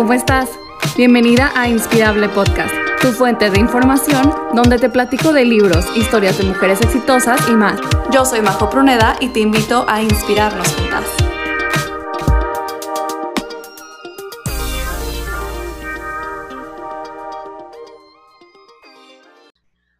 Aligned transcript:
¿cómo 0.00 0.14
estás? 0.14 0.48
Bienvenida 0.96 1.52
a 1.54 1.68
Inspirable 1.68 2.30
Podcast, 2.30 2.74
tu 3.02 3.08
fuente 3.08 3.50
de 3.50 3.60
información 3.60 4.32
donde 4.54 4.78
te 4.78 4.88
platico 4.88 5.34
de 5.34 5.44
libros, 5.44 5.94
historias 5.94 6.38
de 6.38 6.44
mujeres 6.44 6.80
exitosas 6.80 7.46
y 7.50 7.52
más. 7.52 7.78
Yo 8.10 8.24
soy 8.24 8.40
Majo 8.40 8.70
Pruneda 8.70 9.18
y 9.20 9.28
te 9.28 9.40
invito 9.40 9.84
a 9.86 10.00
inspirarnos 10.00 10.74
juntas. 10.74 11.04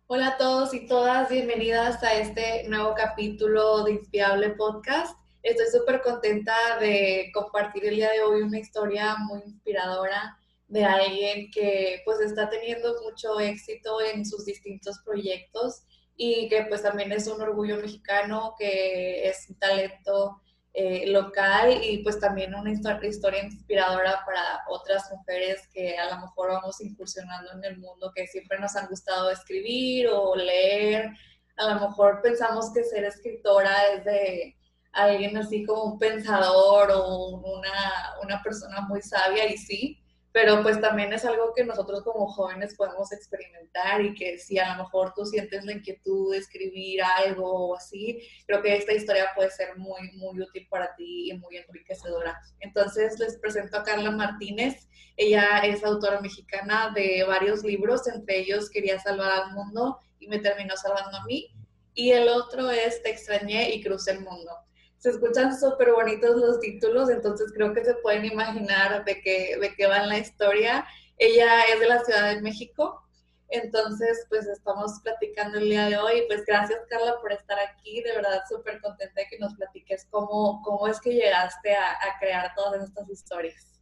Hola 0.06 0.28
a 0.28 0.36
todos 0.38 0.72
y 0.72 0.86
todas, 0.86 1.28
bienvenidas 1.28 2.02
a 2.02 2.14
este 2.14 2.66
nuevo 2.70 2.94
capítulo 2.94 3.84
de 3.84 3.92
Inspirable 3.92 4.48
Podcast. 4.48 5.19
Estoy 5.42 5.66
súper 5.72 6.02
contenta 6.02 6.54
de 6.78 7.30
compartir 7.32 7.86
el 7.86 7.96
día 7.96 8.10
de 8.10 8.20
hoy 8.20 8.42
una 8.42 8.58
historia 8.58 9.16
muy 9.16 9.40
inspiradora 9.40 10.38
de 10.68 10.84
alguien 10.84 11.50
que 11.50 12.02
pues 12.04 12.20
está 12.20 12.50
teniendo 12.50 13.00
mucho 13.02 13.40
éxito 13.40 14.02
en 14.02 14.26
sus 14.26 14.44
distintos 14.44 14.98
proyectos 15.02 15.84
y 16.14 16.46
que 16.50 16.64
pues 16.64 16.82
también 16.82 17.10
es 17.12 17.26
un 17.26 17.40
orgullo 17.40 17.78
mexicano, 17.78 18.54
que 18.58 19.26
es 19.28 19.48
un 19.48 19.58
talento 19.58 20.42
eh, 20.74 21.06
local 21.06 21.82
y 21.82 22.02
pues 22.02 22.20
también 22.20 22.54
una 22.54 22.72
historia 22.72 23.42
inspiradora 23.42 24.22
para 24.26 24.62
otras 24.68 25.10
mujeres 25.10 25.66
que 25.72 25.96
a 25.96 26.14
lo 26.14 26.20
mejor 26.20 26.50
vamos 26.50 26.82
incursionando 26.82 27.52
en 27.52 27.64
el 27.64 27.78
mundo, 27.78 28.12
que 28.14 28.26
siempre 28.26 28.58
nos 28.58 28.76
han 28.76 28.88
gustado 28.88 29.30
escribir 29.30 30.08
o 30.08 30.36
leer. 30.36 31.10
A 31.56 31.72
lo 31.74 31.88
mejor 31.88 32.20
pensamos 32.22 32.70
que 32.74 32.84
ser 32.84 33.04
escritora 33.04 33.74
es 33.94 34.04
de 34.04 34.59
alguien 34.92 35.36
así 35.36 35.64
como 35.64 35.84
un 35.84 35.98
pensador 35.98 36.90
o 36.92 37.28
una, 37.36 38.14
una 38.22 38.42
persona 38.42 38.80
muy 38.82 39.02
sabia 39.02 39.48
y 39.48 39.56
sí, 39.56 40.00
pero 40.32 40.62
pues 40.62 40.80
también 40.80 41.12
es 41.12 41.24
algo 41.24 41.52
que 41.54 41.64
nosotros 41.64 42.02
como 42.02 42.28
jóvenes 42.28 42.76
podemos 42.76 43.10
experimentar 43.12 44.00
y 44.00 44.14
que 44.14 44.38
si 44.38 44.58
a 44.58 44.76
lo 44.76 44.84
mejor 44.84 45.12
tú 45.14 45.26
sientes 45.26 45.64
la 45.64 45.72
inquietud 45.72 46.32
de 46.32 46.38
escribir 46.38 47.02
algo 47.02 47.70
o 47.70 47.76
así, 47.76 48.20
creo 48.46 48.62
que 48.62 48.76
esta 48.76 48.92
historia 48.92 49.30
puede 49.34 49.50
ser 49.50 49.76
muy, 49.76 50.12
muy 50.12 50.40
útil 50.40 50.68
para 50.70 50.94
ti 50.94 51.30
y 51.30 51.36
muy 51.36 51.56
enriquecedora. 51.56 52.40
Entonces 52.60 53.18
les 53.18 53.38
presento 53.38 53.78
a 53.78 53.82
Carla 53.82 54.12
Martínez. 54.12 54.88
Ella 55.16 55.60
es 55.64 55.82
autora 55.82 56.20
mexicana 56.20 56.92
de 56.94 57.24
varios 57.26 57.64
libros, 57.64 58.06
entre 58.06 58.38
ellos 58.38 58.70
Quería 58.70 59.00
salvar 59.00 59.32
al 59.32 59.52
mundo 59.52 59.98
y 60.20 60.28
me 60.28 60.38
terminó 60.38 60.76
salvando 60.76 61.18
a 61.18 61.24
mí. 61.24 61.52
Y 61.94 62.12
el 62.12 62.28
otro 62.28 62.70
es 62.70 63.02
Te 63.02 63.10
extrañé 63.10 63.74
y 63.74 63.82
crucé 63.82 64.12
el 64.12 64.20
mundo 64.20 64.52
se 65.00 65.10
escuchan 65.10 65.58
súper 65.58 65.92
bonitos 65.92 66.36
los 66.36 66.60
títulos, 66.60 67.08
entonces 67.08 67.50
creo 67.54 67.72
que 67.72 67.82
se 67.82 67.94
pueden 67.94 68.26
imaginar 68.26 69.02
de 69.06 69.20
qué, 69.22 69.56
de 69.58 69.74
qué 69.74 69.86
va 69.86 70.02
en 70.02 70.10
la 70.10 70.18
historia. 70.18 70.86
Ella 71.16 71.62
es 71.72 71.80
de 71.80 71.88
la 71.88 72.04
Ciudad 72.04 72.34
de 72.34 72.42
México, 72.42 73.02
entonces 73.48 74.26
pues 74.28 74.46
estamos 74.46 75.00
platicando 75.02 75.58
el 75.58 75.70
día 75.70 75.86
de 75.86 75.96
hoy. 75.96 76.24
Pues 76.28 76.44
gracias 76.44 76.80
Carla 76.90 77.16
por 77.22 77.32
estar 77.32 77.58
aquí, 77.58 78.02
de 78.02 78.12
verdad 78.14 78.42
súper 78.46 78.78
contenta 78.82 79.22
de 79.22 79.26
que 79.28 79.38
nos 79.38 79.54
platiques 79.54 80.06
cómo, 80.10 80.60
cómo 80.62 80.86
es 80.86 81.00
que 81.00 81.14
llegaste 81.14 81.74
a, 81.74 81.92
a 81.92 82.18
crear 82.20 82.52
todas 82.54 82.84
estas 82.84 83.08
historias. 83.08 83.80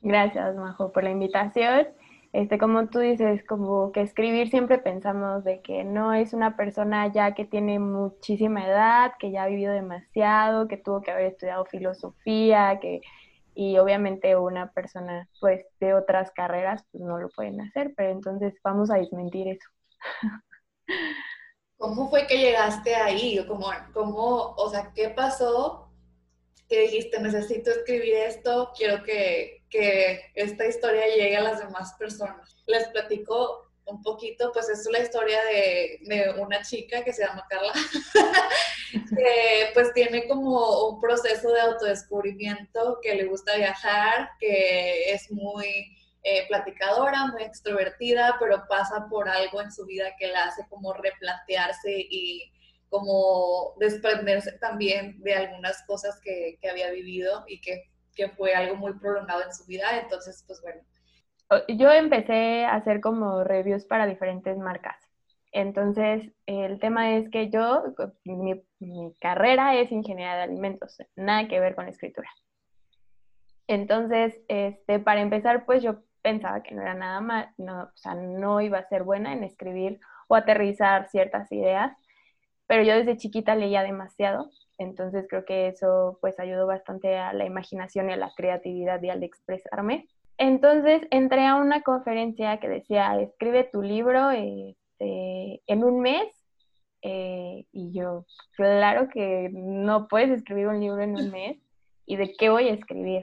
Gracias 0.00 0.54
Majo 0.54 0.92
por 0.92 1.02
la 1.02 1.10
invitación 1.10 1.88
este, 2.32 2.58
como 2.58 2.88
tú 2.88 2.98
dices, 3.00 3.44
como 3.44 3.92
que 3.92 4.00
escribir 4.00 4.48
siempre 4.48 4.78
pensamos 4.78 5.44
de 5.44 5.60
que 5.60 5.84
no 5.84 6.14
es 6.14 6.32
una 6.32 6.56
persona 6.56 7.12
ya 7.12 7.34
que 7.34 7.44
tiene 7.44 7.78
muchísima 7.78 8.66
edad, 8.66 9.12
que 9.18 9.30
ya 9.30 9.44
ha 9.44 9.48
vivido 9.48 9.72
demasiado, 9.72 10.66
que 10.66 10.78
tuvo 10.78 11.02
que 11.02 11.10
haber 11.10 11.26
estudiado 11.26 11.66
filosofía, 11.66 12.78
que 12.80 13.00
y 13.54 13.76
obviamente 13.78 14.34
una 14.36 14.72
persona 14.72 15.28
pues 15.40 15.64
de 15.78 15.92
otras 15.92 16.30
carreras 16.30 16.84
pues 16.90 17.04
no 17.04 17.18
lo 17.18 17.28
pueden 17.28 17.60
hacer, 17.60 17.92
pero 17.96 18.10
entonces 18.10 18.54
vamos 18.64 18.90
a 18.90 18.96
desmentir 18.96 19.48
eso. 19.48 19.68
¿Cómo 21.76 22.08
fue 22.08 22.26
que 22.26 22.38
llegaste 22.38 22.94
ahí? 22.94 23.44
¿Cómo, 23.46 23.66
cómo, 23.92 24.54
o 24.56 24.70
sea, 24.70 24.92
qué 24.94 25.10
pasó 25.10 25.90
que 26.68 26.80
dijiste, 26.82 27.20
necesito 27.20 27.70
escribir 27.70 28.14
esto, 28.14 28.70
quiero 28.74 29.02
que, 29.02 29.61
que 29.72 30.20
esta 30.34 30.66
historia 30.66 31.06
llegue 31.06 31.36
a 31.36 31.42
las 31.42 31.58
demás 31.58 31.94
personas. 31.98 32.56
Les 32.66 32.86
platico 32.88 33.72
un 33.86 34.02
poquito, 34.02 34.52
pues 34.52 34.68
es 34.68 34.86
la 34.92 35.00
historia 35.00 35.38
de, 35.44 35.98
de 36.02 36.40
una 36.40 36.62
chica 36.62 37.02
que 37.02 37.12
se 37.12 37.24
llama 37.24 37.44
Carla, 37.48 37.72
que 38.92 39.70
pues 39.74 39.92
tiene 39.94 40.28
como 40.28 40.88
un 40.88 41.00
proceso 41.00 41.50
de 41.50 41.60
autodescubrimiento, 41.60 42.98
que 43.02 43.14
le 43.14 43.24
gusta 43.24 43.56
viajar, 43.56 44.30
que 44.38 45.10
es 45.12 45.32
muy 45.32 45.96
eh, 46.22 46.46
platicadora, 46.46 47.26
muy 47.26 47.42
extrovertida, 47.42 48.36
pero 48.38 48.64
pasa 48.68 49.06
por 49.10 49.28
algo 49.28 49.60
en 49.60 49.72
su 49.72 49.84
vida 49.86 50.14
que 50.18 50.28
la 50.28 50.44
hace 50.44 50.64
como 50.68 50.92
replantearse 50.92 51.90
y 51.90 52.52
como 52.88 53.74
desprenderse 53.80 54.52
también 54.52 55.20
de 55.22 55.34
algunas 55.34 55.82
cosas 55.86 56.20
que, 56.22 56.58
que 56.60 56.68
había 56.68 56.90
vivido 56.90 57.44
y 57.48 57.60
que 57.60 57.91
que 58.14 58.28
fue 58.30 58.54
algo 58.54 58.76
muy 58.76 58.92
prolongado 58.94 59.42
en 59.42 59.54
su 59.54 59.64
vida, 59.66 59.98
entonces 60.00 60.44
pues 60.46 60.60
bueno. 60.62 60.80
Yo 61.68 61.90
empecé 61.90 62.64
a 62.64 62.76
hacer 62.76 63.00
como 63.00 63.44
reviews 63.44 63.84
para 63.84 64.06
diferentes 64.06 64.56
marcas. 64.56 64.96
Entonces, 65.52 66.32
el 66.46 66.80
tema 66.80 67.16
es 67.16 67.28
que 67.28 67.50
yo, 67.50 67.82
mi, 68.24 68.62
carrera 69.20 69.76
es 69.76 69.92
ingeniería 69.92 70.36
de 70.36 70.42
alimentos, 70.42 70.96
nada 71.14 71.46
que 71.46 71.60
ver 71.60 71.74
con 71.74 71.88
escritura. 71.88 72.30
Entonces, 73.66 74.34
este, 74.48 74.98
para 74.98 75.20
empezar, 75.20 75.66
pues 75.66 75.82
yo 75.82 76.02
pensaba 76.22 76.62
que 76.62 76.74
no 76.74 76.80
era 76.80 76.94
nada 76.94 77.20
mal, 77.20 77.50
no, 77.58 77.82
o 77.82 77.96
sea, 77.96 78.14
no 78.14 78.62
iba 78.62 78.78
a 78.78 78.88
ser 78.88 79.02
buena 79.02 79.34
en 79.34 79.44
escribir 79.44 80.00
o 80.28 80.36
aterrizar 80.36 81.10
ciertas 81.10 81.52
ideas, 81.52 81.92
pero 82.66 82.82
yo 82.82 82.94
desde 82.94 83.18
chiquita 83.18 83.54
leía 83.54 83.82
demasiado 83.82 84.50
entonces 84.82 85.26
creo 85.28 85.44
que 85.44 85.68
eso 85.68 86.18
pues 86.20 86.38
ayudó 86.38 86.66
bastante 86.66 87.16
a 87.16 87.32
la 87.32 87.44
imaginación 87.44 88.10
y 88.10 88.12
a 88.12 88.16
la 88.16 88.32
creatividad 88.36 89.02
y 89.02 89.10
al 89.10 89.22
expresarme. 89.22 90.08
Entonces 90.38 91.02
entré 91.10 91.46
a 91.46 91.56
una 91.56 91.82
conferencia 91.82 92.58
que 92.58 92.68
decía, 92.68 93.18
escribe 93.20 93.68
tu 93.72 93.82
libro 93.82 94.30
este, 94.30 95.62
en 95.66 95.84
un 95.84 96.00
mes. 96.00 96.28
Eh, 97.02 97.66
y 97.72 97.92
yo, 97.92 98.26
claro 98.56 99.08
que 99.08 99.50
no 99.52 100.06
puedes 100.08 100.30
escribir 100.30 100.68
un 100.68 100.80
libro 100.80 101.00
en 101.02 101.16
un 101.16 101.30
mes. 101.30 101.58
¿Y 102.06 102.16
de 102.16 102.34
qué 102.34 102.50
voy 102.50 102.68
a 102.68 102.74
escribir? 102.74 103.22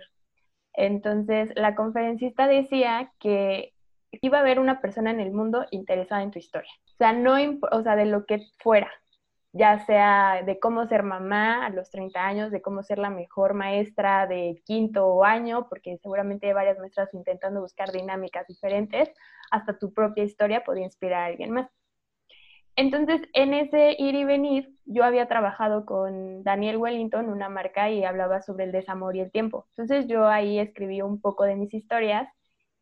Entonces 0.74 1.52
la 1.56 1.76
conferencista 1.76 2.47
decía 2.47 3.12
que 3.20 3.74
iba 4.12 4.38
a 4.38 4.41
haber 4.41 4.59
una 4.59 4.81
persona 4.81 5.12
en 5.12 5.20
el 5.20 5.31
mundo 5.31 5.66
interesada 5.72 6.24
en 6.24 6.31
tu 6.31 6.40
historia. 6.40 6.72
O 6.94 6.97
sea, 6.97 7.14
no, 7.14 7.36
o 7.72 7.84
sea, 7.84 7.96
de 7.96 8.06
lo 8.06 8.26
que 8.26 8.41
fuera, 8.59 8.90
ya 9.51 9.79
sea 9.85 10.43
de 10.45 10.59
cómo 10.59 10.85
ser 10.87 11.03
mamá 11.03 11.65
a 11.65 11.69
los 11.69 11.89
30 11.89 12.25
años, 12.25 12.51
de 12.51 12.61
cómo 12.61 12.83
ser 12.83 12.99
la 12.99 13.09
mejor 13.09 13.53
maestra 13.53 14.27
de 14.27 14.61
quinto 14.65 15.23
año, 15.23 15.67
porque 15.69 15.97
seguramente 15.97 16.47
hay 16.47 16.53
varias 16.53 16.77
maestras 16.77 17.13
intentando 17.13 17.61
buscar 17.61 17.91
dinámicas 17.91 18.47
diferentes, 18.47 19.09
hasta 19.51 19.77
tu 19.77 19.93
propia 19.93 20.23
historia 20.23 20.63
podría 20.63 20.85
inspirar 20.85 21.23
a 21.23 21.25
alguien 21.25 21.51
más. 21.51 21.69
Entonces, 22.75 23.21
en 23.33 23.53
ese 23.53 23.95
ir 23.99 24.15
y 24.15 24.23
venir, 24.23 24.73
yo 24.85 25.03
había 25.03 25.27
trabajado 25.27 25.85
con 25.85 26.43
Daniel 26.43 26.77
Wellington, 26.77 27.29
una 27.29 27.49
marca, 27.49 27.89
y 27.89 28.05
hablaba 28.05 28.41
sobre 28.41 28.63
el 28.63 28.71
desamor 28.71 29.17
y 29.17 29.19
el 29.19 29.31
tiempo. 29.31 29.67
Entonces, 29.71 30.07
yo 30.07 30.27
ahí 30.27 30.59
escribí 30.59 31.01
un 31.01 31.19
poco 31.19 31.43
de 31.43 31.57
mis 31.57 31.73
historias 31.73 32.29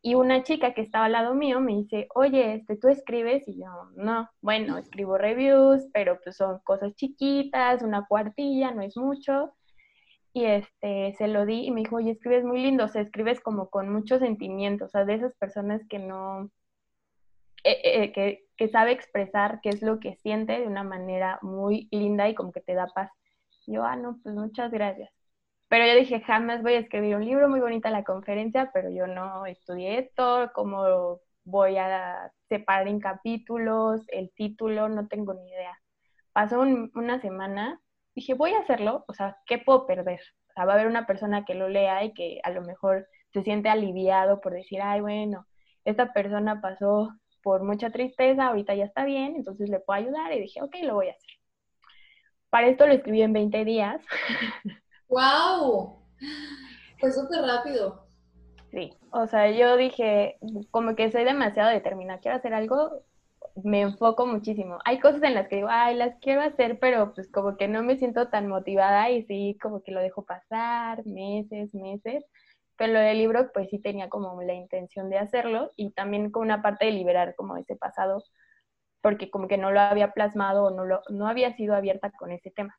y 0.07 0.15
una 0.15 0.41
chica 0.41 0.73
que 0.73 0.79
estaba 0.79 1.05
al 1.05 1.11
lado 1.11 1.35
mío 1.35 1.59
me 1.59 1.75
dice, 1.75 2.07
oye, 2.15 2.53
este, 2.53 2.77
¿tú 2.77 2.87
escribes? 2.87 3.45
Y 3.45 3.59
yo, 3.59 3.67
no, 3.97 4.29
bueno, 4.39 4.77
escribo 4.77 5.17
reviews, 5.17 5.85
pero 5.93 6.17
pues 6.23 6.37
son 6.37 6.59
cosas 6.63 6.95
chiquitas, 6.95 7.81
una 7.81 8.05
cuartilla, 8.07 8.71
no 8.71 8.83
es 8.83 8.95
mucho. 8.95 9.53
Y 10.31 10.45
este, 10.45 11.13
se 11.17 11.27
lo 11.27 11.45
di 11.45 11.65
y 11.65 11.71
me 11.71 11.81
dijo, 11.81 11.97
oye, 11.97 12.11
escribes 12.11 12.45
muy 12.45 12.61
lindo, 12.61 12.85
o 12.85 12.87
sea, 12.87 13.01
escribes 13.01 13.41
como 13.41 13.69
con 13.69 13.91
mucho 13.91 14.17
sentimiento, 14.17 14.85
o 14.85 14.87
sea, 14.87 15.03
de 15.03 15.15
esas 15.15 15.35
personas 15.35 15.81
que 15.89 15.99
no, 15.99 16.51
eh, 17.65 17.81
eh, 17.83 18.11
que, 18.13 18.45
que 18.55 18.69
sabe 18.69 18.93
expresar 18.93 19.59
qué 19.61 19.69
es 19.69 19.81
lo 19.81 19.99
que 19.99 20.15
siente 20.15 20.57
de 20.57 20.67
una 20.67 20.83
manera 20.83 21.37
muy 21.41 21.89
linda 21.91 22.29
y 22.29 22.35
como 22.35 22.53
que 22.53 22.61
te 22.61 22.75
da 22.75 22.87
paz. 22.87 23.11
yo, 23.65 23.83
ah, 23.83 23.97
no, 23.97 24.19
pues 24.23 24.35
muchas 24.35 24.71
gracias. 24.71 25.16
Pero 25.69 25.85
yo 25.85 25.95
dije, 25.95 26.21
jamás 26.21 26.63
voy 26.63 26.73
a 26.73 26.79
escribir 26.79 27.15
un 27.15 27.25
libro, 27.25 27.49
muy 27.49 27.59
bonita 27.59 27.89
la 27.89 28.03
conferencia, 28.03 28.71
pero 28.73 28.89
yo 28.89 29.05
no 29.07 29.45
estudié 29.45 29.99
esto, 29.99 30.51
cómo 30.53 31.19
voy 31.43 31.77
a 31.77 32.31
separar 32.49 32.87
en 32.87 32.99
capítulos, 32.99 34.01
el 34.09 34.31
título, 34.33 34.89
no 34.89 35.07
tengo 35.07 35.33
ni 35.33 35.49
idea. 35.49 35.77
Pasó 36.33 36.61
una 36.61 37.19
semana, 37.21 37.81
dije, 38.15 38.33
voy 38.33 38.53
a 38.53 38.59
hacerlo, 38.59 39.03
o 39.07 39.13
sea, 39.13 39.37
¿qué 39.45 39.57
puedo 39.57 39.85
perder? 39.87 40.21
Va 40.57 40.71
a 40.71 40.73
haber 40.73 40.87
una 40.87 41.05
persona 41.05 41.45
que 41.45 41.55
lo 41.55 41.69
lea 41.69 42.03
y 42.03 42.13
que 42.13 42.39
a 42.43 42.51
lo 42.51 42.61
mejor 42.61 43.07
se 43.33 43.43
siente 43.43 43.69
aliviado 43.69 44.41
por 44.41 44.53
decir, 44.53 44.81
ay, 44.81 45.01
bueno, 45.01 45.47
esta 45.85 46.13
persona 46.13 46.61
pasó 46.61 47.11
por 47.43 47.63
mucha 47.63 47.91
tristeza, 47.91 48.47
ahorita 48.47 48.73
ya 48.75 48.85
está 48.85 49.05
bien, 49.05 49.35
entonces 49.35 49.69
le 49.69 49.79
puedo 49.79 49.99
ayudar 49.99 50.33
y 50.33 50.41
dije, 50.41 50.61
ok, 50.61 50.75
lo 50.83 50.95
voy 50.95 51.09
a 51.09 51.11
hacer. 51.11 51.29
Para 52.49 52.67
esto 52.67 52.87
lo 52.87 52.93
escribí 52.93 53.21
en 53.21 53.33
20 53.33 53.65
días. 53.65 54.01
¡Wow! 55.09 56.03
Fue 56.99 57.11
súper 57.11 57.41
rápido. 57.41 58.07
Sí, 58.71 58.93
o 59.11 59.27
sea, 59.27 59.49
yo 59.51 59.77
dije, 59.77 60.37
como 60.71 60.95
que 60.95 61.11
soy 61.11 61.23
demasiado 61.23 61.69
determinada, 61.69 62.19
quiero 62.19 62.37
hacer 62.37 62.53
algo, 62.53 63.03
me 63.63 63.81
enfoco 63.81 64.25
muchísimo. 64.25 64.79
Hay 64.85 64.99
cosas 64.99 65.23
en 65.23 65.33
las 65.33 65.47
que 65.47 65.57
digo, 65.57 65.69
ay, 65.71 65.95
las 65.95 66.15
quiero 66.19 66.41
hacer, 66.41 66.79
pero 66.79 67.13
pues 67.13 67.29
como 67.31 67.57
que 67.57 67.67
no 67.67 67.83
me 67.83 67.97
siento 67.97 68.29
tan 68.29 68.47
motivada 68.47 69.09
y 69.09 69.23
sí, 69.23 69.57
como 69.61 69.81
que 69.83 69.91
lo 69.91 70.01
dejo 70.01 70.25
pasar 70.25 71.05
meses, 71.05 71.73
meses. 71.73 72.25
Pero 72.77 72.93
lo 72.93 72.99
del 72.99 73.17
libro, 73.17 73.51
pues 73.53 73.69
sí 73.69 73.79
tenía 73.79 74.09
como 74.09 74.41
la 74.43 74.53
intención 74.53 75.09
de 75.09 75.17
hacerlo 75.17 75.71
y 75.75 75.91
también 75.91 76.29
con 76.31 76.43
una 76.43 76.61
parte 76.61 76.85
de 76.85 76.91
liberar 76.91 77.35
como 77.35 77.57
ese 77.57 77.75
pasado, 77.75 78.23
porque 79.01 79.31
como 79.31 79.47
que 79.47 79.57
no 79.57 79.71
lo 79.71 79.79
había 79.79 80.11
plasmado 80.13 80.65
o 80.65 80.71
no, 80.71 80.85
lo, 80.85 81.01
no 81.09 81.27
había 81.27 81.55
sido 81.55 81.75
abierta 81.75 82.11
con 82.11 82.31
ese 82.31 82.51
tema. 82.51 82.77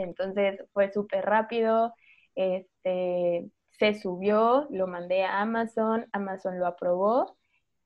Entonces 0.00 0.62
fue 0.72 0.92
súper 0.92 1.24
rápido, 1.24 1.94
este, 2.34 3.50
se 3.70 3.94
subió, 3.94 4.66
lo 4.70 4.86
mandé 4.86 5.24
a 5.24 5.40
Amazon, 5.40 6.06
Amazon 6.12 6.58
lo 6.58 6.66
aprobó 6.66 7.36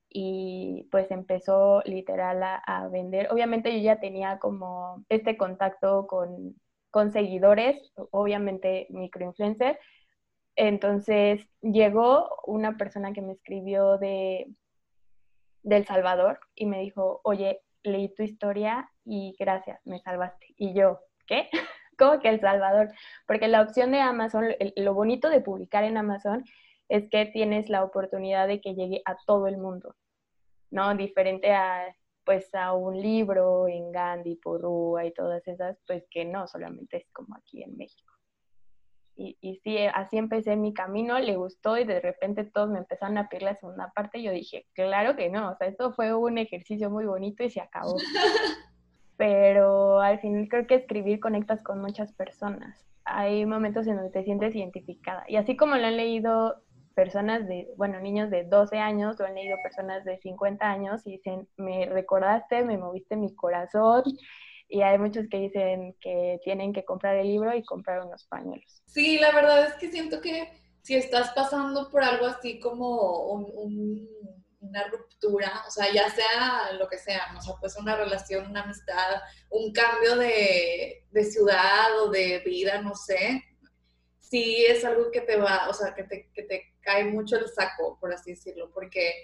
y 0.08 0.88
pues 0.90 1.11
empezó 1.11 1.82
literal 1.84 2.43
a, 2.43 2.88
vender. 2.88 3.32
Obviamente 3.32 3.72
yo 3.72 3.81
ya 3.82 4.00
tenía 4.00 4.38
como 4.38 5.05
este 5.08 5.37
contacto 5.37 6.06
con, 6.06 6.55
con 6.90 7.12
seguidores, 7.12 7.93
obviamente 8.11 8.87
microinfluencer. 8.90 9.78
Entonces 10.56 11.49
llegó 11.62 12.28
una 12.46 12.76
persona 12.76 13.12
que 13.12 13.22
me 13.22 13.32
escribió 13.32 13.99
de, 13.99 14.46
de 15.62 15.76
El 15.76 15.87
Salvador 15.87 16.38
y 16.55 16.66
me 16.66 16.81
dijo, 16.81 17.20
oye, 17.25 17.61
leí 17.82 18.08
tu 18.14 18.22
historia 18.22 18.90
y 19.05 19.34
gracias, 19.38 19.81
me 19.84 20.00
salvaste. 20.00 20.46
Y 20.56 20.75
yo, 20.75 21.00
¿qué? 21.26 21.49
¿Cómo 21.99 22.20
que 22.20 22.29
El 22.29 22.41
Salvador? 22.41 22.93
Porque 23.26 23.49
la 23.49 23.62
opción 23.62 23.91
de 23.93 24.00
Amazon, 24.00 24.49
lo 24.76 24.94
bonito 24.94 25.29
de 25.29 25.41
publicar 25.41 25.85
en 25.85 25.96
Amazon 25.96 26.44
es 26.88 27.08
que 27.11 27.26
tienes 27.26 27.69
la 27.69 27.82
oportunidad 27.82 28.46
de 28.49 28.61
que 28.61 28.75
llegue 28.75 29.02
a 29.05 29.17
todo 29.26 29.46
el 29.46 29.56
mundo. 29.56 29.94
¿no? 30.70 30.94
Diferente 30.94 31.52
a 31.52 31.94
pues 32.25 32.55
a 32.55 32.73
un 32.73 33.00
libro 33.00 33.69
en 33.69 33.93
Gandhi, 33.93 34.37
Porrúa 34.37 35.05
y 35.05 35.12
todas 35.12 35.46
esas, 35.46 35.79
pues 35.87 36.05
que 36.11 36.25
no, 36.25 36.49
solamente 36.49 36.96
es 36.96 37.06
como 37.12 37.37
aquí 37.37 37.62
en 37.62 37.76
México. 37.76 38.14
Y, 39.14 39.37
y 39.43 39.56
sí, 39.56 39.76
así 39.93 40.17
empecé 40.17 40.56
mi 40.56 40.73
camino, 40.73 41.19
le 41.19 41.37
gustó 41.37 41.76
y 41.76 41.85
de 41.85 42.00
repente 42.00 42.44
todos 42.44 42.70
me 42.70 42.79
empezaron 42.79 43.19
a 43.19 43.29
pedir 43.29 43.43
la 43.43 43.55
segunda 43.55 43.93
parte 43.94 44.19
y 44.19 44.23
yo 44.25 44.32
dije, 44.32 44.67
claro 44.73 45.14
que 45.17 45.29
no, 45.29 45.50
o 45.52 45.56
sea, 45.56 45.69
esto 45.69 45.93
fue 45.93 46.14
un 46.14 46.38
ejercicio 46.38 46.90
muy 46.90 47.05
bonito 47.05 47.44
y 47.44 47.50
se 47.50 47.61
acabó. 47.61 47.94
Pero 49.16 50.00
al 50.00 50.20
final 50.20 50.49
creo 50.49 50.66
que 50.66 50.75
escribir 50.76 51.20
conectas 51.20 51.62
con 51.62 51.81
muchas 51.81 52.12
personas. 52.12 52.84
Hay 53.05 53.46
momentos 53.46 53.87
en 53.87 53.96
donde 53.96 54.11
te 54.11 54.25
sientes 54.25 54.55
identificada. 54.55 55.25
Y 55.28 55.37
así 55.37 55.56
como 55.56 55.76
lo 55.76 55.87
han 55.87 55.96
leído 55.96 56.62
personas 56.94 57.46
de, 57.46 57.69
bueno, 57.76 58.00
niños 58.00 58.31
de 58.31 58.44
12 58.44 58.78
años, 58.78 59.19
lo 59.19 59.26
han 59.26 59.34
leído 59.34 59.56
personas 59.62 60.05
de 60.05 60.19
50 60.19 60.64
años 60.64 61.06
y 61.06 61.12
dicen, 61.12 61.49
me 61.56 61.87
recordaste, 61.87 62.64
me 62.64 62.78
moviste 62.78 63.16
mi 63.16 63.34
corazón. 63.34 64.02
Y 64.69 64.82
hay 64.82 64.99
muchos 64.99 65.28
que 65.28 65.38
dicen 65.38 65.94
que 66.00 66.40
tienen 66.43 66.72
que 66.72 66.84
comprar 66.84 67.16
el 67.16 67.28
libro 67.28 67.55
y 67.55 67.62
comprar 67.62 68.05
unos 68.05 68.25
pañuelos. 68.25 68.82
Sí, 68.87 69.19
la 69.19 69.32
verdad 69.32 69.66
es 69.66 69.75
que 69.75 69.90
siento 69.90 70.20
que 70.20 70.49
si 70.82 70.94
estás 70.96 71.31
pasando 71.34 71.90
por 71.90 72.02
algo 72.02 72.26
así 72.26 72.58
como 72.58 73.46
una 74.69 74.84
ruptura, 74.88 75.64
o 75.66 75.70
sea, 75.70 75.93
ya 75.93 76.08
sea 76.11 76.72
lo 76.72 76.88
que 76.88 76.99
sea, 76.99 77.34
o 77.37 77.40
sea, 77.40 77.55
pues 77.61 77.76
una 77.76 77.96
relación, 77.96 78.50
una 78.50 78.62
amistad, 78.62 79.22
un 79.50 79.72
cambio 79.72 80.16
de, 80.16 81.05
de 81.11 81.25
ciudad 81.25 82.00
o 82.00 82.11
de 82.11 82.40
vida, 82.40 82.81
no 82.82 82.94
sé, 82.94 83.43
sí 84.19 84.64
es 84.66 84.84
algo 84.84 85.11
que 85.11 85.20
te 85.20 85.37
va, 85.37 85.69
o 85.69 85.75
sea, 85.75 85.94
que 85.94 86.05
te, 86.05 86.31
que 86.32 86.43
te 86.43 86.75
cae 86.81 87.05
mucho 87.05 87.37
el 87.37 87.49
saco, 87.49 87.99
por 88.00 88.12
así 88.12 88.32
decirlo, 88.32 88.70
porque 88.72 89.14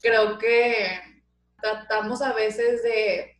creo 0.00 0.38
que 0.38 1.00
tratamos 1.60 2.22
a 2.22 2.32
veces 2.32 2.82
de 2.82 3.34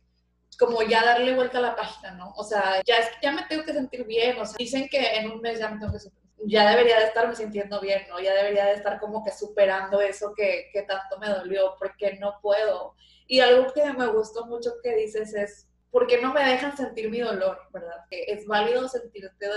como 0.57 0.81
ya 0.81 1.05
darle 1.05 1.35
vuelta 1.35 1.59
a 1.59 1.61
la 1.61 1.75
página, 1.75 2.11
¿no? 2.11 2.33
O 2.35 2.43
sea, 2.43 2.81
ya, 2.85 2.97
es, 2.97 3.09
ya 3.21 3.31
me 3.31 3.43
tengo 3.43 3.63
que 3.63 3.73
sentir 3.73 4.05
bien, 4.05 4.37
o 4.39 4.45
sea, 4.45 4.55
dicen 4.57 4.89
que 4.89 5.15
en 5.15 5.31
un 5.31 5.39
mes 5.39 5.57
ya 5.57 5.69
me 5.69 5.79
tengo 5.79 5.93
que 5.93 5.99
ya 6.45 6.69
debería 6.69 6.99
de 6.99 7.05
estarme 7.05 7.35
sintiendo 7.35 7.79
bien, 7.81 8.03
¿no? 8.09 8.19
Ya 8.19 8.33
debería 8.33 8.65
de 8.65 8.73
estar 8.73 8.99
como 8.99 9.23
que 9.23 9.31
superando 9.31 10.01
eso 10.01 10.33
que, 10.35 10.69
que 10.71 10.83
tanto 10.83 11.17
me 11.19 11.29
dolió, 11.29 11.75
porque 11.79 12.17
no 12.19 12.39
puedo. 12.41 12.95
Y 13.27 13.39
algo 13.41 13.71
que 13.73 13.93
me 13.93 14.07
gustó 14.07 14.45
mucho 14.45 14.71
que 14.81 14.95
dices 14.95 15.33
es, 15.33 15.69
¿por 15.91 16.07
qué 16.07 16.21
no 16.21 16.33
me 16.33 16.43
dejan 16.43 16.75
sentir 16.75 17.09
mi 17.09 17.19
dolor, 17.19 17.59
verdad? 17.71 18.05
Que 18.09 18.23
es 18.27 18.45
válido 18.45 18.87
sentirte 18.87 19.47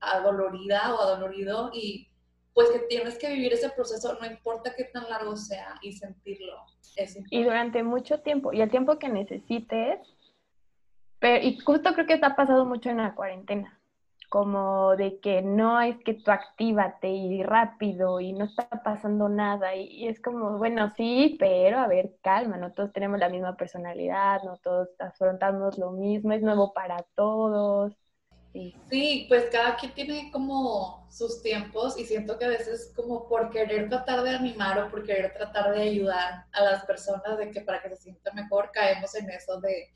adolorida 0.00 0.94
o 0.94 1.00
adolorido 1.00 1.70
y 1.72 2.08
pues 2.54 2.70
que 2.70 2.78
tienes 2.80 3.18
que 3.18 3.30
vivir 3.30 3.52
ese 3.52 3.68
proceso, 3.70 4.16
no 4.20 4.26
importa 4.26 4.74
qué 4.76 4.84
tan 4.84 5.08
largo 5.10 5.36
sea, 5.36 5.74
y 5.82 5.92
sentirlo. 5.92 6.64
y 7.30 7.42
durante 7.42 7.82
mucho 7.82 8.20
tiempo, 8.20 8.52
y 8.52 8.60
el 8.60 8.70
tiempo 8.70 8.96
que 8.98 9.08
necesites, 9.08 9.98
pero, 11.18 11.44
y 11.44 11.58
justo 11.58 11.92
creo 11.94 12.06
que 12.06 12.14
está 12.14 12.36
pasado 12.36 12.64
mucho 12.64 12.90
en 12.90 12.98
la 12.98 13.14
cuarentena, 13.16 13.80
como 14.28 14.96
de 14.96 15.20
que 15.20 15.42
no 15.42 15.80
es 15.80 15.96
que 16.04 16.14
tú 16.14 16.30
actívate 16.30 17.08
y 17.08 17.42
rápido 17.42 18.20
y 18.20 18.32
no 18.32 18.44
está 18.46 18.68
pasando 18.82 19.28
nada, 19.28 19.74
y, 19.76 20.08
es 20.08 20.20
como, 20.20 20.58
bueno, 20.58 20.92
sí, 20.96 21.36
pero 21.38 21.78
a 21.78 21.88
ver, 21.88 22.14
calma, 22.22 22.56
no 22.56 22.72
todos 22.72 22.92
tenemos 22.92 23.18
la 23.18 23.28
misma 23.28 23.56
personalidad, 23.56 24.42
no 24.44 24.56
todos 24.58 24.88
afrontamos 25.00 25.78
lo 25.78 25.92
mismo, 25.92 26.32
es 26.32 26.42
nuevo 26.42 26.72
para 26.72 27.02
todos 27.14 27.94
Sí. 28.88 29.26
pues 29.28 29.46
cada 29.50 29.76
quien 29.76 29.92
tiene 29.94 30.30
como 30.30 31.08
sus 31.10 31.42
tiempos 31.42 31.98
y 31.98 32.04
siento 32.04 32.38
que 32.38 32.44
a 32.44 32.48
veces 32.48 32.92
como 32.94 33.28
por 33.28 33.50
querer 33.50 33.88
tratar 33.88 34.22
de 34.22 34.30
animar 34.30 34.78
o 34.78 34.90
por 34.90 35.04
querer 35.04 35.32
tratar 35.32 35.74
de 35.74 35.82
ayudar 35.82 36.46
a 36.52 36.62
las 36.62 36.84
personas 36.84 37.36
de 37.36 37.50
que 37.50 37.62
para 37.62 37.82
que 37.82 37.88
se 37.90 37.96
sientan 37.96 38.36
mejor 38.36 38.70
caemos 38.72 39.12
en 39.16 39.28
eso 39.30 39.60
de 39.60 39.90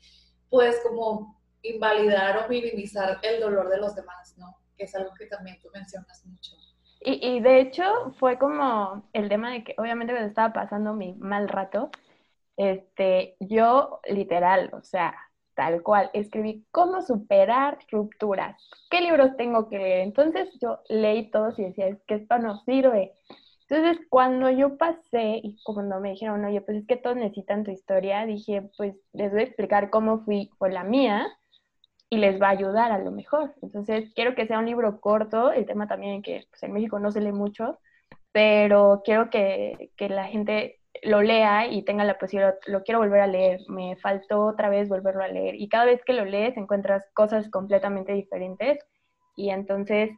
pues 0.49 0.77
como 0.83 1.38
invalidar 1.61 2.45
o 2.45 2.49
minimizar 2.49 3.19
el 3.21 3.41
dolor 3.41 3.69
de 3.69 3.77
los 3.77 3.95
demás, 3.95 4.35
¿no? 4.37 4.57
Que 4.77 4.85
es 4.85 4.95
algo 4.95 5.13
que 5.17 5.25
también 5.25 5.59
tú 5.61 5.69
mencionas 5.73 6.25
mucho. 6.25 6.55
Y, 7.01 7.25
y 7.25 7.39
de 7.39 7.61
hecho 7.61 8.13
fue 8.19 8.37
como 8.37 9.09
el 9.13 9.29
tema 9.29 9.51
de 9.51 9.63
que 9.63 9.75
obviamente 9.77 10.13
me 10.13 10.25
estaba 10.25 10.53
pasando 10.53 10.93
mi 10.93 11.13
mal 11.15 11.47
rato, 11.47 11.89
este, 12.57 13.37
yo 13.39 14.01
literal, 14.09 14.69
o 14.73 14.83
sea, 14.83 15.15
tal 15.55 15.81
cual, 15.81 16.09
escribí 16.13 16.65
cómo 16.71 17.01
superar 17.01 17.79
rupturas, 17.89 18.55
qué 18.89 19.01
libros 19.01 19.35
tengo 19.37 19.69
que 19.69 19.77
leer. 19.77 20.01
Entonces 20.01 20.49
yo 20.61 20.79
leí 20.89 21.31
todos 21.31 21.57
y 21.59 21.63
decía, 21.63 21.87
es 21.87 22.01
que 22.05 22.15
esto 22.15 22.37
no 22.37 22.61
sirve. 22.63 23.13
Entonces 23.69 24.05
cuando 24.09 24.49
yo 24.49 24.77
pasé 24.77 25.39
y 25.43 25.57
cuando 25.63 25.99
me 25.99 26.11
dijeron, 26.11 26.43
oye, 26.43 26.61
pues 26.61 26.79
es 26.79 26.87
que 26.87 26.97
todos 26.97 27.15
necesitan 27.15 27.63
tu 27.63 27.71
historia, 27.71 28.25
dije, 28.25 28.69
pues 28.77 28.95
les 29.13 29.31
voy 29.31 29.41
a 29.41 29.43
explicar 29.43 29.89
cómo 29.89 30.25
fui 30.25 30.49
con 30.57 30.73
la 30.73 30.83
mía 30.83 31.27
y 32.09 32.17
les 32.17 32.41
va 32.41 32.47
a 32.47 32.51
ayudar 32.51 32.91
a 32.91 32.99
lo 32.99 33.11
mejor. 33.11 33.53
Entonces 33.61 34.11
quiero 34.15 34.35
que 34.35 34.47
sea 34.47 34.59
un 34.59 34.65
libro 34.65 34.99
corto, 34.99 35.51
el 35.51 35.65
tema 35.65 35.87
también 35.87 36.21
que 36.21 36.45
pues, 36.49 36.63
en 36.63 36.73
México 36.73 36.99
no 36.99 37.11
se 37.11 37.21
lee 37.21 37.31
mucho, 37.31 37.79
pero 38.31 39.01
quiero 39.05 39.29
que, 39.29 39.91
que 39.95 40.09
la 40.09 40.25
gente 40.25 40.79
lo 41.03 41.21
lea 41.21 41.67
y 41.67 41.83
tenga 41.83 42.03
la 42.03 42.17
posibilidad, 42.17 42.55
lo 42.67 42.83
quiero 42.83 42.99
volver 42.99 43.21
a 43.21 43.27
leer, 43.27 43.61
me 43.69 43.95
faltó 43.97 44.45
otra 44.45 44.69
vez 44.69 44.89
volverlo 44.89 45.23
a 45.23 45.27
leer. 45.27 45.55
Y 45.55 45.69
cada 45.69 45.85
vez 45.85 46.03
que 46.03 46.13
lo 46.13 46.25
lees 46.25 46.57
encuentras 46.57 47.09
cosas 47.13 47.49
completamente 47.49 48.13
diferentes 48.13 48.79
y 49.35 49.51
entonces 49.51 50.11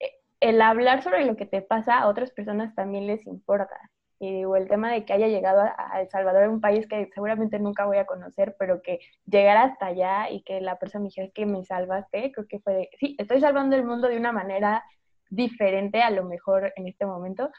eh, 0.00 0.12
el 0.40 0.62
hablar 0.62 1.02
sobre 1.02 1.24
lo 1.26 1.36
que 1.36 1.46
te 1.46 1.62
pasa 1.62 1.98
a 1.98 2.08
otras 2.08 2.30
personas 2.30 2.74
también 2.74 3.06
les 3.06 3.26
importa. 3.26 3.76
Y 4.24 4.32
digo, 4.32 4.56
el 4.56 4.68
tema 4.68 4.90
de 4.90 5.04
que 5.04 5.12
haya 5.12 5.28
llegado 5.28 5.60
a 5.76 6.00
El 6.00 6.08
Salvador, 6.08 6.48
un 6.48 6.62
país 6.62 6.86
que 6.88 7.10
seguramente 7.12 7.58
nunca 7.58 7.84
voy 7.84 7.98
a 7.98 8.06
conocer, 8.06 8.56
pero 8.58 8.80
que 8.80 9.00
llegara 9.26 9.64
hasta 9.64 9.86
allá 9.86 10.30
y 10.30 10.40
que 10.40 10.62
la 10.62 10.78
persona 10.78 11.02
me 11.02 11.08
dijera 11.08 11.28
que 11.34 11.44
me 11.44 11.62
salvaste, 11.62 12.32
creo 12.32 12.46
que 12.48 12.58
fue, 12.60 12.88
sí, 12.98 13.16
estoy 13.18 13.42
salvando 13.42 13.76
el 13.76 13.84
mundo 13.84 14.08
de 14.08 14.16
una 14.16 14.32
manera 14.32 14.82
diferente 15.28 16.00
a 16.00 16.10
lo 16.10 16.24
mejor 16.24 16.72
en 16.76 16.88
este 16.88 17.04
momento, 17.04 17.50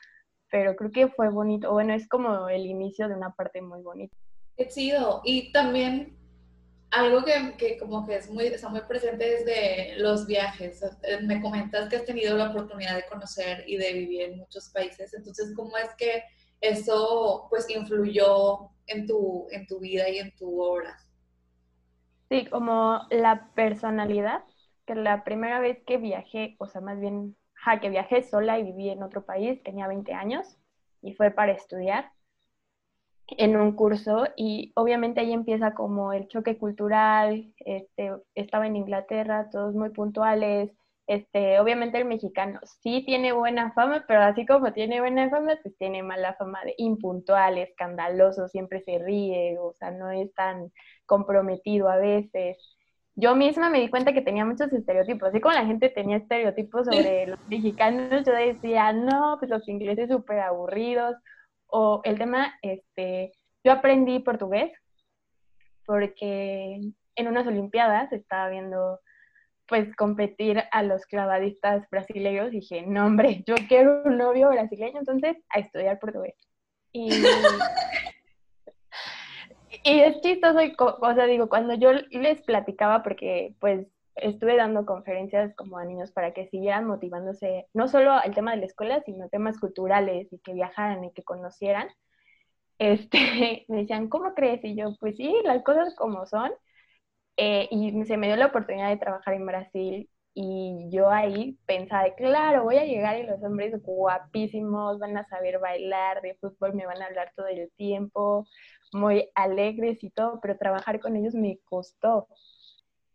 pero 0.50 0.76
creo 0.76 0.92
que 0.92 1.08
fue 1.08 1.30
bonito. 1.30 1.72
Bueno, 1.72 1.94
es 1.94 2.08
como 2.10 2.50
el 2.50 2.66
inicio 2.66 3.08
de 3.08 3.14
una 3.14 3.30
parte 3.30 3.62
muy 3.62 3.84
bonita. 3.84 4.18
Qué 4.58 4.68
chido. 4.68 5.22
Y 5.24 5.52
también 5.52 6.18
algo 6.90 7.24
que, 7.24 7.54
que, 7.60 7.78
como 7.78 8.08
que 8.08 8.16
es 8.16 8.30
muy, 8.32 8.48
está 8.48 8.70
muy 8.70 8.82
presente 8.82 9.24
desde 9.24 10.00
los 10.00 10.26
viajes. 10.26 10.82
Eh, 11.04 11.20
me 11.22 11.40
comentas 11.42 11.90
que 11.90 11.98
has 11.98 12.06
tenido 12.06 12.36
la 12.36 12.50
oportunidad 12.50 12.96
de 12.96 13.06
conocer 13.06 13.66
y 13.68 13.78
de 13.78 13.94
vivir 13.94 14.22
en 14.22 14.38
muchos 14.40 14.70
países. 14.70 15.14
Entonces, 15.14 15.54
¿cómo 15.56 15.78
es 15.78 15.94
que 15.96 16.24
eso 16.62 17.48
pues 17.50 17.70
influyó 17.70 18.70
en 18.88 19.08
tu, 19.08 19.48
en 19.52 19.68
tu 19.68 19.80
vida 19.80 20.10
y 20.10 20.20
en 20.20 20.36
tu 20.36 20.62
obra? 20.62 20.98
Sí, 22.30 22.46
como 22.48 23.02
la 23.12 23.52
personalidad, 23.54 24.44
que 24.86 24.96
la 24.96 25.24
primera 25.24 25.60
vez 25.60 25.84
que 25.86 25.98
viajé, 25.98 26.56
o 26.60 26.68
sea, 26.68 26.82
más 26.82 27.00
bien 27.00 27.36
que 27.82 27.90
viajé 27.90 28.22
sola 28.22 28.60
y 28.60 28.64
viví 28.64 28.90
en 28.90 29.04
otro 29.04 29.26
país, 29.26 29.62
tenía 29.64 29.88
20 29.88 30.14
años 30.14 30.58
y 31.02 31.14
fue 31.14 31.32
para 31.32 31.52
estudiar 31.52 32.12
en 33.28 33.56
un 33.58 33.72
curso 33.74 34.28
y 34.36 34.72
obviamente 34.76 35.20
ahí 35.20 35.34
empieza 35.34 35.74
como 35.74 36.14
el 36.14 36.28
choque 36.28 36.58
cultural, 36.58 37.54
este, 37.60 38.12
estaba 38.36 38.68
en 38.68 38.76
Inglaterra, 38.76 39.50
todos 39.52 39.74
muy 39.74 39.90
puntuales, 39.90 40.72
Este, 41.08 41.60
obviamente 41.60 42.00
el 42.00 42.06
mexicano 42.06 42.60
sí 42.82 43.04
tiene 43.06 43.32
buena 43.32 43.72
fama, 43.74 44.06
pero 44.08 44.22
así 44.22 44.46
como 44.46 44.74
tiene 44.74 45.02
buena 45.02 45.30
fama, 45.30 45.58
pues 45.62 45.78
tiene 45.78 46.02
mala 46.02 46.34
fama 46.34 46.64
de 46.64 46.74
impuntual, 46.78 47.60
escandaloso, 47.60 48.48
siempre 48.48 48.82
se 48.82 48.98
ríe, 48.98 49.58
o 49.60 49.74
sea, 49.74 49.92
no 49.92 50.10
es 50.10 50.34
tan 50.34 50.72
comprometido 51.06 51.90
a 51.90 51.98
veces. 51.98 52.58
Yo 53.16 53.36
misma 53.36 53.70
me 53.70 53.80
di 53.80 53.90
cuenta 53.90 54.14
que 54.14 54.22
tenía 54.22 54.46
muchos 54.46 54.74
estereotipos, 54.74 55.30
así 55.30 55.40
como 55.40 55.54
la 55.54 55.66
gente 55.66 55.90
tenía 55.90 56.18
estereotipos 56.18 56.88
sobre 56.88 57.28
los 57.28 57.40
mexicanos, 57.48 58.26
yo 58.26 58.34
decía, 58.34 58.92
no, 58.92 59.38
pues 59.40 59.52
los 59.52 59.68
ingleses 59.70 60.10
súper 60.10 60.40
aburridos, 60.40 61.16
o 61.68 62.02
el 62.04 62.18
tema, 62.18 62.54
este, 62.62 63.32
yo 63.64 63.72
aprendí 63.74 64.20
portugués 64.20 64.72
porque 65.86 66.80
en 67.16 67.28
unas 67.28 67.48
olimpiadas 67.48 68.12
estaba 68.12 68.50
viendo 68.50 69.00
pues 69.68 69.96
competir 69.96 70.64
a 70.72 70.84
los 70.84 71.06
clavadistas 71.06 71.90
brasileños 71.90 72.48
y 72.50 72.60
dije, 72.60 72.84
no 72.86 73.06
hombre, 73.06 73.44
yo 73.48 73.56
quiero 73.68 74.04
un 74.06 74.18
novio 74.18 74.50
brasileño, 74.50 75.00
entonces 75.00 75.38
a 75.50 75.60
estudiar 75.60 76.00
portugués. 76.00 76.36
Y, 76.92 77.10
y 79.84 80.00
es 80.00 80.22
chistoso, 80.22 80.60
o 80.80 81.14
sea, 81.14 81.26
digo, 81.26 81.50
cuando 81.50 81.74
yo 81.74 81.92
les 82.12 82.42
platicaba, 82.44 83.04
porque 83.04 83.56
pues 83.60 83.88
estuve 84.16 84.56
dando 84.56 84.86
conferencias 84.86 85.54
como 85.56 85.78
a 85.78 85.86
niños 85.86 86.12
para 86.12 86.34
que 86.34 86.48
siguieran 86.48 86.86
motivándose, 86.86 87.68
no 87.74 87.88
solo 87.88 88.22
el 88.24 88.34
tema 88.34 88.52
de 88.52 88.58
la 88.58 88.66
escuela, 88.66 89.02
sino 89.02 89.30
temas 89.30 89.60
culturales 89.60 90.32
y 90.32 90.40
que 90.40 90.54
viajaran 90.54 91.04
y 91.04 91.12
que 91.12 91.24
conocieran, 91.24 91.90
este, 92.80 93.66
me 93.68 93.78
decían, 93.78 94.10
¿cómo 94.10 94.34
crees? 94.34 94.64
Y 94.64 94.76
yo, 94.76 94.96
pues 95.00 95.18
sí, 95.18 95.34
las 95.44 95.64
cosas 95.64 95.96
como 95.96 96.26
son. 96.26 96.52
Eh, 97.38 97.68
y 97.72 98.06
se 98.06 98.18
me 98.18 98.28
dio 98.28 98.36
la 98.38 98.48
oportunidad 98.48 98.90
de 98.90 98.98
trabajar 98.98 99.34
en 99.34 99.46
Brasil 99.46 100.10
y 100.34 100.90
yo 100.90 101.10
ahí 101.10 101.58
pensaba, 101.66 102.14
claro, 102.16 102.64
voy 102.64 102.76
a 102.78 102.86
llegar 102.86 103.18
y 103.18 103.24
los 103.24 103.42
hombres 103.42 103.82
guapísimos 103.82 105.00
van 105.00 105.18
a 105.18 105.26
saber 105.28 105.60
bailar, 105.60 106.22
de 106.22 106.36
fútbol 106.36 106.74
me 106.74 106.86
van 106.86 107.02
a 107.02 107.06
hablar 107.06 107.32
todo 107.36 107.48
el 107.48 107.72
tiempo, 107.78 108.46
muy 108.92 109.30
alegres 109.36 110.04
y 110.04 110.10
todo, 110.10 110.40
pero 110.42 110.58
trabajar 110.58 111.00
con 111.00 111.16
ellos 111.16 111.34
me 111.36 111.60
costó. 111.64 112.28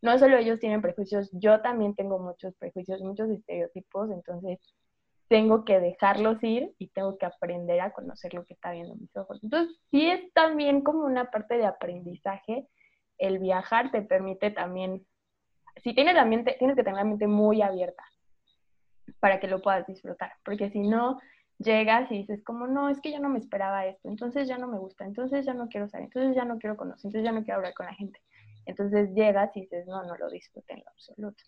No 0.02 0.18
solo 0.18 0.38
ellos 0.38 0.58
tienen 0.60 0.80
prejuicios, 0.80 1.28
yo 1.32 1.60
también 1.60 1.94
tengo 1.94 2.18
muchos 2.18 2.54
prejuicios, 2.56 3.02
muchos 3.02 3.28
estereotipos, 3.30 4.10
entonces 4.10 4.58
tengo 5.28 5.64
que 5.64 5.78
dejarlos 5.78 6.42
ir 6.42 6.74
y 6.78 6.88
tengo 6.88 7.18
que 7.18 7.26
aprender 7.26 7.80
a 7.82 7.92
conocer 7.92 8.32
lo 8.32 8.44
que 8.46 8.54
está 8.54 8.72
viendo 8.72 8.96
mis 8.96 9.14
ojos. 9.14 9.38
Entonces, 9.42 9.76
sí 9.90 10.10
es 10.10 10.32
también 10.32 10.80
como 10.80 11.04
una 11.04 11.30
parte 11.30 11.58
de 11.58 11.66
aprendizaje 11.66 12.66
el 13.20 13.38
viajar 13.38 13.90
te 13.90 14.02
permite 14.02 14.50
también, 14.50 15.06
si 15.76 15.94
tienes 15.94 16.14
la 16.14 16.24
mente, 16.24 16.56
tienes 16.58 16.76
que 16.76 16.82
tener 16.82 16.98
la 16.98 17.04
mente 17.04 17.26
muy 17.26 17.62
abierta 17.62 18.04
para 19.20 19.38
que 19.38 19.48
lo 19.48 19.60
puedas 19.60 19.86
disfrutar, 19.86 20.32
porque 20.44 20.70
si 20.70 20.80
no, 20.80 21.18
llegas 21.60 22.10
y 22.10 22.18
dices 22.18 22.42
como, 22.42 22.66
no, 22.66 22.88
es 22.88 23.00
que 23.00 23.12
yo 23.12 23.20
no 23.20 23.28
me 23.28 23.38
esperaba 23.38 23.86
esto, 23.86 24.08
entonces 24.08 24.48
ya 24.48 24.58
no 24.58 24.66
me 24.66 24.78
gusta, 24.78 25.04
entonces 25.04 25.44
ya 25.44 25.54
no 25.54 25.68
quiero 25.68 25.88
salir, 25.88 26.06
entonces 26.06 26.34
ya 26.34 26.44
no 26.44 26.58
quiero 26.58 26.76
conocer, 26.76 27.08
entonces 27.08 27.24
ya 27.24 27.32
no 27.32 27.44
quiero 27.44 27.58
hablar 27.58 27.74
con 27.74 27.86
la 27.86 27.94
gente. 27.94 28.18
Entonces 28.66 29.14
llegas 29.14 29.54
y 29.56 29.62
dices, 29.62 29.86
no, 29.86 30.02
no 30.04 30.16
lo 30.16 30.30
disfruté 30.30 30.74
en 30.74 30.80
lo 30.80 30.90
absoluto. 30.90 31.42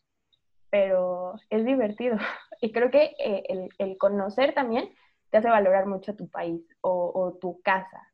Pero 0.70 1.34
es 1.50 1.64
divertido. 1.64 2.16
Y 2.64 2.70
creo 2.70 2.92
que 2.92 3.16
eh, 3.18 3.68
el, 3.78 3.98
conocer 3.98 4.54
también 4.54 4.88
te 5.30 5.38
hace 5.38 5.48
valorar 5.48 5.86
mucho 5.86 6.14
tu 6.14 6.28
país 6.28 6.62
o 6.80 7.36
tu 7.40 7.60
casa, 7.62 8.08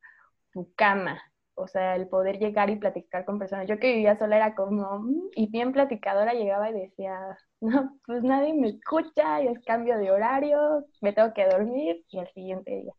tu 0.53 0.73
cama, 0.75 1.21
o 1.59 1.67
sea, 1.67 1.97
el 1.97 2.09
poder 2.09 2.39
llegar 2.39 2.71
y 2.71 2.77
platicar 2.77 3.25
con 3.25 3.39
personas. 3.39 3.67
Yo 3.67 3.79
que 3.79 3.93
vivía 3.93 4.17
sola 4.17 4.37
era 4.37 4.55
como, 4.55 5.01
mm", 5.01 5.31
y 5.35 5.51
bien 5.51 5.73
platicadora 5.73 6.33
llegaba 6.33 6.71
y 6.71 6.81
decía, 6.81 7.37
no, 7.61 7.99
pues 8.07 8.23
nadie 8.23 8.55
me 8.55 8.69
escucha, 8.69 9.43
y 9.43 9.49
es 9.49 9.59
cambio 9.65 9.99
de 9.99 10.11
horario, 10.11 10.87
me 11.01 11.13
tengo 11.13 11.35
que 11.35 11.47
dormir 11.47 12.05
y 12.09 12.19
al 12.21 12.33
siguiente 12.33 12.71
día. 12.71 12.93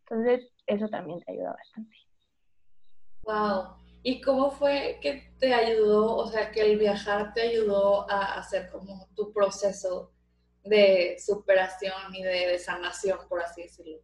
Entonces, 0.00 0.50
eso 0.66 0.88
también 0.88 1.20
te 1.20 1.32
ayuda 1.32 1.52
bastante. 1.52 1.96
Wow. 3.22 3.76
¿Y 4.02 4.20
cómo 4.20 4.50
fue 4.50 4.98
que 5.00 5.32
te 5.38 5.54
ayudó, 5.54 6.16
o 6.16 6.26
sea, 6.26 6.50
que 6.50 6.60
el 6.60 6.78
viajar 6.78 7.32
te 7.32 7.42
ayudó 7.42 8.10
a 8.10 8.38
hacer 8.38 8.68
como 8.70 9.08
tu 9.14 9.32
proceso 9.32 10.12
de 10.64 11.16
superación 11.18 12.14
y 12.14 12.22
de, 12.22 12.48
de 12.48 12.58
sanación, 12.58 13.18
por 13.28 13.40
así 13.40 13.62
decirlo? 13.62 13.98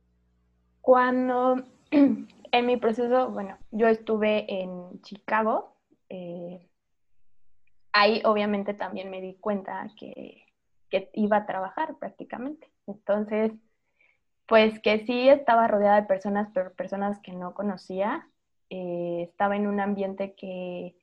Cuando 0.81 1.57
en 2.53 2.67
mi 2.67 2.77
proceso, 2.77 3.31
bueno, 3.31 3.59
yo 3.71 3.89
estuve 3.89 4.63
en 4.63 5.01
Chicago. 5.03 5.77
Eh, 6.09 6.67
ahí 7.93 8.23
obviamente 8.25 8.75
también 8.75 9.11
me 9.11 9.21
di 9.21 9.35
cuenta 9.35 9.89
que, 9.99 10.45
iba 11.13 11.37
a 11.37 11.47
trabajar 11.47 11.97
prácticamente. 11.99 12.73
Entonces, 12.87 13.53
pues 14.47 14.81
que 14.81 15.05
sí 15.05 15.29
estaba 15.29 15.69
rodeada 15.69 16.01
de 16.01 16.07
personas, 16.07 16.49
pero 16.55 16.73
personas 16.73 17.21
que 17.21 17.33
no 17.33 17.53
conocía. 17.53 18.27
Eh, 18.71 19.27
estaba 19.29 19.57
en 19.57 19.67
un 19.67 19.81
ambiente 19.81 20.35
que, 20.35 20.97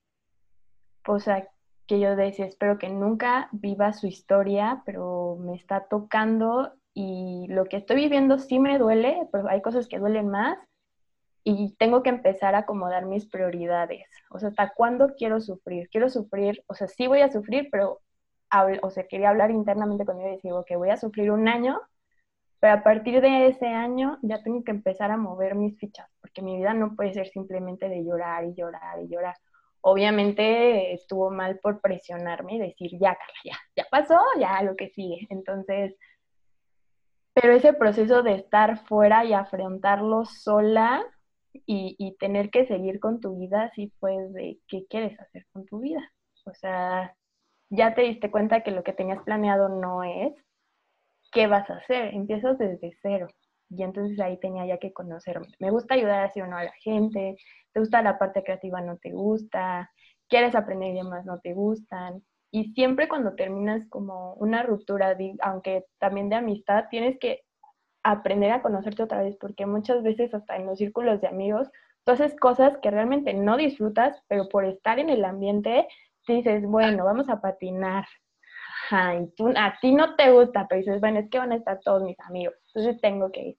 pues, 1.04 1.26
que 1.86 2.00
yo 2.00 2.16
decía, 2.16 2.46
espero 2.46 2.80
que 2.80 2.90
nunca 2.90 3.50
viva 3.52 3.94
su 3.94 4.08
historia, 4.08 4.82
pero 4.86 5.38
me 5.40 5.54
está 5.56 5.88
tocando 5.88 6.74
y 6.96 7.46
lo 7.50 7.66
que 7.66 7.78
estoy 7.78 7.98
viviendo 7.98 8.40
sí 8.40 8.58
me 8.58 8.80
duele, 8.80 9.28
pero 9.32 9.48
hay 9.50 9.62
cosas 9.62 9.88
que 9.88 10.00
duelen 10.00 10.30
más 10.30 10.58
y 11.48 11.76
tengo 11.78 12.02
que 12.02 12.10
empezar 12.10 12.56
a 12.56 12.60
acomodar 12.60 13.06
mis 13.06 13.28
prioridades. 13.28 14.08
O 14.32 14.40
sea, 14.40 14.50
¿hasta 14.50 14.74
cuándo 14.74 15.14
quiero 15.16 15.40
sufrir? 15.40 15.88
Quiero 15.90 16.10
sufrir, 16.10 16.64
o 16.66 16.74
sea, 16.74 16.88
sí 16.88 17.06
voy 17.06 17.22
a 17.22 17.32
sufrir, 17.32 17.70
pero, 17.72 18.02
o 18.82 18.90
sea, 18.90 19.08
quería 19.08 19.30
hablar 19.30 19.52
internamente 19.52 20.06
conmigo 20.06 20.28
y 20.28 20.32
decir, 20.38 20.52
ok, 20.54 20.72
voy 20.76 20.90
a 20.90 20.98
sufrir 20.98 21.30
un 21.30 21.48
año, 21.48 21.80
pero 22.60 22.74
a 22.74 22.84
partir 22.84 23.22
de 23.22 23.46
ese 23.46 23.68
año 23.68 24.18
ya 24.24 24.42
tengo 24.42 24.64
que 24.64 24.72
empezar 24.72 25.12
a 25.12 25.18
mover 25.18 25.54
mis 25.54 25.78
fichas, 25.78 26.10
porque 26.20 26.42
mi 26.42 26.58
vida 26.58 26.74
no 26.74 26.96
puede 26.96 27.14
ser 27.14 27.28
simplemente 27.28 27.90
de 27.90 28.04
llorar 28.04 28.44
y 28.46 28.56
llorar 28.56 29.00
y 29.04 29.08
llorar. 29.08 29.36
Obviamente 29.82 30.94
estuvo 30.94 31.30
mal 31.30 31.60
por 31.60 31.80
presionarme 31.80 32.56
y 32.56 32.60
decir, 32.60 32.90
ya, 32.94 33.14
Carla, 33.14 33.40
ya, 33.44 33.58
ya 33.76 33.86
pasó, 33.92 34.20
ya 34.40 34.64
lo 34.64 34.76
que 34.76 34.90
sigue. 34.90 35.28
Entonces, 35.30 35.96
pero 37.36 37.54
ese 37.54 37.74
proceso 37.74 38.24
de 38.24 38.34
estar 38.34 38.80
fuera 38.88 39.26
y 39.26 39.34
afrontarlo 39.34 40.26
sola 40.26 41.06
y, 41.66 42.16
tener 42.20 42.50
que 42.50 42.68
seguir 42.68 43.00
con 43.00 43.20
tu 43.20 43.38
vida 43.38 43.64
así 43.64 43.92
fue 44.00 44.14
de 44.30 44.60
qué 44.68 44.86
quieres 44.90 45.20
hacer 45.20 45.46
con 45.52 45.66
tu 45.66 45.80
vida. 45.80 46.02
O 46.46 46.54
sea, 46.54 47.16
ya 47.70 47.96
te 47.96 48.04
diste 48.04 48.32
cuenta 48.32 48.62
que 48.64 48.72
lo 48.72 48.84
que 48.84 48.94
tenías 48.94 49.24
planeado 49.24 49.70
no 49.70 50.04
es, 50.04 50.34
¿qué 51.32 51.48
vas 51.48 51.70
a 51.70 51.78
hacer? 51.78 52.14
Empiezas 52.14 52.58
desde 52.58 52.98
cero. 53.02 53.28
Y 53.70 53.84
entonces 53.84 54.20
ahí 54.20 54.40
tenía 54.40 54.66
ya 54.66 54.78
que 54.78 54.94
conocerme. 54.94 55.48
Me 55.60 55.72
gusta 55.72 55.96
ayudar 55.96 56.26
así 56.26 56.42
o 56.42 56.48
no 56.48 56.58
a 56.58 56.64
la 56.64 56.74
gente, 56.84 57.36
te 57.74 57.80
gusta 57.80 58.02
la 58.02 58.20
parte 58.20 58.44
creativa, 58.44 58.82
no 58.82 58.98
te 58.98 59.12
gusta, 59.12 59.92
quieres 60.30 60.56
aprender 60.56 60.92
idiomas, 60.92 61.26
no 61.26 61.40
te 61.40 61.54
gustan. 61.54 62.24
Y 62.52 62.74
siempre 62.74 63.08
cuando 63.08 63.36
terminas 63.36 63.88
como 63.90 64.34
una 64.36 64.64
ruptura, 64.64 65.18
aunque 65.42 65.86
también 66.00 66.30
de 66.30 66.36
amistad, 66.36 66.86
tienes 66.90 67.18
que 67.20 67.42
aprender 68.06 68.52
a 68.52 68.62
conocerte 68.62 69.02
otra 69.02 69.24
vez, 69.24 69.36
porque 69.38 69.66
muchas 69.66 70.04
veces 70.04 70.32
hasta 70.34 70.56
en 70.56 70.68
los 70.68 70.78
círculos 70.78 71.22
de 71.22 71.28
amigos, 71.28 71.72
tú 72.04 72.12
haces 72.12 72.36
cosas 72.36 72.78
que 72.78 72.92
realmente 72.92 73.34
no 73.34 73.58
disfrutas, 73.58 74.22
pero 74.28 74.48
por 74.48 74.64
estar 74.64 75.00
en 75.00 75.10
el 75.10 75.26
ambiente, 75.26 75.88
dices, 76.28 76.64
bueno, 76.68 77.04
vamos 77.04 77.30
a 77.30 77.42
patinar. 77.42 78.06
tú, 79.36 79.52
a 79.56 79.76
ti 79.82 79.92
no 79.92 80.16
te 80.16 80.32
gusta, 80.32 80.68
pero 80.68 80.80
dices, 80.80 81.02
bueno, 81.02 81.20
es 81.20 81.30
que 81.32 81.40
van 81.40 81.52
a 81.52 81.56
estar 81.56 81.80
todos 81.80 82.04
mis 82.04 82.20
amigos, 82.20 82.54
entonces 82.68 83.02
tengo 83.02 83.32
que 83.32 83.42
ir. 83.42 83.58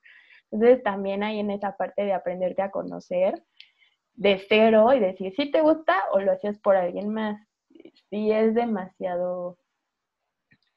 Entonces 0.53 0.81
también 0.85 1.25
hay 1.25 1.41
en 1.41 1.50
esa 1.50 1.76
parte 1.76 2.05
de 2.05 2.12
aprenderte 2.12 2.62
a 2.62 2.71
conocer 2.71 3.43
de 4.15 4.41
cero 4.49 4.93
y 4.95 5.00
decir 5.00 5.35
si 5.35 5.50
te 5.50 5.61
gusta 5.61 5.97
o 6.12 6.21
lo 6.21 6.31
hacías 6.31 6.57
por 6.61 6.76
alguien 6.76 7.12
más. 7.12 7.37
Sí 8.11 8.31
es 8.31 8.55
demasiado 8.55 9.59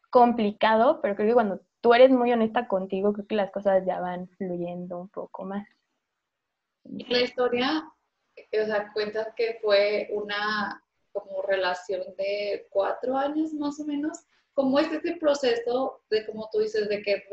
complicado, 0.10 1.02
pero 1.02 1.16
creo 1.16 1.28
que 1.28 1.34
cuando 1.36 1.62
tú 1.82 1.94
eres 1.94 2.12
muy 2.12 2.32
honesta 2.32 2.68
contigo, 2.68 3.14
creo 3.14 3.28
que 3.28 3.36
las 3.36 3.52
cosas 3.52 3.86
ya 3.86 4.00
van 4.00 4.28
fluyendo 4.38 5.00
un 5.00 5.10
poco 5.10 5.46
más. 5.46 5.68
La 6.84 7.22
historia, 7.22 7.84
o 8.36 8.66
sea, 8.66 8.92
cuentas 8.94 9.28
que 9.36 9.60
fue 9.62 10.10
una 10.12 10.84
como 11.12 11.42
relación 11.44 12.02
de 12.18 12.68
cuatro 12.70 13.18
años 13.18 13.54
más 13.54 13.80
o 13.80 13.86
menos. 13.86 14.20
¿Cómo 14.54 14.80
es 14.80 14.92
este 14.92 15.16
proceso 15.18 16.02
de, 16.10 16.26
como 16.26 16.50
tú 16.52 16.60
dices, 16.60 16.90
de 16.90 17.02
que 17.02 17.24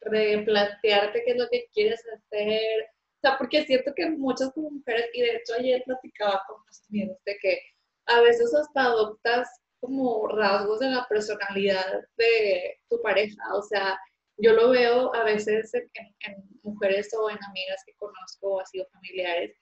replantearte 0.00 1.22
qué 1.24 1.32
es 1.32 1.36
lo 1.36 1.48
que 1.48 1.66
quieres 1.72 2.02
hacer? 2.14 2.84
O 3.16 3.20
sea, 3.20 3.36
porque 3.38 3.64
siento 3.64 3.92
que 3.94 4.08
muchas 4.10 4.56
mujeres, 4.56 5.06
y 5.12 5.20
de 5.20 5.36
hecho 5.36 5.54
ayer 5.58 5.82
platicaba 5.84 6.42
con 6.46 6.60
unos 6.62 6.82
amigos 6.88 7.18
de 7.24 7.36
que 7.40 7.60
a 8.06 8.20
veces 8.20 8.54
hasta 8.54 8.82
adoptas 8.82 9.59
como 9.80 10.28
rasgos 10.28 10.80
de 10.80 10.90
la 10.90 11.06
personalidad 11.08 11.86
de 12.16 12.80
tu 12.88 13.00
pareja. 13.02 13.54
O 13.54 13.62
sea, 13.62 13.98
yo 14.36 14.52
lo 14.52 14.70
veo 14.70 15.14
a 15.14 15.24
veces 15.24 15.72
en, 15.74 15.90
mujeres 16.62 17.12
o 17.14 17.30
en 17.30 17.38
amigas 17.42 17.82
que 17.86 17.94
conozco 17.96 18.54
o 18.54 18.60
así 18.60 18.82
familiares, 18.92 19.56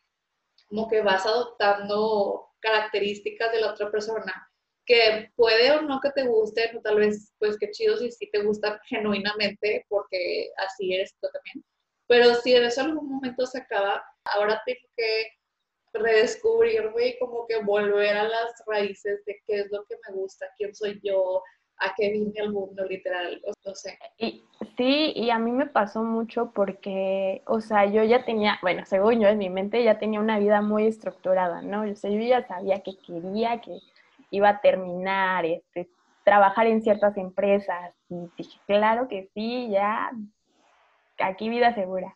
como 0.68 0.88
que 0.88 1.00
vas 1.02 1.25
adoptando 1.26 2.48
características 2.60 3.52
de 3.52 3.60
la 3.60 3.72
otra 3.72 3.90
persona 3.90 4.48
que 4.84 5.30
puede 5.37 5.70
o 5.72 5.82
no 5.82 6.00
que 6.00 6.10
te 6.10 6.25
guste, 6.26 6.72
o 6.76 6.80
tal 6.80 6.96
vez, 6.96 7.34
pues 7.38 7.58
qué 7.58 7.70
chido 7.70 7.96
si 7.98 8.10
sí 8.10 8.28
te 8.32 8.42
gusta 8.42 8.80
genuinamente, 8.88 9.84
porque 9.88 10.50
así 10.56 10.94
eres 10.94 11.14
tú 11.20 11.28
también. 11.32 11.64
Pero 12.06 12.34
si 12.37 12.54
en 12.54 12.64
eso 12.64 12.80
algún 12.80 13.06
momento 13.06 13.46
se 13.46 13.58
acaba, 13.58 14.02
ahora 14.25 14.62
tengo 14.64 14.80
que 14.96 15.38
redescubrirme 15.92 17.09
y 17.09 17.18
como 17.18 17.47
que 17.47 17.62
volver 17.62 18.16
a 18.16 18.25
las 18.25 18.64
raíces 18.66 19.25
de 19.25 19.40
qué 19.47 19.61
es 19.61 19.73
lo 19.73 19.85
que 19.85 19.97
me 20.09 20.14
gusta, 20.14 20.47
quién 20.57 20.75
soy 20.75 21.00
yo, 21.02 21.42
a 21.80 21.95
qué 21.97 22.11
vine 22.11 22.40
al 22.40 22.52
mundo, 22.52 22.85
literal, 22.85 23.40
no 23.64 23.75
sé. 23.75 23.99
Y, 24.18 24.45
sí, 24.76 25.12
y 25.14 25.30
a 25.30 25.38
mí 25.38 25.52
me 25.52 25.66
pasó 25.66 26.02
mucho 26.02 26.50
porque, 26.54 27.42
o 27.47 27.61
sea, 27.61 27.87
yo 27.87 28.02
ya 28.04 28.25
tenía, 28.25 28.59
bueno, 28.62 28.85
según 28.85 29.21
yo 29.21 29.28
en 29.28 29.38
mi 29.38 29.50
mente 29.50 29.83
ya 29.85 29.99
tenía 29.99 30.21
una 30.21 30.38
vida 30.38 30.61
muy 30.61 30.87
estructurada, 30.87 31.62
¿no? 31.62 31.83
O 31.83 31.95
sea, 31.95 32.11
yo 32.11 32.21
ya 32.21 32.47
sabía 32.47 32.80
que 32.83 32.97
quería, 32.99 33.61
que 33.61 33.78
iba 34.30 34.49
a 34.49 34.61
terminar, 34.61 35.45
este, 35.47 35.88
trabajar 36.25 36.66
en 36.66 36.83
ciertas 36.83 37.16
empresas. 37.16 37.95
Y 38.09 38.28
dije, 38.37 38.59
claro 38.66 39.09
que 39.09 39.30
sí, 39.35 39.68
ya, 39.71 40.11
aquí 41.18 41.49
vida 41.49 41.75
segura. 41.75 42.14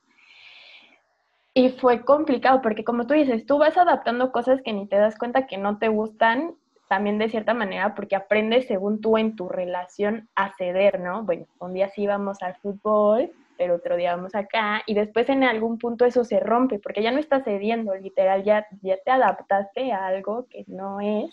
Y 1.54 1.71
fue 1.71 2.04
complicado 2.04 2.62
porque 2.62 2.85
como 2.85 3.06
tú 3.06 3.14
dices, 3.14 3.44
tú 3.44 3.59
vas 3.59 3.76
adaptando 3.76 4.32
cosas 4.32 4.62
que 4.62 4.73
ni 4.73 4.87
te 4.87 4.97
das 4.97 5.18
cuenta 5.18 5.47
que 5.47 5.59
no 5.59 5.78
te 5.78 5.88
gustan, 5.88 6.54
también 6.88 7.18
de 7.18 7.30
cierta 7.30 7.54
manera, 7.54 7.94
porque 7.94 8.16
aprendes 8.16 8.66
según 8.66 9.00
tú 9.00 9.16
en 9.16 9.35
tu 9.35 9.49
relación 9.49 10.28
a 10.35 10.54
ceder, 10.56 11.00
¿no? 11.00 11.25
Bueno, 11.25 11.47
un 11.59 11.73
día 11.73 11.88
sí 11.88 12.06
vamos 12.06 12.42
al 12.42 12.54
fútbol, 12.56 13.30
pero 13.56 13.76
otro 13.76 13.97
día 13.97 14.14
vamos 14.14 14.35
acá, 14.35 14.82
y 14.87 14.92
después 14.92 15.28
en 15.30 15.42
algún 15.42 15.78
punto 15.78 16.04
eso 16.04 16.25
se 16.25 16.38
rompe, 16.38 16.78
porque 16.78 17.02
ya 17.02 17.11
no 17.11 17.18
estás 17.18 17.44
cediendo, 17.44 17.94
literal, 17.94 18.44
ya, 18.44 18.66
ya 18.82 18.99
te 19.04 19.11
adaptaste 19.11 19.90
a 19.90 20.06
algo 20.06 20.47
que 20.50 20.64
no 20.66 21.00
es, 21.00 21.30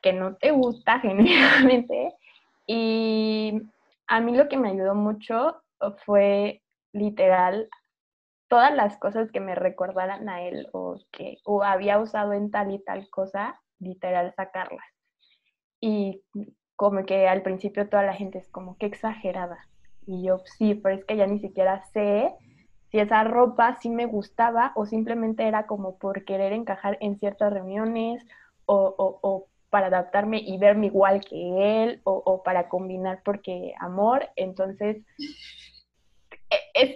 que 0.00 0.12
no 0.12 0.36
te 0.36 0.52
gusta 0.52 0.98
genuinamente. 1.00 2.14
Y 2.66 3.60
a 4.06 4.20
mí 4.20 4.36
lo 4.36 4.48
que 4.48 4.56
me 4.56 4.70
ayudó 4.70 4.94
mucho 4.94 5.56
fue 6.04 6.62
literal 6.92 7.68
todas 8.48 8.74
las 8.74 8.96
cosas 8.98 9.30
que 9.32 9.40
me 9.40 9.54
recordaran 9.54 10.28
a 10.28 10.42
él 10.42 10.68
o 10.72 10.98
que 11.10 11.38
había 11.64 11.98
usado 11.98 12.32
en 12.32 12.50
tal 12.50 12.72
y 12.72 12.78
tal 12.78 13.08
cosa, 13.10 13.60
literal 13.78 14.32
sacarlas. 14.36 14.86
Y 15.80 16.22
como 16.76 17.04
que 17.04 17.28
al 17.28 17.42
principio 17.42 17.88
toda 17.88 18.02
la 18.02 18.14
gente 18.14 18.38
es 18.38 18.48
como 18.48 18.76
que 18.76 18.86
exagerada. 18.86 19.58
Y 20.06 20.24
yo 20.24 20.40
sí, 20.58 20.74
pero 20.74 20.96
es 20.96 21.04
que 21.04 21.16
ya 21.16 21.26
ni 21.26 21.40
siquiera 21.40 21.84
sé 21.92 22.34
si 22.90 22.98
esa 22.98 23.24
ropa 23.24 23.76
sí 23.80 23.88
me 23.88 24.06
gustaba 24.06 24.72
o 24.76 24.86
simplemente 24.86 25.46
era 25.46 25.66
como 25.66 25.98
por 25.98 26.24
querer 26.24 26.52
encajar 26.52 26.96
en 27.00 27.18
ciertas 27.18 27.52
reuniones 27.52 28.24
o, 28.66 28.94
o, 28.96 29.48
para 29.70 29.88
adaptarme 29.88 30.38
y 30.38 30.56
verme 30.58 30.86
igual 30.86 31.20
que 31.24 31.82
él 31.82 32.00
o, 32.04 32.22
o 32.24 32.42
para 32.42 32.68
combinar 32.68 33.22
porque 33.24 33.74
amor. 33.80 34.28
Entonces 34.36 35.04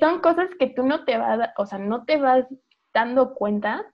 son 0.00 0.20
cosas 0.20 0.48
que 0.58 0.68
tú 0.68 0.84
no 0.84 1.04
te 1.04 1.18
vas, 1.18 1.50
o 1.56 1.66
sea, 1.66 1.78
no 1.78 2.04
te 2.04 2.18
vas 2.18 2.46
dando 2.94 3.34
cuenta. 3.34 3.84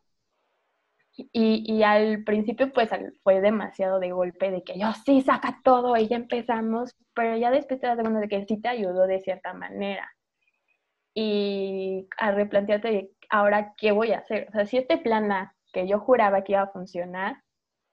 Y, 1.16 1.62
y, 1.72 1.84
al 1.84 2.24
principio 2.24 2.72
pues 2.72 2.90
fue 3.22 3.40
demasiado 3.40 4.00
de 4.00 4.10
golpe 4.10 4.50
de 4.50 4.64
que 4.64 4.76
yo 4.78 4.92
sí 5.04 5.22
saca 5.22 5.60
todo 5.62 5.96
y 5.96 6.08
ya 6.08 6.16
empezamos, 6.16 6.96
pero 7.14 7.36
ya 7.36 7.52
después 7.52 7.80
te 7.80 7.86
das 7.86 8.00
cuenta 8.00 8.18
de 8.18 8.28
que 8.28 8.44
sí 8.46 8.60
te 8.60 8.68
ayudó 8.68 9.06
de 9.06 9.20
cierta 9.20 9.54
manera. 9.54 10.10
Y 11.14 12.08
a 12.18 12.32
replantearte 12.32 13.10
ahora 13.30 13.74
qué 13.76 13.92
voy 13.92 14.12
a 14.12 14.18
hacer. 14.18 14.48
O 14.48 14.52
sea, 14.52 14.66
si 14.66 14.78
este 14.78 14.98
plan 14.98 15.30
A 15.32 15.54
que 15.72 15.86
yo 15.88 16.00
juraba 16.00 16.42
que 16.44 16.52
iba 16.52 16.62
a 16.62 16.72
funcionar, 16.72 17.42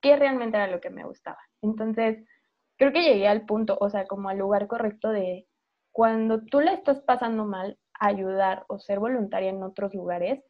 ¿qué 0.01 0.15
realmente 0.15 0.57
era 0.57 0.67
lo 0.67 0.81
que 0.81 0.89
me 0.89 1.03
gustaba? 1.03 1.39
Entonces, 1.61 2.25
creo 2.77 2.91
que 2.91 3.03
llegué 3.03 3.27
al 3.27 3.45
punto, 3.45 3.77
o 3.79 3.89
sea, 3.89 4.05
como 4.07 4.29
al 4.29 4.39
lugar 4.39 4.67
correcto 4.67 5.09
de 5.09 5.47
cuando 5.91 6.41
tú 6.41 6.59
le 6.59 6.73
estás 6.73 7.01
pasando 7.01 7.45
mal, 7.45 7.77
ayudar 7.93 8.65
o 8.67 8.79
ser 8.79 8.99
voluntaria 8.99 9.49
en 9.49 9.63
otros 9.63 9.93
lugares, 9.93 10.43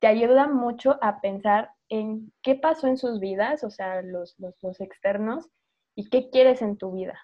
te 0.00 0.06
ayuda 0.06 0.48
mucho 0.48 0.98
a 1.02 1.20
pensar 1.20 1.70
en 1.88 2.32
qué 2.42 2.54
pasó 2.54 2.86
en 2.86 2.96
sus 2.96 3.20
vidas, 3.20 3.64
o 3.64 3.70
sea, 3.70 4.02
los, 4.02 4.36
los, 4.38 4.80
externos, 4.80 5.48
y 5.94 6.08
qué 6.10 6.30
quieres 6.30 6.62
en 6.62 6.76
tu 6.76 6.92
vida. 6.92 7.18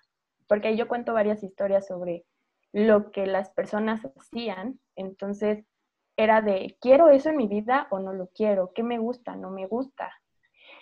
Porque 0.46 0.76
yo 0.76 0.88
cuento 0.88 1.12
varias 1.12 1.42
historias 1.42 1.86
sobre 1.86 2.24
lo 2.72 3.10
que 3.10 3.26
las 3.26 3.50
personas 3.50 4.00
hacían, 4.16 4.80
entonces 4.96 5.64
era 6.16 6.40
de, 6.40 6.76
¿quiero 6.80 7.08
eso 7.08 7.30
en 7.30 7.36
mi 7.36 7.48
vida 7.48 7.88
o 7.90 7.98
no 7.98 8.12
lo 8.12 8.28
quiero? 8.28 8.72
¿Qué 8.74 8.82
me 8.82 8.98
gusta? 8.98 9.34
¿No 9.36 9.50
me 9.50 9.66
gusta? 9.66 10.12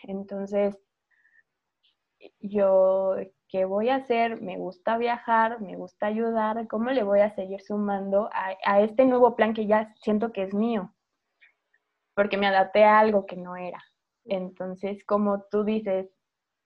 Entonces, 0.03 0.79
yo 2.41 3.17
¿qué 3.51 3.65
voy 3.65 3.89
a 3.89 3.97
hacer? 3.97 4.41
Me 4.41 4.57
gusta 4.57 4.97
viajar, 4.97 5.61
me 5.61 5.77
gusta 5.77 6.07
ayudar, 6.07 6.67
¿cómo 6.69 6.91
le 6.91 7.03
voy 7.03 7.21
a 7.21 7.35
seguir 7.35 7.61
sumando 7.61 8.31
a, 8.33 8.81
este 8.81 9.05
nuevo 9.05 9.35
plan 9.37 9.55
que 9.55 9.67
ya 9.67 9.93
siento 10.03 10.33
que 10.33 10.45
es 10.45 10.55
mío? 10.55 10.95
Porque 12.15 12.37
me 12.37 12.47
adapté 12.47 12.85
a 12.85 13.01
algo 13.01 13.27
que 13.27 13.37
no 13.37 13.57
era. 13.57 13.83
Entonces, 14.25 15.05
como 15.05 15.43
tú 15.51 15.65
dices, 15.65 16.09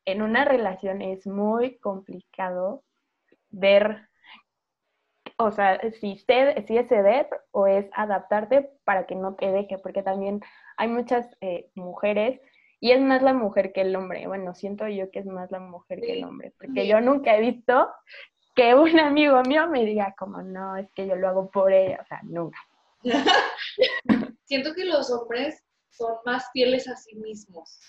en 0.05 0.21
una 0.23 0.45
relación 0.45 1.01
es 1.01 1.27
muy 1.27 1.79
complicado 1.79 2.85
ver, 3.49 4.09
o 5.38 5.51
sea, 5.53 5.81
si, 5.93 6.19
si 6.19 6.79
es 6.79 6.88
ceder 6.88 7.29
o 7.51 7.67
es 7.67 7.88
adaptarte 7.95 8.71
para 8.85 9.07
que 9.07 9.14
no 9.14 9.35
te 9.37 9.51
deje, 9.51 9.79
porque 9.79 10.03
también 10.03 10.40
hay 10.77 10.88
muchas 10.88 11.35
eh, 11.40 11.71
mujeres 11.75 12.40
y 12.85 12.92
es 12.92 13.01
más 13.01 13.23
la 13.23 13.33
mujer 13.33 13.73
que 13.73 13.81
el 13.81 13.97
hombre. 13.97 14.27
Bueno, 14.27 14.55
siento 14.55 14.87
yo 14.88 15.11
que 15.11 15.20
es 15.20 15.25
más 15.25 15.51
la 15.51 15.59
mujer 15.59 16.03
que 16.03 16.18
el 16.18 16.25
hombre, 16.25 16.53
porque 16.59 16.87
yo 16.87 17.01
nunca 17.01 17.35
he 17.35 17.40
visto 17.40 17.90
que 18.55 18.75
un 18.75 19.01
amigo 19.01 19.40
mío 19.49 19.66
me 19.68 19.87
diga 19.87 20.14
como, 20.18 20.42
no, 20.42 20.77
es 20.77 20.92
que 20.94 21.07
yo 21.07 21.16
lo 21.16 21.29
hago 21.29 21.51
por 21.51 21.73
ella, 21.73 22.01
o 22.03 22.05
sea, 22.05 22.20
nunca. 22.25 22.59
siento 24.44 24.75
que 24.75 24.85
los 24.85 25.11
hombres 25.11 25.64
son 25.88 26.14
más 26.27 26.51
fieles 26.53 26.87
a 26.87 26.94
sí 26.94 27.16
mismos, 27.16 27.81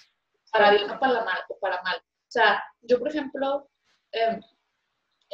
para 0.50 0.72
bien 0.72 0.90
o 0.90 0.98
para 0.98 1.26
mal. 1.26 1.40
O 1.50 1.60
para 1.60 1.82
mal. 1.82 1.98
O 1.98 2.32
sea, 2.32 2.64
yo, 2.80 2.98
por 2.98 3.10
ejemplo, 3.10 3.68
eh, 4.14 4.40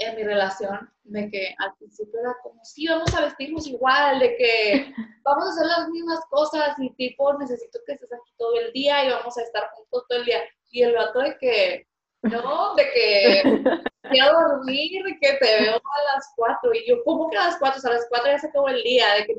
en 0.01 0.15
mi 0.15 0.23
relación 0.23 0.91
de 1.03 1.29
que 1.29 1.55
al 1.59 1.75
principio 1.75 2.19
era 2.19 2.35
como, 2.43 2.63
sí, 2.63 2.87
vamos 2.87 3.13
a 3.13 3.21
vestirnos 3.21 3.67
igual, 3.67 4.19
de 4.19 4.35
que 4.35 4.93
vamos 5.23 5.45
a 5.45 5.49
hacer 5.49 5.65
las 5.65 5.89
mismas 5.89 6.19
cosas 6.29 6.75
y 6.79 6.89
tipo, 6.95 7.37
necesito 7.37 7.79
que 7.85 7.93
estés 7.93 8.13
aquí 8.13 8.33
todo 8.37 8.59
el 8.59 8.71
día 8.73 9.05
y 9.05 9.11
vamos 9.11 9.37
a 9.37 9.41
estar 9.41 9.69
juntos 9.71 10.05
todo 10.07 10.19
el 10.19 10.25
día. 10.25 10.41
Y 10.69 10.83
el 10.83 10.93
rato 10.93 11.19
de 11.19 11.37
que, 11.37 11.87
no, 12.23 12.75
de 12.75 12.83
que 12.91 13.43
quiero 14.09 14.31
dormir, 14.33 15.03
que 15.19 15.33
te 15.33 15.61
veo 15.61 15.75
a 15.75 16.15
las 16.15 16.31
cuatro. 16.35 16.73
Y 16.73 16.87
yo, 16.87 17.03
¿cómo 17.03 17.29
que 17.29 17.37
a 17.37 17.47
las 17.47 17.57
cuatro? 17.57 17.79
O 17.79 17.81
sea, 17.81 17.91
a 17.91 17.95
las 17.95 18.07
cuatro 18.09 18.31
ya 18.31 18.39
se 18.39 18.47
acabó 18.47 18.69
el 18.69 18.83
día, 18.83 19.13
de 19.15 19.25
que 19.25 19.33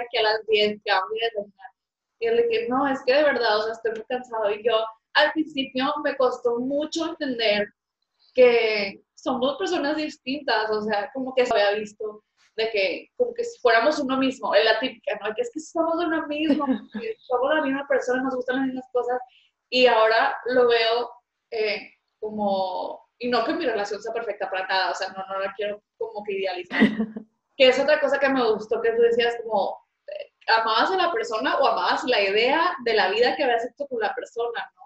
aquí 0.00 0.16
a 0.18 0.22
las 0.22 0.46
diez, 0.46 0.80
que 0.84 0.92
vamos 0.92 1.10
a 1.12 1.72
Y 2.20 2.26
él 2.26 2.36
de 2.36 2.48
que, 2.48 2.68
no, 2.68 2.86
es 2.86 3.00
que 3.04 3.14
de 3.14 3.24
verdad, 3.24 3.58
o 3.58 3.62
sea, 3.62 3.72
estoy 3.72 3.92
muy 3.92 4.04
cansado. 4.04 4.50
Y 4.50 4.62
yo, 4.64 4.84
al 5.14 5.32
principio 5.32 5.92
me 6.04 6.16
costó 6.16 6.58
mucho 6.58 7.06
entender 7.06 7.68
que 8.34 9.02
somos 9.22 9.56
personas 9.56 9.96
distintas, 9.96 10.68
o 10.70 10.82
sea, 10.82 11.10
como 11.12 11.32
que 11.34 11.46
se 11.46 11.54
había 11.54 11.78
visto 11.78 12.24
de 12.56 12.70
que 12.70 13.08
como 13.16 13.32
que 13.32 13.44
si 13.44 13.58
fuéramos 13.60 13.98
uno 14.00 14.18
mismo, 14.18 14.54
es 14.54 14.64
la 14.64 14.80
típica, 14.80 15.18
¿no? 15.22 15.32
Que 15.34 15.42
es 15.42 15.50
que 15.54 15.60
somos 15.60 15.94
uno 16.04 16.26
mismo, 16.26 16.66
somos 17.28 17.54
la 17.54 17.62
misma 17.62 17.86
persona, 17.86 18.22
nos 18.22 18.34
gustan 18.34 18.56
las 18.56 18.66
mismas 18.66 18.88
cosas, 18.92 19.20
y 19.70 19.86
ahora 19.86 20.36
lo 20.46 20.68
veo 20.68 21.10
eh, 21.50 21.92
como, 22.18 23.08
y 23.18 23.30
no 23.30 23.44
que 23.44 23.54
mi 23.54 23.64
relación 23.64 24.02
sea 24.02 24.12
perfecta 24.12 24.50
para 24.50 24.66
nada, 24.66 24.90
o 24.90 24.94
sea, 24.94 25.08
no, 25.10 25.24
no 25.26 25.40
la 25.40 25.54
quiero 25.54 25.80
como 25.96 26.24
que 26.24 26.38
idealizar, 26.38 26.80
que 27.56 27.68
es 27.68 27.78
otra 27.78 28.00
cosa 28.00 28.18
que 28.18 28.28
me 28.28 28.52
gustó, 28.52 28.82
que 28.82 28.92
tú 28.92 29.02
decías 29.02 29.36
como, 29.44 29.86
eh, 30.08 30.32
amabas 30.48 30.90
a 30.90 30.96
la 30.96 31.12
persona 31.12 31.58
o 31.58 31.66
amabas 31.66 32.02
la 32.04 32.20
idea 32.20 32.74
de 32.84 32.94
la 32.94 33.08
vida 33.10 33.36
que 33.36 33.44
habías 33.44 33.64
hecho 33.64 33.86
con 33.86 34.00
la 34.00 34.12
persona, 34.14 34.70
¿no? 34.76 34.82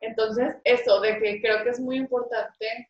Entonces, 0.00 0.56
eso, 0.64 1.00
de 1.00 1.18
que 1.18 1.40
creo 1.40 1.62
que 1.62 1.70
es 1.70 1.80
muy 1.80 1.96
importante 1.96 2.88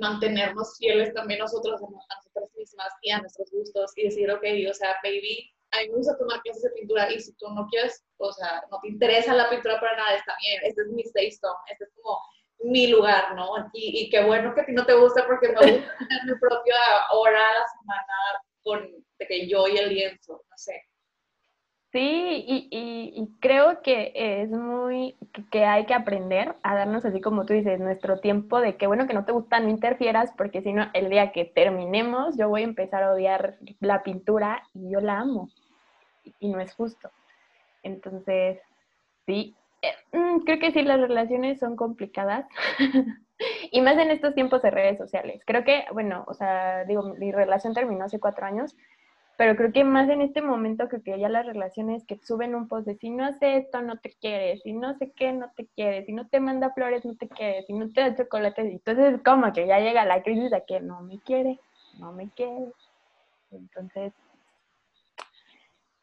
mantenernos 0.00 0.76
fieles 0.78 1.14
también 1.14 1.40
nosotros 1.40 1.80
a 1.80 2.16
nosotras 2.16 2.50
mismas 2.56 2.92
y 3.02 3.10
a 3.10 3.20
nuestros 3.20 3.50
gustos 3.50 3.92
y 3.96 4.04
decir, 4.04 4.30
ok, 4.30 4.44
o 4.68 4.74
sea, 4.74 4.96
baby, 5.02 5.52
a 5.72 5.80
mí 5.80 5.88
me 5.88 5.96
gusta 5.96 6.18
tomar 6.18 6.40
clases 6.42 6.62
de 6.62 6.70
pintura 6.70 7.12
y 7.12 7.20
si 7.20 7.32
tú 7.34 7.48
no 7.50 7.66
quieres, 7.68 8.04
o 8.16 8.32
sea, 8.32 8.62
no 8.70 8.78
te 8.80 8.88
interesa 8.88 9.34
la 9.34 9.48
pintura 9.48 9.78
para 9.78 9.96
nada, 9.96 10.16
está 10.16 10.34
bien, 10.44 10.60
este 10.64 10.82
es 10.82 10.88
mi 10.88 11.04
safe 11.04 11.28
stone, 11.28 11.58
este 11.70 11.84
es 11.84 11.90
como 11.94 12.18
mi 12.62 12.88
lugar, 12.88 13.34
¿no? 13.34 13.48
Y, 13.72 14.02
y 14.02 14.10
qué 14.10 14.24
bueno 14.24 14.54
que 14.54 14.62
a 14.62 14.66
ti 14.66 14.72
no 14.72 14.84
te 14.84 14.94
gusta 14.94 15.26
porque 15.26 15.48
me 15.48 15.54
gusta 15.54 15.96
tener 15.98 16.24
mi 16.26 16.38
propia 16.38 16.76
hora 17.12 17.48
a 17.48 17.58
la 17.60 17.66
semana 17.78 18.14
con 18.62 19.04
de 19.18 19.26
que 19.26 19.48
yo 19.48 19.68
y 19.68 19.76
el 19.76 19.90
lienzo, 19.90 20.42
no 20.48 20.56
sé. 20.56 20.82
Sí, 21.92 22.44
y, 22.46 22.68
y, 22.70 23.36
creo 23.40 23.82
que 23.82 24.12
es 24.14 24.48
muy, 24.50 25.16
que 25.50 25.64
hay 25.64 25.86
que 25.86 25.94
aprender 25.94 26.54
a 26.62 26.76
darnos 26.76 27.04
así 27.04 27.20
como 27.20 27.44
tú 27.46 27.52
dices, 27.52 27.80
nuestro 27.80 28.20
tiempo 28.20 28.60
de 28.60 28.76
que 28.76 28.86
bueno 28.86 29.08
que 29.08 29.14
no 29.14 29.24
te 29.24 29.32
gusta, 29.32 29.58
no 29.58 29.68
interfieras, 29.70 30.30
porque 30.36 30.62
si 30.62 30.72
no, 30.72 30.86
el 30.94 31.10
día 31.10 31.32
que 31.32 31.44
terminemos, 31.46 32.36
yo 32.38 32.48
voy 32.48 32.60
a 32.62 32.64
empezar 32.64 33.02
a 33.02 33.12
odiar 33.12 33.56
la 33.80 34.04
pintura 34.04 34.62
y 34.72 34.90
yo 34.92 35.00
la 35.00 35.18
amo. 35.18 35.50
Y 36.40 36.48
no 36.50 36.60
es 36.60 36.74
justo. 36.74 37.10
Entonces, 37.82 38.60
sí, 39.26 39.56
Eh, 39.82 39.94
mm, 40.12 40.40
creo 40.44 40.58
que 40.60 40.72
sí, 40.72 40.82
las 40.82 41.00
relaciones 41.00 41.58
son 41.60 41.76
complicadas. 41.76 42.46
y 43.72 43.80
más 43.82 43.98
en 43.98 44.10
estos 44.10 44.34
tiempos 44.34 44.62
de 44.62 44.70
redes 44.70 44.98
sociales. 44.98 45.42
Creo 45.46 45.64
que, 45.64 45.84
bueno, 45.92 46.24
o 46.28 46.34
sea, 46.34 46.84
digo, 46.84 47.02
mi 47.18 47.32
relación 47.32 47.74
terminó 47.74 48.04
hace 48.04 48.20
cuatro 48.20 48.46
años, 48.46 48.76
pero 49.40 49.56
creo 49.56 49.72
que 49.72 49.84
más 49.84 50.06
en 50.10 50.20
este 50.20 50.42
momento 50.42 50.86
creo 50.86 51.02
que 51.02 51.18
ya 51.18 51.30
las 51.30 51.46
relaciones 51.46 52.04
que 52.04 52.18
suben 52.18 52.54
un 52.54 52.68
post 52.68 52.86
de 52.86 52.96
si 52.96 53.08
no 53.08 53.24
hace 53.24 53.56
esto, 53.56 53.80
no 53.80 53.96
te 53.98 54.14
quieres, 54.20 54.60
si 54.62 54.74
no 54.74 54.92
sé 54.98 55.14
qué, 55.16 55.32
no 55.32 55.50
te 55.56 55.66
quieres, 55.68 56.04
si 56.04 56.12
no 56.12 56.28
te 56.28 56.40
manda 56.40 56.74
flores, 56.74 57.06
no 57.06 57.16
te 57.16 57.26
quieres, 57.26 57.64
si 57.64 57.72
no 57.72 57.88
te 57.88 58.02
da 58.02 58.14
chocolate, 58.14 58.60
entonces 58.60 59.14
es 59.14 59.22
como 59.22 59.50
que 59.54 59.66
ya 59.66 59.80
llega 59.80 60.04
la 60.04 60.22
crisis 60.22 60.50
de 60.50 60.62
que 60.68 60.80
no 60.80 61.00
me 61.00 61.20
quiere, 61.20 61.58
no 61.98 62.12
me 62.12 62.28
quiere. 62.28 62.70
Entonces, 63.50 64.12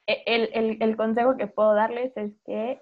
e, 0.08 0.24
el, 0.26 0.50
el, 0.56 0.78
el 0.82 0.98
consejo 0.98 1.38
que 1.38 1.46
puedo 1.46 1.76
darles 1.76 2.18
es 2.18 2.32
que 2.44 2.82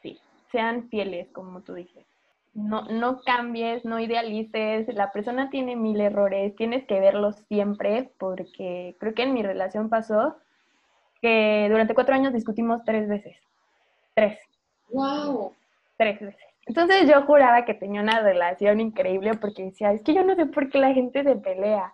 sí, 0.00 0.18
sean 0.50 0.88
fieles, 0.88 1.28
como 1.32 1.60
tú 1.60 1.74
dices 1.74 2.09
no, 2.52 2.82
no 2.82 3.20
cambies, 3.22 3.84
no 3.84 4.00
idealices, 4.00 4.92
la 4.94 5.12
persona 5.12 5.50
tiene 5.50 5.76
mil 5.76 6.00
errores, 6.00 6.54
tienes 6.56 6.84
que 6.86 7.00
verlos 7.00 7.36
siempre, 7.48 8.10
porque 8.18 8.96
creo 8.98 9.14
que 9.14 9.22
en 9.22 9.34
mi 9.34 9.42
relación 9.42 9.88
pasó 9.88 10.36
que 11.20 11.68
durante 11.70 11.94
cuatro 11.94 12.14
años 12.14 12.32
discutimos 12.32 12.82
tres 12.84 13.08
veces. 13.08 13.36
Tres. 14.14 14.38
¡Wow! 14.90 15.54
Tres 15.96 16.20
veces. 16.20 16.44
Entonces 16.66 17.08
yo 17.08 17.22
juraba 17.22 17.64
que 17.64 17.74
tenía 17.74 18.00
una 18.00 18.20
relación 18.20 18.80
increíble 18.80 19.34
porque 19.34 19.64
decía, 19.64 19.92
es 19.92 20.02
que 20.02 20.14
yo 20.14 20.24
no 20.24 20.34
sé 20.34 20.46
por 20.46 20.70
qué 20.70 20.78
la 20.78 20.92
gente 20.92 21.22
se 21.22 21.36
pelea. 21.36 21.92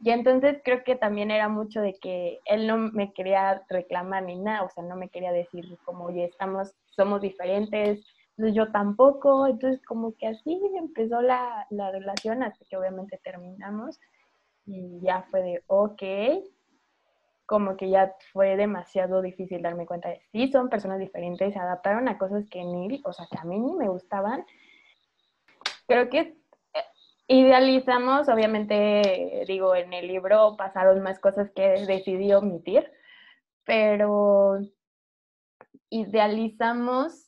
Y 0.00 0.10
entonces 0.10 0.60
creo 0.64 0.84
que 0.84 0.94
también 0.94 1.30
era 1.30 1.48
mucho 1.48 1.80
de 1.80 1.94
que 2.00 2.38
él 2.44 2.66
no 2.66 2.76
me 2.76 3.12
quería 3.12 3.62
reclamar 3.68 4.22
ni 4.22 4.36
nada, 4.36 4.62
o 4.62 4.70
sea, 4.70 4.84
no 4.84 4.96
me 4.96 5.08
quería 5.08 5.32
decir 5.32 5.64
como, 5.84 6.04
oye, 6.04 6.24
estamos, 6.24 6.72
somos 6.90 7.20
diferentes, 7.20 8.06
yo 8.38 8.70
tampoco, 8.70 9.46
entonces 9.46 9.84
como 9.84 10.16
que 10.16 10.28
así 10.28 10.60
empezó 10.76 11.20
la, 11.20 11.66
la 11.70 11.90
relación 11.90 12.42
hasta 12.42 12.64
que 12.66 12.76
obviamente 12.76 13.20
terminamos 13.22 13.98
y 14.66 15.00
ya 15.00 15.26
fue 15.30 15.42
de, 15.42 15.64
ok, 15.66 16.02
como 17.46 17.76
que 17.76 17.88
ya 17.88 18.14
fue 18.32 18.56
demasiado 18.56 19.22
difícil 19.22 19.62
darme 19.62 19.86
cuenta 19.86 20.10
de, 20.10 20.20
sí, 20.32 20.52
son 20.52 20.68
personas 20.68 20.98
diferentes, 20.98 21.54
se 21.54 21.58
adaptaron 21.58 22.06
a 22.06 22.18
cosas 22.18 22.46
que 22.50 22.62
ni, 22.62 23.00
o 23.04 23.12
sea, 23.12 23.26
que 23.30 23.38
a 23.38 23.44
mí 23.44 23.58
ni 23.58 23.74
me 23.74 23.88
gustaban. 23.88 24.44
Creo 25.86 26.10
que 26.10 26.18
eh, 26.18 26.84
idealizamos, 27.26 28.28
obviamente, 28.28 29.44
digo, 29.48 29.74
en 29.74 29.94
el 29.94 30.08
libro 30.08 30.56
pasaron 30.58 31.02
más 31.02 31.18
cosas 31.18 31.50
que 31.52 31.86
decidí 31.86 32.34
omitir, 32.34 32.92
pero 33.64 34.58
idealizamos 35.88 37.27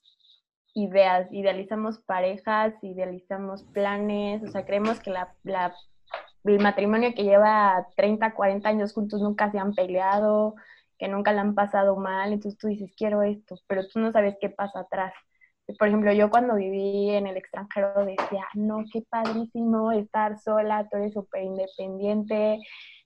ideas, 0.74 1.28
idealizamos 1.32 1.98
parejas, 1.98 2.74
idealizamos 2.82 3.64
planes, 3.64 4.42
o 4.42 4.48
sea, 4.48 4.64
creemos 4.64 5.00
que 5.00 5.10
la, 5.10 5.34
la, 5.42 5.74
el 6.44 6.60
matrimonio 6.60 7.12
que 7.14 7.24
lleva 7.24 7.86
30, 7.96 8.34
40 8.34 8.68
años 8.68 8.92
juntos 8.92 9.20
nunca 9.20 9.50
se 9.50 9.58
han 9.58 9.74
peleado, 9.74 10.54
que 10.98 11.08
nunca 11.08 11.32
le 11.32 11.40
han 11.40 11.54
pasado 11.54 11.96
mal, 11.96 12.32
entonces 12.32 12.58
tú 12.58 12.68
dices, 12.68 12.92
quiero 12.96 13.22
esto, 13.22 13.56
pero 13.66 13.86
tú 13.88 13.98
no 14.00 14.12
sabes 14.12 14.36
qué 14.40 14.50
pasa 14.50 14.80
atrás. 14.80 15.12
Por 15.78 15.88
ejemplo, 15.88 16.12
yo 16.12 16.30
cuando 16.30 16.56
viví 16.56 17.10
en 17.10 17.26
el 17.26 17.36
extranjero 17.36 18.04
decía, 18.04 18.44
no, 18.54 18.84
qué 18.92 19.02
padrísimo 19.08 19.92
estar 19.92 20.38
sola, 20.38 20.88
tú 20.90 20.96
eres 20.96 21.12
súper 21.12 21.44
independiente, 21.44 22.58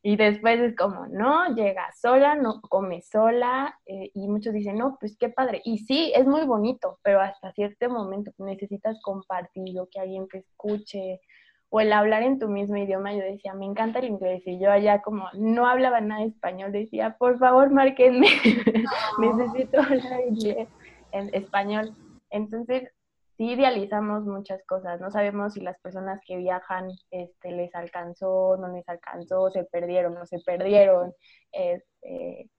y 0.06 0.16
después 0.16 0.60
es 0.60 0.76
como, 0.76 1.06
no, 1.06 1.54
llega 1.54 1.90
sola, 1.98 2.34
no 2.34 2.60
come 2.60 3.00
sola, 3.00 3.80
eh, 3.86 4.10
y 4.12 4.28
muchos 4.28 4.52
dicen, 4.52 4.76
no, 4.76 4.98
pues 5.00 5.16
qué 5.18 5.30
padre. 5.30 5.62
Y 5.64 5.78
sí, 5.78 6.12
es 6.14 6.26
muy 6.26 6.44
bonito, 6.44 6.98
pero 7.02 7.22
hasta 7.22 7.52
cierto 7.52 7.88
momento 7.88 8.30
necesitas 8.36 9.00
compartir 9.00 9.80
o 9.80 9.88
que 9.90 10.00
alguien 10.00 10.28
te 10.28 10.40
escuche, 10.40 11.22
o 11.70 11.80
el 11.80 11.90
hablar 11.90 12.22
en 12.22 12.38
tu 12.38 12.48
mismo 12.48 12.76
idioma. 12.76 13.14
Yo 13.14 13.20
decía, 13.20 13.54
me 13.54 13.64
encanta 13.64 14.00
el 14.00 14.04
inglés, 14.04 14.42
y 14.44 14.60
yo 14.60 14.70
allá 14.70 15.00
como 15.00 15.26
no 15.32 15.66
hablaba 15.66 16.02
nada 16.02 16.20
de 16.20 16.28
español, 16.28 16.70
decía, 16.70 17.16
por 17.18 17.38
favor, 17.38 17.70
márquenme, 17.70 18.28
necesito 19.18 19.80
hablar 19.80 20.20
inglés, 20.28 20.68
en 21.12 21.34
español. 21.34 21.94
Entonces, 22.28 22.90
sí 23.36 23.52
idealizamos 23.52 24.24
muchas 24.24 24.64
cosas, 24.66 25.00
no 25.00 25.10
sabemos 25.10 25.54
si 25.54 25.60
las 25.60 25.78
personas 25.80 26.20
que 26.26 26.36
viajan 26.36 26.88
este, 27.10 27.52
les 27.52 27.74
alcanzó, 27.74 28.56
no 28.56 28.68
les 28.68 28.88
alcanzó, 28.88 29.50
se 29.50 29.64
perdieron, 29.64 30.14
no 30.14 30.26
se 30.26 30.38
perdieron. 30.40 31.12
Este, 31.52 32.50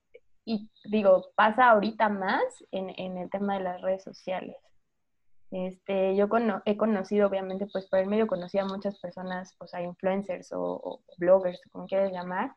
y 0.45 0.69
digo, 0.85 1.25
pasa 1.35 1.71
ahorita 1.71 2.09
más 2.09 2.43
en, 2.71 2.89
en, 2.97 3.17
el 3.17 3.29
tema 3.29 3.57
de 3.57 3.63
las 3.63 3.81
redes 3.81 4.03
sociales. 4.03 4.57
Este, 5.51 6.15
yo 6.15 6.27
he 6.65 6.77
conocido, 6.77 7.27
obviamente, 7.27 7.67
pues 7.71 7.87
por 7.87 7.99
el 7.99 8.07
medio 8.07 8.27
conocí 8.27 8.57
a 8.57 8.65
muchas 8.65 8.99
personas, 8.99 9.55
o 9.59 9.67
sea, 9.67 9.81
influencers 9.81 10.51
o, 10.51 10.61
o 10.61 11.03
bloggers, 11.17 11.61
como 11.71 11.87
quieras 11.87 12.11
llamar. 12.11 12.53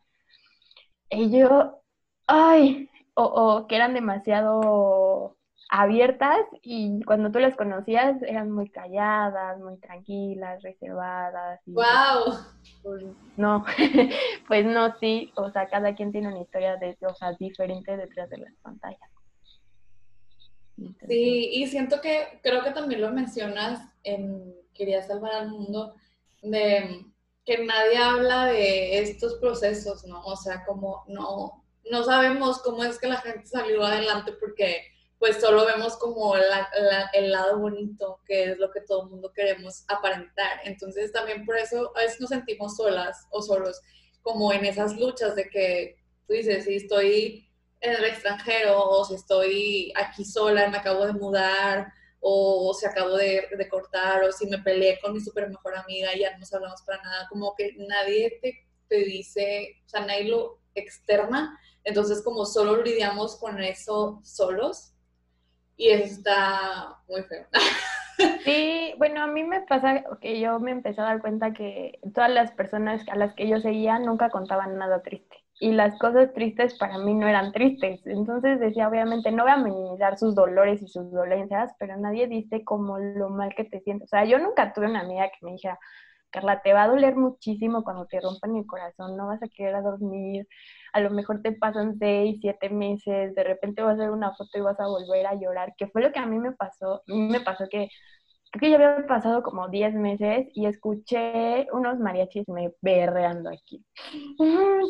Ellos, 1.11 1.51
ay, 2.27 2.91
o, 3.15 3.25
o 3.25 3.67
que 3.67 3.77
eran 3.77 3.95
demasiado 3.95 5.38
abiertas 5.69 6.47
y 6.63 7.03
cuando 7.05 7.31
tú 7.31 7.39
las 7.39 7.55
conocías 7.55 8.23
eran 8.23 8.51
muy 8.51 8.71
calladas, 8.71 9.59
muy 9.61 9.77
tranquilas, 9.79 10.63
reservadas. 10.63 11.61
Y, 11.67 11.73
¡Wow! 11.73 12.39
Pues, 12.83 13.05
no, 13.37 13.65
pues 14.49 14.65
no, 14.65 14.99
sí, 14.99 15.31
o 15.37 15.51
sea, 15.51 15.69
cada 15.69 15.95
quien 15.95 16.11
tiene 16.11 16.29
una 16.29 16.41
historia 16.41 16.77
de, 16.77 16.97
o 17.03 17.15
sea, 17.15 17.33
diferente 17.39 17.97
detrás 17.97 18.31
de 18.31 18.39
las 18.39 18.55
pantallas. 18.63 19.11
sí, 21.07 21.51
y 21.53 21.67
siento 21.67 22.01
que, 22.01 22.41
creo 22.43 22.63
que 22.65 22.71
también 22.71 23.03
lo 23.03 23.11
mencionas 23.11 23.81
en 24.05 24.55
Quería 24.73 25.03
salvar 25.03 25.33
al 25.33 25.49
mundo, 25.51 25.97
de 26.41 27.05
que 27.45 27.65
nadie 27.65 27.97
habla 27.97 28.47
de 28.47 29.01
estos 29.01 29.35
procesos, 29.35 30.05
¿no? 30.05 30.25
O 30.25 30.37
sea, 30.37 30.65
como 30.65 31.03
no, 31.09 31.65
no 31.91 32.05
sabemos 32.05 32.63
cómo 32.63 32.85
es 32.85 32.99
que 32.99 33.09
la 33.09 33.17
gente 33.17 33.45
salió 33.45 33.85
adelante 33.85 34.33
porque 34.39 34.83
pues 35.19 35.41
solo 35.41 35.67
vemos 35.67 35.97
como 35.97 36.35
el 36.37 37.31
lado 37.33 37.59
bonito, 37.59 38.21
que 38.25 38.53
es 38.53 38.59
lo 38.59 38.71
que 38.71 38.83
todo 38.83 39.05
el 39.05 39.11
mundo 39.11 39.33
queremos 39.33 39.85
aparentar. 39.89 40.61
Entonces 40.65 41.13
también 41.13 41.45
por 41.45 41.57
eso 41.57 41.93
a 41.97 42.03
veces 42.03 42.21
nos 42.21 42.31
sentimos 42.31 42.77
solas 42.77 43.27
o 43.31 43.43
solos, 43.43 43.81
como 44.23 44.53
en 44.53 44.65
esas 44.65 44.97
luchas 44.97 45.35
de 45.35 45.49
que 45.49 45.97
tú 46.27 46.35
dices, 46.35 46.65
si 46.65 46.77
estoy 46.77 47.49
en 47.81 47.95
el 47.95 48.05
extranjero 48.05 48.81
o 48.89 49.05
si 49.05 49.15
estoy 49.15 49.93
aquí 49.97 50.25
sola, 50.25 50.69
me 50.69 50.79
acabo 50.79 51.05
de 51.07 51.13
mudar 51.13 51.93
o 52.21 52.73
si 52.75 52.87
acabo 52.87 53.17
de, 53.17 53.49
de 53.57 53.69
cortar 53.69 54.23
o 54.23 54.33
si 54.33 54.47
me 54.47 54.59
peleé 54.59 55.01
con 55.01 55.13
mi 55.15 55.21
súper 55.21 55.49
mejor 55.49 55.77
amiga 55.77 56.15
y 56.15 56.21
ya 56.21 56.33
no 56.33 56.39
nos 56.39 56.53
hablamos 56.53 56.83
para 56.83 57.03
nada, 57.03 57.27
como 57.29 57.55
que 57.57 57.73
nadie 57.77 58.39
te, 58.41 58.67
te 58.89 58.97
dice, 59.05 59.81
o 59.85 59.89
sea, 59.89 60.01
nadie 60.05 60.25
lo 60.25 60.61
externa, 60.75 61.59
entonces 61.83 62.23
como 62.23 62.45
solo 62.45 62.83
lidiamos 62.83 63.37
con 63.37 63.61
eso 63.63 64.21
solos 64.23 64.93
y 65.79 65.88
está 65.91 66.99
muy 67.09 67.23
feo. 67.23 67.47
Sí, 68.45 68.95
bueno, 68.99 69.23
a 69.23 69.29
mí 69.29 69.45
me 69.45 69.61
pasa 69.61 70.03
que 70.21 70.41
yo 70.41 70.59
me 70.59 70.73
empecé 70.73 71.01
a 71.01 71.05
dar 71.05 71.21
cuenta 71.21 71.53
que 71.53 72.01
todas 72.14 72.29
las 72.31 72.51
personas 72.51 73.09
a 73.09 73.17
las 73.17 73.33
que 73.35 73.49
yo 73.49 73.61
seguía 73.61 74.01
nunca 74.01 74.29
contaban 74.31 74.77
nada 74.77 75.03
triste. 75.03 75.37
Y 75.61 75.71
las 75.73 75.97
cosas 76.01 76.33
tristes 76.35 76.75
para 76.79 76.99
mí 76.99 77.14
no 77.14 77.29
eran 77.29 77.53
tristes. 77.53 78.05
Entonces 78.07 78.59
decía, 78.59 78.88
obviamente, 78.88 79.31
no 79.31 79.45
voy 79.45 79.53
a 79.53 79.57
minimizar 79.57 80.19
sus 80.19 80.35
dolores 80.35 80.83
y 80.83 80.88
sus 80.88 81.12
dolencias, 81.12 81.73
pero 81.79 81.97
nadie 81.97 82.27
dice 82.27 82.64
como 82.64 82.99
lo 82.99 83.29
mal 83.31 83.55
que 83.55 83.64
te 83.64 83.81
sientes. 83.81 84.09
O 84.09 84.11
sea, 84.11 84.25
yo 84.25 84.38
nunca 84.41 84.73
tuve 84.73 84.87
una 84.87 85.01
amiga 85.01 85.29
que 85.29 85.47
me 85.47 85.53
dijera, 85.53 85.79
Carla, 86.31 86.61
te 86.62 86.73
va 86.73 86.85
a 86.85 86.88
doler 86.88 87.17
muchísimo 87.17 87.83
cuando 87.83 88.07
te 88.07 88.21
rompan 88.21 88.57
el 88.57 88.67
corazón, 88.67 89.17
no 89.17 89.27
vas 89.29 89.43
a 89.43 89.49
querer 89.49 89.83
dormir, 89.83 90.47
a 90.93 91.01
lo 91.01 91.11
mejor 91.11 91.43
te 91.43 91.53
pasan 91.53 91.99
seis, 91.99 92.38
siete 92.41 92.71
meses, 92.71 93.35
de 93.35 93.45
repente 93.45 93.83
vas 93.83 93.99
a 93.99 94.03
ver 94.05 94.11
una 94.11 94.35
foto 94.35 94.59
y 94.59 94.61
vas 94.61 94.79
a 94.81 94.87
volver 94.87 95.27
a 95.27 95.35
llorar, 95.35 95.75
que 95.77 95.88
fue 95.88 96.03
lo 96.03 96.12
que 96.12 96.19
a 96.19 96.27
mí 96.27 96.38
me 96.38 96.53
pasó, 96.53 96.97
a 96.97 97.03
mí 97.07 97.29
me 97.29 97.41
pasó 97.41 97.67
que 97.71 97.88
creo 98.51 98.61
que 98.61 98.71
ya 98.71 98.77
había 98.77 99.07
pasado 99.07 99.43
como 99.43 99.69
diez 99.69 99.95
meses 99.95 100.49
y 100.55 100.67
escuché 100.67 101.67
unos 101.73 101.99
mariachis 101.99 102.49
me 102.49 102.73
berreando 102.81 103.51
aquí. 103.51 103.85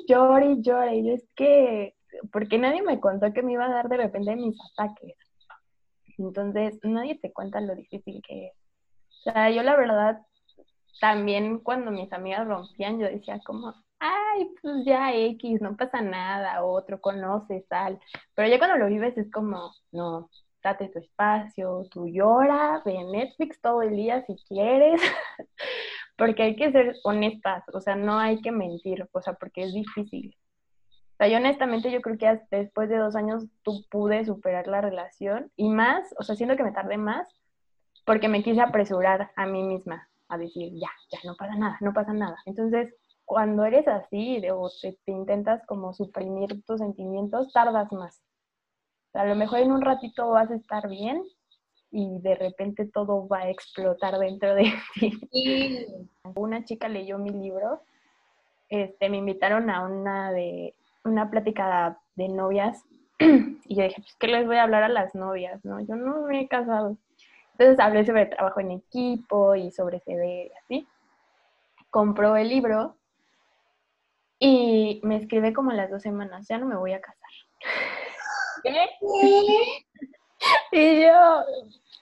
llore 0.09 0.53
y 0.53 0.63
llore, 0.63 0.97
y 0.97 1.07
yo 1.07 1.15
es 1.15 1.29
que, 1.35 1.95
porque 2.33 2.59
nadie 2.59 2.83
me 2.83 3.01
contó 3.01 3.33
que 3.33 3.43
me 3.43 3.53
iba 3.53 3.67
a 3.67 3.71
dar 3.71 3.89
de 3.89 3.97
repente 3.97 4.37
mis 4.37 4.57
ataques. 4.73 5.15
Entonces, 6.19 6.79
nadie 6.83 7.19
te 7.21 7.33
cuenta 7.33 7.61
lo 7.61 7.75
difícil 7.75 8.21
que 8.27 8.49
es. 8.49 8.53
O 9.21 9.33
sea, 9.33 9.51
yo 9.51 9.63
la 9.63 9.77
verdad 9.77 10.21
también 11.01 11.59
cuando 11.61 11.91
mis 11.91 12.13
amigas 12.13 12.47
rompían, 12.47 12.99
yo 12.99 13.07
decía 13.07 13.41
como, 13.45 13.75
ay, 13.99 14.51
pues 14.61 14.85
ya 14.85 15.15
X, 15.15 15.61
no 15.61 15.77
pasa 15.77 16.01
nada, 16.01 16.65
otro 16.65 17.01
conoces, 17.01 17.67
tal. 17.69 17.99
Pero 18.35 18.49
ya 18.49 18.59
cuando 18.59 18.77
lo 18.77 18.87
vives 18.87 19.17
es 19.17 19.31
como, 19.31 19.73
no, 19.93 20.31
date 20.63 20.89
tu 20.89 20.99
espacio, 20.99 21.87
tú 21.91 22.09
llora, 22.09 22.83
ve 22.85 23.05
Netflix 23.05 23.61
todo 23.61 23.83
el 23.83 23.97
día 23.97 24.25
si 24.27 24.37
quieres, 24.49 25.01
porque 26.17 26.43
hay 26.43 26.57
que 26.57 26.73
ser 26.73 26.97
honestas, 27.05 27.65
o 27.73 27.81
sea, 27.81 27.97
no 27.97 28.19
hay 28.19 28.41
que 28.41 28.53
mentir, 28.53 29.09
o 29.13 29.23
sea, 29.23 29.35
porque 29.35 29.63
es 29.65 29.73
difícil. 29.73 30.37
O 31.15 31.17
sea, 31.19 31.29
yo 31.29 31.39
honestamente 31.39 31.91
yo 31.91 32.01
creo 32.01 32.17
que 32.17 32.41
después 32.51 32.89
de 32.89 32.97
dos 32.97 33.17
años 33.17 33.45
tú 33.63 33.85
pude 33.91 34.25
superar 34.25 34.69
la 34.69 34.81
relación 34.81 35.51
y 35.57 35.69
más, 35.69 36.15
o 36.19 36.23
sea, 36.23 36.37
siento 36.37 36.57
que 36.57 36.63
me 36.63 36.73
tardé 36.73 36.97
más 36.97 37.29
porque 38.05 38.29
me 38.29 38.43
quise 38.43 38.61
apresurar 38.61 39.33
a 39.37 39.47
mí 39.47 39.65
misma 39.65 40.09
a 40.29 40.39
decir, 40.39 40.73
ya, 40.75 40.91
ya, 41.11 41.19
no 41.25 41.35
pasa 41.37 41.57
nada, 41.57 41.77
no 41.81 41.93
pasa 41.93 42.13
nada. 42.13 42.37
Entonces, 42.47 42.95
cuando 43.25 43.65
eres 43.65 43.87
así 43.89 44.43
o 44.51 44.71
te, 44.81 44.97
intentas 45.07 45.65
como 45.67 45.93
suprimir 45.93 46.63
tus 46.65 46.79
sentimientos, 46.79 47.53
tardas 47.53 47.93
más. 47.93 48.23
O 49.09 49.11
sea, 49.13 49.23
a 49.23 49.27
lo 49.27 49.37
mejor 49.37 49.61
en 49.61 49.73
un 49.73 49.83
ratito 49.83 50.31
vas 50.31 50.51
a 50.51 50.57
estar 50.57 50.89
bien 50.89 51.23
y 51.91 52.21
de 52.21 52.35
repente 52.35 52.87
todo 52.87 53.27
va 53.27 53.41
a 53.41 53.51
explotar 53.51 54.19
dentro 54.19 54.55
de 54.55 54.73
ti. 55.31 55.87
Una 56.37 56.65
chica 56.65 56.89
leyó 56.89 57.19
mi 57.19 57.31
libro, 57.31 57.83
este, 58.69 59.09
me 59.09 59.19
invitaron 59.19 59.71
a 59.71 59.87
una 59.87 60.33
de 60.33 60.75
una 61.05 61.31
plática 61.31 61.99
de 62.17 62.29
novias 62.29 62.85
y 63.19 63.77
yo 63.77 63.83
dije, 63.83 63.97
pues, 63.97 64.17
¿qué 64.19 64.29
les 64.29 64.47
voy 64.47 64.57
a 64.57 64.63
hablar 64.63 64.83
a 64.83 64.89
las 64.89 65.15
novias? 65.15 65.65
¿no? 65.65 65.81
Yo 65.81 65.97
no 65.97 66.23
me 66.23 66.43
he 66.43 66.49
casado. 66.49 66.97
Entonces 67.59 67.85
hablé 67.85 68.07
sobre 68.07 68.27
trabajo 68.27 68.61
en 68.61 68.71
equipo 68.71 69.57
y 69.57 69.73
sobre 69.73 70.01
CD 70.01 70.47
y 70.47 70.59
así. 70.65 70.89
Compró 71.91 72.37
el 72.37 72.49
libro 72.49 72.97
y 74.39 75.01
me 75.03 75.17
escribe 75.17 75.53
como 75.53 75.73
las 75.73 75.91
dos 75.91 76.03
semanas, 76.03 76.47
ya 76.49 76.59
no 76.59 76.67
me 76.67 76.77
voy 76.77 76.93
a 76.93 77.01
casar. 77.01 77.31
¿Qué? 78.63 78.87
Y 80.71 81.03
yo, 81.03 81.45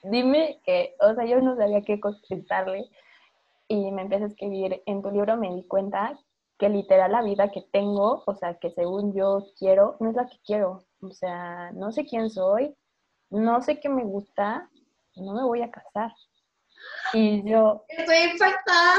dime 0.03 0.61
que, 0.65 0.95
o 1.01 1.15
sea, 1.15 1.25
yo 1.25 1.41
no 1.41 1.57
sabía 1.57 1.83
qué 1.83 1.99
contestarle 2.01 2.91
y 3.69 3.91
me 3.93 4.03
empieza 4.03 4.25
a 4.25 4.29
escribir, 4.29 4.83
en 4.87 5.03
tu 5.03 5.11
libro 5.11 5.37
me 5.37 5.55
di 5.55 5.65
cuenta 5.67 6.19
que 6.59 6.69
literal 6.69 7.13
la 7.13 7.23
vida 7.23 7.51
que 7.51 7.63
tengo, 7.73 8.23
o 8.27 8.35
sea, 8.35 8.59
que 8.59 8.71
según 8.71 9.15
yo 9.15 9.47
quiero, 9.59 9.97
no 10.01 10.11
es 10.11 10.17
la 10.17 10.27
que 10.27 10.39
quiero. 10.45 10.85
O 11.01 11.11
sea, 11.11 11.71
no 11.73 11.93
sé 11.93 12.07
quién 12.07 12.31
soy, 12.31 12.75
no 13.31 13.61
sé 13.61 13.81
qué 13.81 13.89
me 13.89 14.05
gusta, 14.05 14.71
no 15.17 15.35
me 15.35 15.43
voy 15.45 15.63
a 15.63 15.71
casar. 15.71 16.13
Y 17.13 17.49
yo... 17.49 17.85
Estoy 17.89 18.17
impactada. 18.33 18.97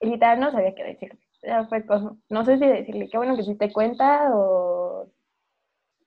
Literal 0.00 0.40
no 0.40 0.50
sabía 0.50 0.74
qué 0.74 0.84
decirle. 0.84 1.18
Ya 1.42 1.66
fue 1.66 1.84
como, 1.84 2.18
no 2.28 2.44
sé 2.44 2.58
si 2.58 2.66
decirle, 2.66 3.08
qué 3.10 3.16
bueno 3.16 3.36
que 3.36 3.42
sí 3.42 3.56
te 3.56 3.72
cuenta 3.72 4.30
o... 4.34 5.10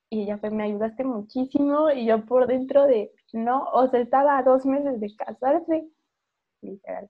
Y 0.09 0.23
ella 0.23 0.37
fue, 0.37 0.49
me 0.49 0.63
ayudaste 0.63 1.03
muchísimo 1.03 1.89
y 1.89 2.05
yo 2.05 2.25
por 2.25 2.47
dentro 2.47 2.85
de, 2.85 3.11
no, 3.33 3.63
o 3.73 3.89
sea, 3.89 3.99
estaba 3.99 4.37
a 4.37 4.43
dos 4.43 4.65
meses 4.65 4.99
de 4.99 5.13
casarse. 5.15 5.89
Literal. 6.61 7.09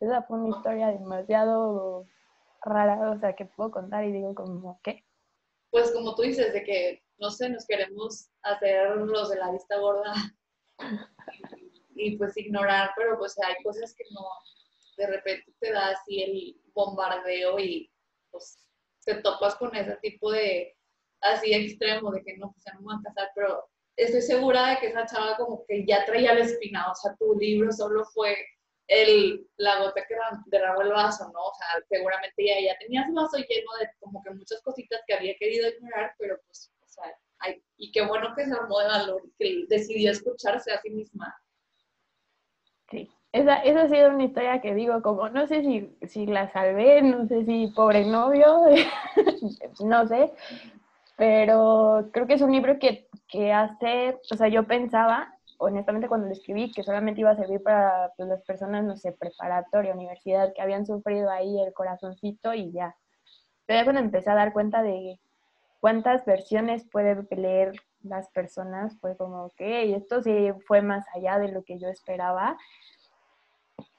Esa 0.00 0.22
fue 0.22 0.38
una 0.38 0.56
historia 0.56 0.88
demasiado 0.88 2.06
rara, 2.62 3.10
o 3.10 3.18
sea, 3.18 3.34
que 3.34 3.44
puedo 3.44 3.70
contar 3.70 4.04
y 4.04 4.12
digo 4.12 4.34
como, 4.34 4.80
¿qué? 4.82 5.04
Pues 5.70 5.92
como 5.92 6.14
tú 6.14 6.22
dices, 6.22 6.52
de 6.52 6.62
que, 6.64 7.02
no 7.18 7.30
sé, 7.30 7.50
nos 7.50 7.66
queremos 7.66 8.30
hacer 8.42 8.96
los 8.96 9.28
de 9.28 9.36
la 9.36 9.52
vista 9.52 9.78
gorda 9.78 10.14
y, 11.94 12.16
pues 12.16 12.36
ignorar, 12.36 12.90
pero 12.96 13.18
pues 13.18 13.36
hay 13.38 13.62
cosas 13.62 13.94
que 13.94 14.04
no, 14.10 14.26
de 14.96 15.06
repente 15.06 15.52
te 15.58 15.72
da 15.72 15.90
así 15.90 16.22
el 16.22 16.60
bombardeo 16.72 17.58
y 17.58 17.90
pues 18.30 18.66
te 19.04 19.16
topas 19.16 19.54
con 19.56 19.74
ese 19.74 19.96
tipo 20.02 20.30
de, 20.30 20.76
así 21.20 21.52
extremo, 21.52 22.10
de 22.10 22.22
que 22.22 22.36
no, 22.36 22.52
pues 22.52 22.64
ya 22.64 22.74
no 22.74 22.80
me 22.80 22.86
van 22.86 23.00
a 23.00 23.02
casar, 23.02 23.30
pero 23.34 23.68
estoy 23.96 24.22
segura 24.22 24.70
de 24.70 24.78
que 24.78 24.86
esa 24.88 25.06
chava 25.06 25.36
como 25.36 25.64
que 25.66 25.84
ya 25.86 26.04
traía 26.04 26.34
la 26.34 26.44
espina, 26.44 26.90
o 26.90 26.94
sea, 26.94 27.14
tu 27.16 27.34
libro 27.38 27.72
solo 27.72 28.04
fue 28.04 28.36
el, 28.86 29.46
la 29.56 29.78
gota 29.78 30.04
que 30.06 30.16
derramó 30.46 30.82
el 30.82 30.88
vaso, 30.90 31.30
¿no? 31.32 31.40
O 31.40 31.54
sea, 31.54 31.66
seguramente 31.88 32.44
ya, 32.44 32.60
ya 32.60 32.78
tenía 32.78 33.06
su 33.06 33.14
vaso 33.14 33.36
lleno 33.36 33.70
de 33.78 33.88
como 34.00 34.22
que 34.22 34.30
muchas 34.30 34.60
cositas 34.62 35.00
que 35.06 35.14
había 35.14 35.36
querido 35.36 35.68
ignorar, 35.68 36.14
pero 36.18 36.40
pues, 36.46 36.72
o 36.82 36.88
sea, 36.88 37.04
ay, 37.40 37.62
y 37.76 37.90
qué 37.92 38.06
bueno 38.06 38.34
que 38.34 38.46
se 38.46 38.52
armó 38.54 38.78
de 38.80 38.86
valor, 38.86 39.22
que 39.38 39.64
decidió 39.68 40.12
escucharse 40.12 40.72
a 40.72 40.80
sí 40.80 40.90
misma. 40.90 41.34
Sí, 42.90 43.08
esa, 43.32 43.56
esa 43.62 43.82
ha 43.82 43.88
sido 43.88 44.10
una 44.10 44.24
historia 44.24 44.60
que 44.60 44.74
digo, 44.74 45.02
como 45.02 45.28
no 45.28 45.46
sé 45.46 45.62
si, 45.62 45.96
si 46.08 46.26
la 46.26 46.48
salvé, 46.48 47.02
no 47.02 47.26
sé 47.26 47.44
si 47.44 47.68
pobre 47.68 48.04
novio, 48.04 48.64
no 49.80 50.06
sé, 50.06 50.32
pero 51.16 52.08
creo 52.12 52.26
que 52.26 52.34
es 52.34 52.42
un 52.42 52.52
libro 52.52 52.78
que, 52.78 53.08
que 53.28 53.52
hace, 53.52 54.18
o 54.30 54.36
sea, 54.36 54.48
yo 54.48 54.66
pensaba 54.66 55.34
honestamente 55.60 56.08
cuando 56.08 56.26
lo 56.26 56.32
escribí, 56.32 56.72
que 56.72 56.82
solamente 56.82 57.20
iba 57.20 57.30
a 57.30 57.36
servir 57.36 57.62
para 57.62 58.10
pues, 58.16 58.28
las 58.28 58.42
personas, 58.42 58.84
no 58.84 58.96
sé, 58.96 59.12
preparatoria, 59.12 59.94
universidad, 59.94 60.52
que 60.54 60.62
habían 60.62 60.86
sufrido 60.86 61.30
ahí 61.30 61.60
el 61.60 61.72
corazoncito 61.74 62.54
y 62.54 62.72
ya. 62.72 62.96
Pero 63.66 63.80
ya 63.80 63.84
cuando 63.84 64.00
empecé 64.00 64.30
a 64.30 64.34
dar 64.34 64.52
cuenta 64.52 64.82
de 64.82 65.20
cuántas 65.80 66.24
versiones 66.24 66.88
pueden 66.90 67.26
leer 67.30 67.72
las 68.02 68.30
personas, 68.30 68.98
fue 69.00 69.16
como, 69.16 69.46
ok, 69.46 69.60
esto 69.60 70.22
sí 70.22 70.50
fue 70.66 70.82
más 70.82 71.04
allá 71.14 71.38
de 71.38 71.52
lo 71.52 71.64
que 71.64 71.78
yo 71.78 71.88
esperaba. 71.88 72.56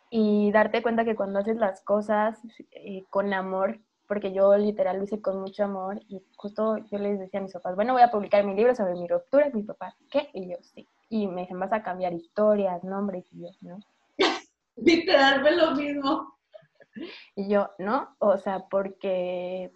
Y 0.09 0.51
darte 0.51 0.81
cuenta 0.81 1.05
que 1.05 1.15
cuando 1.15 1.39
haces 1.39 1.57
las 1.57 1.83
cosas 1.83 2.39
eh, 2.71 3.03
con 3.09 3.33
amor, 3.33 3.79
porque 4.07 4.33
yo 4.33 4.57
literal 4.57 4.97
lo 4.97 5.03
hice 5.05 5.21
con 5.21 5.39
mucho 5.39 5.63
amor 5.63 6.01
y 6.09 6.21
justo 6.35 6.77
yo 6.91 6.97
les 6.97 7.17
decía 7.17 7.39
a 7.39 7.43
mis 7.43 7.53
papás, 7.53 7.75
bueno, 7.75 7.93
voy 7.93 8.01
a 8.01 8.11
publicar 8.11 8.43
mi 8.43 8.53
libro 8.53 8.75
sobre 8.75 8.95
mi 8.95 9.07
ruptura, 9.07 9.47
y 9.47 9.53
mis 9.53 9.65
papás, 9.65 9.95
¿qué? 10.09 10.29
Y 10.33 10.49
yo, 10.49 10.57
sí 10.61 10.87
y 11.11 11.27
me 11.27 11.41
dicen, 11.41 11.59
vas 11.59 11.73
a 11.73 11.83
cambiar 11.83 12.13
historias, 12.13 12.85
nombres, 12.85 13.25
y 13.33 13.41
yo, 13.41 13.49
¿no? 13.59 13.79
Literal, 14.77 15.57
lo 15.57 15.71
mismo. 15.75 16.37
Y 17.35 17.49
yo, 17.49 17.69
¿no? 17.79 18.15
O 18.19 18.37
sea, 18.37 18.65
porque 18.69 19.73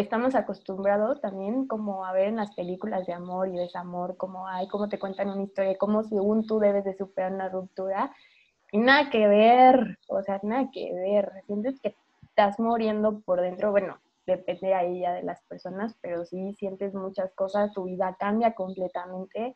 estamos 0.00 0.34
acostumbrados 0.34 1.20
también 1.20 1.66
como 1.66 2.04
a 2.04 2.12
ver 2.12 2.28
en 2.28 2.36
las 2.36 2.54
películas 2.54 3.06
de 3.06 3.12
amor 3.12 3.48
y 3.48 3.58
desamor, 3.58 4.16
como 4.16 4.46
hay, 4.48 4.68
cómo 4.68 4.88
te 4.88 4.98
cuentan 4.98 5.30
una 5.30 5.42
historia, 5.42 5.76
como 5.78 6.02
según 6.02 6.46
tú 6.46 6.58
debes 6.58 6.84
de 6.84 6.96
superar 6.96 7.32
una 7.32 7.48
ruptura, 7.48 8.14
y 8.72 8.78
nada 8.78 9.08
que 9.10 9.28
ver, 9.28 9.98
o 10.08 10.22
sea, 10.22 10.40
nada 10.42 10.68
que 10.72 10.92
ver, 10.92 11.30
sientes 11.46 11.80
que 11.80 11.94
estás 12.22 12.58
muriendo 12.58 13.20
por 13.20 13.40
dentro, 13.40 13.70
bueno, 13.70 13.98
depende 14.26 14.74
ahí 14.74 15.00
ya 15.00 15.12
de 15.12 15.22
las 15.22 15.42
personas, 15.42 15.96
pero 16.00 16.24
sí 16.24 16.54
sientes 16.54 16.94
muchas 16.94 17.32
cosas, 17.34 17.72
tu 17.72 17.84
vida 17.84 18.16
cambia 18.18 18.54
completamente, 18.54 19.54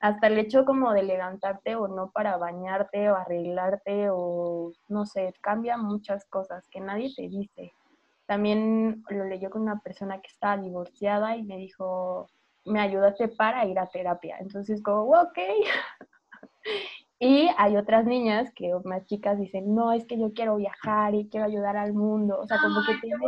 hasta 0.00 0.26
el 0.28 0.38
hecho 0.38 0.64
como 0.64 0.92
de 0.92 1.02
levantarte 1.02 1.76
o 1.76 1.88
no 1.88 2.10
para 2.10 2.36
bañarte 2.36 3.10
o 3.10 3.16
arreglarte 3.16 4.08
o 4.10 4.72
no 4.88 5.06
sé, 5.06 5.34
cambia 5.40 5.76
muchas 5.76 6.24
cosas 6.26 6.68
que 6.68 6.80
nadie 6.80 7.12
te 7.14 7.28
dice. 7.28 7.72
También 8.26 9.02
lo 9.08 9.24
leyó 9.24 9.50
con 9.50 9.62
una 9.62 9.80
persona 9.80 10.20
que 10.20 10.28
estaba 10.28 10.60
divorciada 10.60 11.36
y 11.36 11.42
me 11.42 11.56
dijo, 11.56 12.28
me 12.64 12.80
ayudaste 12.80 13.28
para 13.28 13.64
ir 13.66 13.78
a 13.78 13.86
terapia. 13.86 14.36
Entonces 14.40 14.82
como, 14.82 15.10
ok. 15.10 15.38
y 17.18 17.48
hay 17.56 17.76
otras 17.76 18.04
niñas 18.04 18.52
que 18.54 18.72
más 18.84 19.06
chicas 19.06 19.38
dicen, 19.38 19.74
no, 19.74 19.92
es 19.92 20.04
que 20.06 20.18
yo 20.18 20.32
quiero 20.32 20.56
viajar 20.56 21.14
y 21.14 21.28
quiero 21.28 21.46
ayudar 21.46 21.76
al 21.76 21.94
mundo. 21.94 22.38
O 22.40 22.46
sea, 22.46 22.60
como 22.60 22.80
que 22.84 22.98
tiene 23.00 23.26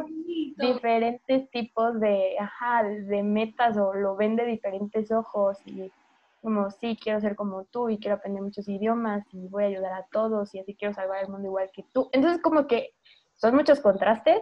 diferentes 0.57 1.49
tipos 1.51 2.01
de, 2.01 2.37
ajá, 2.39 2.83
de 2.83 3.23
metas 3.23 3.77
o 3.77 3.95
lo 3.95 4.17
ven 4.17 4.37
de 4.37 4.45
diferentes 4.45 5.11
ojos 5.13 5.59
y 5.65 5.91
como 6.41 6.71
sí, 6.71 6.97
quiero 7.01 7.21
ser 7.21 7.37
como 7.37 7.65
tú 7.65 7.89
y 7.89 7.99
quiero 7.99 8.17
aprender 8.17 8.43
muchos 8.43 8.69
idiomas 8.69 9.25
y 9.33 9.49
voy 9.49 9.65
a 9.65 9.67
ayudar 9.67 9.93
a 9.93 10.07
todos 10.11 10.55
y 10.55 10.61
así 10.61 10.75
quiero 10.75 10.95
salvar 10.95 11.23
el 11.23 11.31
mundo 11.31 11.49
igual 11.49 11.71
que 11.73 11.85
tú. 11.93 12.09
Entonces 12.13 12.41
como 12.41 12.67
que 12.67 12.95
son 13.37 13.55
muchos 13.55 13.81
contrastes, 13.81 14.41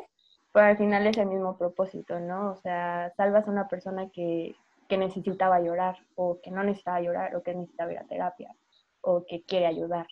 pero 0.56 0.68
al 0.68 0.78
final 0.78 1.06
es 1.06 1.18
el 1.18 1.26
mismo 1.26 1.58
propósito, 1.58 2.18
¿no? 2.18 2.52
O 2.52 2.56
sea, 2.62 3.12
salvas 3.14 3.46
a 3.46 3.50
una 3.50 3.68
persona 3.68 4.08
que, 4.08 4.56
que 4.88 4.96
necesitaba 4.96 5.60
llorar 5.60 5.98
o 6.14 6.40
que 6.40 6.50
no 6.50 6.64
necesitaba 6.64 7.02
llorar 7.02 7.36
o 7.36 7.42
que 7.42 7.52
necesitaba 7.52 7.92
ir 7.92 7.98
a 7.98 8.06
terapia 8.06 8.56
o 9.02 9.26
que 9.26 9.42
quiere 9.42 9.66
ayudar. 9.66 10.06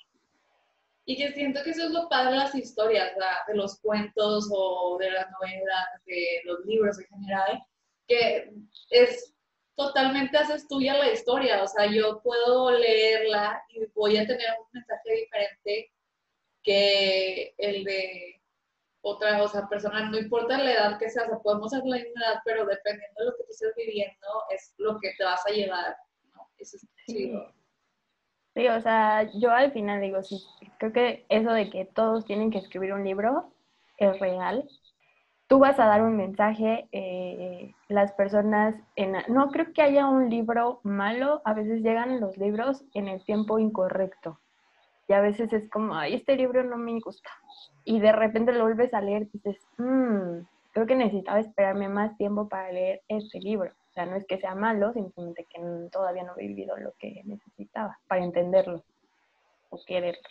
Y 1.06 1.16
que 1.16 1.32
siento 1.32 1.62
que 1.64 1.70
eso 1.70 1.84
es 1.84 1.92
lo 1.92 2.10
padre 2.10 2.32
de 2.32 2.36
las 2.40 2.54
historias, 2.54 3.12
de 3.48 3.54
los 3.54 3.80
cuentos 3.80 4.50
o 4.52 4.98
de 4.98 5.12
las 5.12 5.30
novelas, 5.30 5.86
de 6.04 6.42
los 6.44 6.62
libros 6.66 6.98
en 7.00 7.06
general, 7.06 7.62
que 8.06 8.52
es 8.90 9.34
totalmente 9.76 10.36
haces 10.36 10.68
tuya 10.68 10.98
la 10.98 11.10
historia, 11.10 11.62
o 11.62 11.66
sea, 11.66 11.86
yo 11.86 12.20
puedo 12.22 12.70
leerla 12.70 13.62
y 13.70 13.86
voy 13.94 14.18
a 14.18 14.26
tener 14.26 14.48
un 14.60 14.66
mensaje 14.74 15.10
diferente 15.10 15.90
que 16.62 17.54
el 17.56 17.84
de 17.84 18.43
otra, 19.06 19.42
o 19.42 19.48
sea, 19.48 19.68
persona, 19.68 20.08
no 20.10 20.18
importa 20.18 20.56
la 20.56 20.72
edad 20.72 20.98
que 20.98 21.10
sea, 21.10 21.24
o 21.24 21.28
sea, 21.28 21.38
podemos 21.38 21.70
ser 21.70 21.82
la 21.84 21.96
misma 21.96 22.24
edad, 22.24 22.40
pero 22.44 22.64
dependiendo 22.64 23.14
de 23.18 23.26
lo 23.26 23.32
que 23.36 23.44
tú 23.44 23.50
estés 23.50 23.74
viviendo, 23.76 24.26
es 24.50 24.74
lo 24.78 24.98
que 24.98 25.12
te 25.18 25.24
vas 25.24 25.46
a 25.46 25.50
llevar, 25.50 25.94
¿no? 26.34 26.48
Eso 26.56 26.78
es 26.78 26.88
sí. 27.06 27.38
Sí, 28.54 28.68
o 28.68 28.80
sea, 28.80 29.30
yo 29.34 29.50
al 29.50 29.72
final 29.72 30.00
digo, 30.00 30.22
sí, 30.22 30.42
creo 30.78 30.92
que 30.92 31.26
eso 31.28 31.52
de 31.52 31.68
que 31.68 31.84
todos 31.84 32.24
tienen 32.24 32.50
que 32.50 32.58
escribir 32.58 32.94
un 32.94 33.04
libro 33.04 33.52
es 33.98 34.18
real, 34.20 34.66
tú 35.48 35.58
vas 35.58 35.78
a 35.78 35.86
dar 35.86 36.02
un 36.02 36.16
mensaje, 36.16 36.88
eh, 36.92 37.74
las 37.88 38.12
personas, 38.12 38.74
en, 38.96 39.16
no 39.28 39.50
creo 39.50 39.72
que 39.74 39.82
haya 39.82 40.06
un 40.06 40.30
libro 40.30 40.80
malo, 40.82 41.42
a 41.44 41.52
veces 41.52 41.82
llegan 41.82 42.20
los 42.20 42.38
libros 42.38 42.84
en 42.94 43.08
el 43.08 43.22
tiempo 43.24 43.58
incorrecto. 43.58 44.40
Y 45.08 45.12
a 45.12 45.20
veces 45.20 45.52
es 45.52 45.68
como, 45.70 45.94
ay, 45.94 46.14
este 46.14 46.36
libro 46.36 46.64
no 46.64 46.76
me 46.76 46.98
gusta. 47.00 47.30
Y 47.84 48.00
de 48.00 48.12
repente 48.12 48.52
lo 48.52 48.64
vuelves 48.64 48.94
a 48.94 49.00
leer 49.00 49.22
y 49.22 49.38
dices, 49.38 49.58
mmm, 49.76 50.40
creo 50.72 50.86
que 50.86 50.96
necesitaba 50.96 51.40
esperarme 51.40 51.88
más 51.88 52.16
tiempo 52.16 52.48
para 52.48 52.72
leer 52.72 53.02
este 53.08 53.38
libro. 53.40 53.70
O 53.70 53.92
sea, 53.92 54.06
no 54.06 54.16
es 54.16 54.26
que 54.26 54.38
sea 54.38 54.54
malo, 54.54 54.92
simplemente 54.92 55.46
que 55.48 55.60
todavía 55.92 56.24
no 56.24 56.32
he 56.36 56.48
vivido 56.48 56.76
lo 56.76 56.92
que 56.98 57.22
necesitaba 57.24 57.96
para 58.08 58.24
entenderlo 58.24 58.82
o 59.70 59.80
quererlo. 59.86 60.28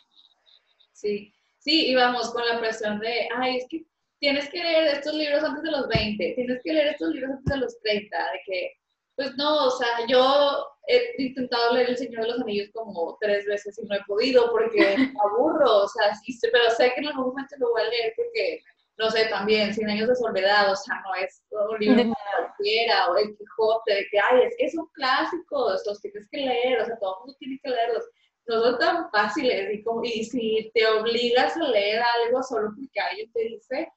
Sí, 0.92 1.34
sí, 1.60 1.88
y 1.88 1.96
vamos 1.96 2.34
con 2.34 2.46
la 2.46 2.60
presión 2.60 3.00
de, 3.00 3.30
ay, 3.36 3.58
es 3.58 3.68
que 3.70 3.86
tienes 4.20 4.50
que 4.50 4.62
leer 4.62 4.96
estos 4.96 5.14
libros 5.14 5.44
antes 5.44 5.64
de 5.64 5.72
los 5.72 5.88
20, 5.88 6.34
tienes 6.36 6.62
que 6.62 6.74
leer 6.74 6.88
estos 6.88 7.14
libros 7.14 7.32
antes 7.32 7.54
de 7.54 7.58
los 7.58 7.80
30, 7.80 8.18
de 8.18 8.40
que, 8.46 8.72
pues 9.16 9.36
no, 9.38 9.68
o 9.68 9.72
sea, 9.72 10.06
yo 10.08 10.66
he 10.88 11.22
intentado 11.22 11.74
leer 11.74 11.92
El 11.92 11.98
Señor 11.98 12.24
de 12.24 12.30
los 12.30 12.42
Anillos 12.42 12.70
como 12.74 13.18
tres 13.22 13.46
veces 13.46 13.78
y 13.80 13.86
no 13.86 13.96
he 13.96 14.04
podido 14.06 14.52
porque 14.52 14.78
me 14.98 15.14
aburro, 15.24 15.84
o 15.84 15.88
sea, 15.88 16.14
sí, 16.16 16.38
pero 16.52 16.70
sé 16.72 16.92
que 16.94 17.02
en 17.02 17.08
algún 17.08 17.28
momento 17.28 17.56
lo 17.60 17.72
voy 17.72 17.82
a 17.82 17.90
leer 17.90 18.14
porque 18.16 18.62
no 18.98 19.10
sé, 19.10 19.26
también, 19.26 19.74
Cien 19.74 19.90
años 19.90 20.08
de 20.08 20.16
soledad, 20.16 20.72
o 20.72 20.76
sea, 20.76 21.02
no 21.04 21.16
es 21.16 21.44
un 21.50 21.80
libro 21.80 22.14
cualquiera, 22.38 23.10
o 23.10 23.18
El 23.18 23.36
Quijote, 23.36 23.94
de 23.94 24.08
que, 24.12 24.20
ay, 24.20 24.44
es 24.44 24.56
que 24.58 24.70
son 24.70 24.88
clásicos, 24.94 25.84
los 25.86 26.02
tienes 26.02 26.28
que 26.30 26.38
leer, 26.38 26.82
o 26.82 26.86
sea, 26.86 26.98
todo 27.00 27.16
el 27.16 27.20
mundo 27.22 27.36
tiene 27.40 27.60
que 27.64 27.70
leerlos. 27.70 28.04
No 28.46 28.62
son 28.62 28.80
tan 28.80 29.10
fáciles, 29.12 29.74
y, 29.74 29.84
como, 29.84 30.04
y 30.04 30.24
si 30.26 30.70
te 30.74 30.86
obligas 30.86 31.56
a 31.58 31.64
leer 31.64 32.04
algo 32.26 32.44
solo 32.44 32.70
porque 32.76 33.00
alguien 33.00 33.32
te 33.32 33.42
dice, 33.42 33.92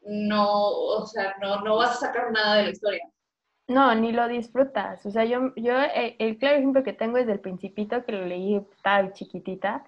no, 0.00 0.70
o 0.70 1.06
sea, 1.06 1.36
no, 1.40 1.60
no 1.62 1.76
vas 1.76 1.96
a 1.96 2.06
sacar 2.06 2.30
nada 2.32 2.56
de 2.56 2.62
la 2.64 2.70
historia. 2.70 3.02
No, 3.68 3.94
ni 3.94 4.12
lo 4.12 4.26
disfrutas. 4.28 5.04
O 5.04 5.10
sea, 5.10 5.24
yo, 5.24 5.54
yo 5.56 5.78
eh, 5.80 6.16
el 6.18 6.38
claro 6.38 6.56
ejemplo 6.56 6.82
que 6.82 6.94
tengo 6.94 7.18
es 7.18 7.26
del 7.26 7.40
Principito, 7.40 8.04
que 8.04 8.12
lo 8.12 8.24
leí 8.24 8.60
tal 8.82 9.12
chiquitita, 9.12 9.84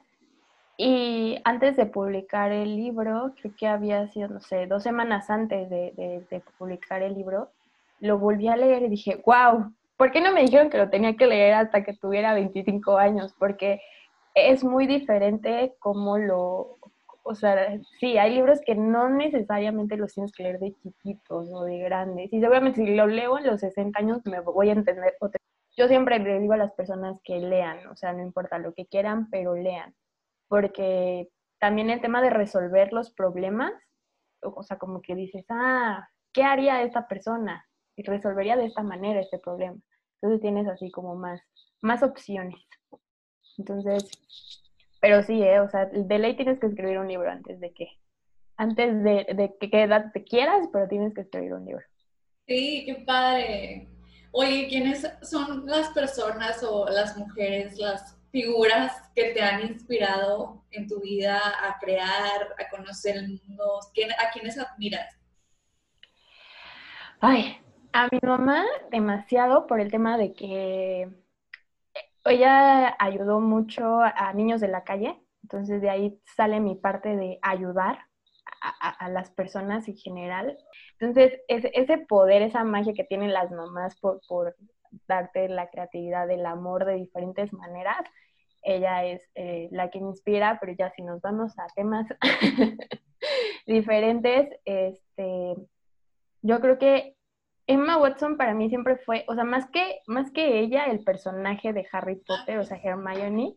y 0.83 1.39
antes 1.45 1.77
de 1.77 1.85
publicar 1.85 2.53
el 2.53 2.75
libro, 2.75 3.35
creo 3.39 3.55
que 3.55 3.67
había 3.67 4.09
sido, 4.09 4.29
no 4.29 4.41
sé, 4.41 4.67
dos 4.67 4.83
semanas 4.83 5.29
antes 5.29 5.69
de, 5.69 6.43
publicar 6.57 7.03
el 7.03 7.13
libro, 7.15 7.51
lo 8.01 8.19
volví 8.19 8.49
a 8.49 8.57
leer 8.57 8.85
y 8.85 8.89
dije, 8.89 9.23
wow, 9.27 9.75
¿por 9.99 10.11
qué 10.11 10.23
no 10.23 10.33
me 10.33 10.41
dijeron 10.41 10.71
que 10.71 10.79
lo 10.79 10.89
tenía 10.89 11.17
que 11.17 11.27
leer 11.27 11.53
hasta 11.53 11.85
que 11.85 11.93
tuviera 11.93 12.33
25 12.33 12.97
años? 12.97 13.35
Porque 13.39 13.83
es 14.35 14.65
muy 14.65 14.87
diferente 14.87 15.75
como 15.81 16.17
lo, 16.17 16.79
o 17.23 17.35
sea, 17.35 17.79
sí, 18.01 18.19
hay 18.19 18.35
libros 18.35 18.61
que 18.65 18.75
no 18.75 19.09
necesariamente 19.09 19.97
los 19.97 20.15
tienes 20.15 20.33
que 20.33 20.43
leer 20.45 20.59
de 20.59 20.75
chiquitos 20.83 21.49
o 21.53 21.65
de 21.65 21.79
grandes. 21.79 22.33
Y 22.33 22.41
seguramente 22.41 22.85
si 22.85 22.95
lo 22.95 23.07
leo 23.07 23.39
en 23.39 23.47
los 23.47 23.61
60 23.61 23.99
años 23.99 24.21
me 24.25 24.41
voy 24.41 24.71
a 24.71 24.73
entender. 24.73 25.15
Yo 25.77 25.89
siempre 25.89 26.19
le 26.19 26.41
digo 26.41 26.55
a 26.55 26.57
las 26.59 26.73
personas 26.73 27.19
que 27.25 27.39
lean, 27.39 27.87
o 27.89 27.97
sea, 27.97 28.13
no 28.13 28.23
importa 28.23 28.59
lo 28.59 28.75
que 28.75 28.87
quieran, 28.87 29.31
pero 29.31 29.55
lean 29.55 29.95
porque 30.51 31.29
también 31.61 31.91
el 31.91 32.01
tema 32.01 32.21
de 32.21 32.29
resolver 32.29 32.93
los 32.93 33.13
problemas, 33.13 33.73
o 34.43 34.65
sea, 34.65 34.79
como 34.79 35.01
que 35.01 35.15
dices, 35.15 35.47
ah, 35.49 36.09
¿qué 36.33 36.43
haría 36.43 36.83
esta 36.83 37.07
persona? 37.07 37.65
Y 37.97 38.03
resolvería 38.03 38.57
de 38.57 38.67
esta 38.67 38.83
manera 38.83 39.21
este 39.21 39.39
problema. 39.39 39.79
Entonces 40.21 40.41
tienes 40.41 40.67
así 40.67 40.91
como 40.91 41.15
más, 41.15 41.41
más 41.83 42.03
opciones. 42.03 42.61
Entonces, 43.59 44.11
pero 45.01 45.23
sí, 45.23 45.43
¿eh? 45.43 45.61
o 45.61 45.69
sea, 45.69 45.87
de 45.87 46.19
ley 46.19 46.37
tienes 46.37 46.59
que 46.61 46.67
escribir 46.67 46.99
un 46.99 47.09
libro 47.09 47.31
antes 47.31 47.59
de 47.61 47.73
que, 47.73 47.89
antes 48.57 49.03
de, 49.03 49.27
de 49.35 49.55
que 49.59 49.71
qué 49.71 49.83
edad 49.83 50.13
te 50.13 50.25
quieras, 50.25 50.69
pero 50.73 50.89
tienes 50.89 51.15
que 51.15 51.23
escribir 51.23 51.55
un 51.55 51.65
libro. 51.65 51.85
Sí, 52.47 52.85
qué 52.85 52.97
padre. 53.07 53.89
Oye, 54.33 54.69
¿quiénes 54.69 55.11
son 55.23 55.67
las 55.67 55.89
personas 55.89 56.63
o 56.63 56.89
las 56.89 57.17
mujeres, 57.17 57.79
las 57.79 58.17
figuras 58.31 58.93
que 59.15 59.33
te 59.33 59.43
han 59.43 59.63
inspirado 59.63 60.65
en 60.71 60.87
tu 60.87 61.01
vida 61.01 61.39
a 61.39 61.79
crear, 61.81 62.55
a 62.59 62.69
conocer 62.71 63.17
el 63.17 63.29
mundo? 63.29 63.81
¿A 64.19 64.31
quiénes 64.33 64.59
admiras? 64.59 65.17
Ay, 67.21 67.59
a 67.93 68.09
mi 68.11 68.19
mamá 68.23 68.65
demasiado 68.91 69.67
por 69.67 69.81
el 69.81 69.91
tema 69.91 70.17
de 70.17 70.33
que 70.33 71.09
ella 72.25 72.97
ayudó 72.99 73.41
mucho 73.41 74.01
a 74.01 74.33
niños 74.35 74.61
de 74.61 74.69
la 74.69 74.85
calle, 74.85 75.21
entonces 75.43 75.81
de 75.81 75.91
ahí 75.91 76.21
sale 76.37 76.61
mi 76.61 76.75
parte 76.75 77.17
de 77.17 77.39
ayudar 77.43 77.99
a, 78.61 79.09
las 79.09 79.31
personas 79.31 79.89
en 79.89 79.97
general. 79.97 80.59
Entonces, 80.99 81.41
ese, 81.49 81.99
poder, 81.99 82.43
esa 82.43 82.65
magia 82.65 82.93
que 82.93 83.05
tienen 83.05 83.33
las 83.33 83.51
mamás 83.51 83.99
por, 84.01 84.21
por 84.29 84.55
darte 85.09 85.49
la 85.49 85.71
creatividad, 85.71 86.31
el 86.31 86.45
amor 86.45 86.85
de 86.85 86.95
diferentes 86.95 87.53
maneras, 87.53 88.03
ella 88.63 89.05
es 89.05 89.23
eh, 89.35 89.69
la 89.73 89.91
que 89.91 90.01
me 90.01 90.09
inspira, 90.09 90.59
pero 90.61 90.73
ya 90.73 90.91
si 90.91 91.03
nos 91.03 91.21
vamos 91.23 91.59
a 91.59 91.67
temas 91.75 92.07
diferentes, 93.67 94.49
este, 94.65 95.55
yo 96.43 96.61
creo 96.61 96.79
que 96.79 97.17
Emma 97.71 97.99
Watson 97.99 98.37
para 98.37 98.53
mí 98.53 98.69
siempre 98.69 98.97
fue, 98.97 99.25
o 99.29 99.35
sea, 99.37 99.45
más 99.45 99.71
que, 99.71 100.01
más 100.09 100.33
que 100.33 100.59
ella, 100.59 100.87
el 100.87 101.05
personaje 101.05 101.73
de 101.73 101.87
Harry 101.93 102.17
Potter, 102.17 102.59
o 102.59 102.65
sea, 102.65 102.81
Hermione, 102.83 103.55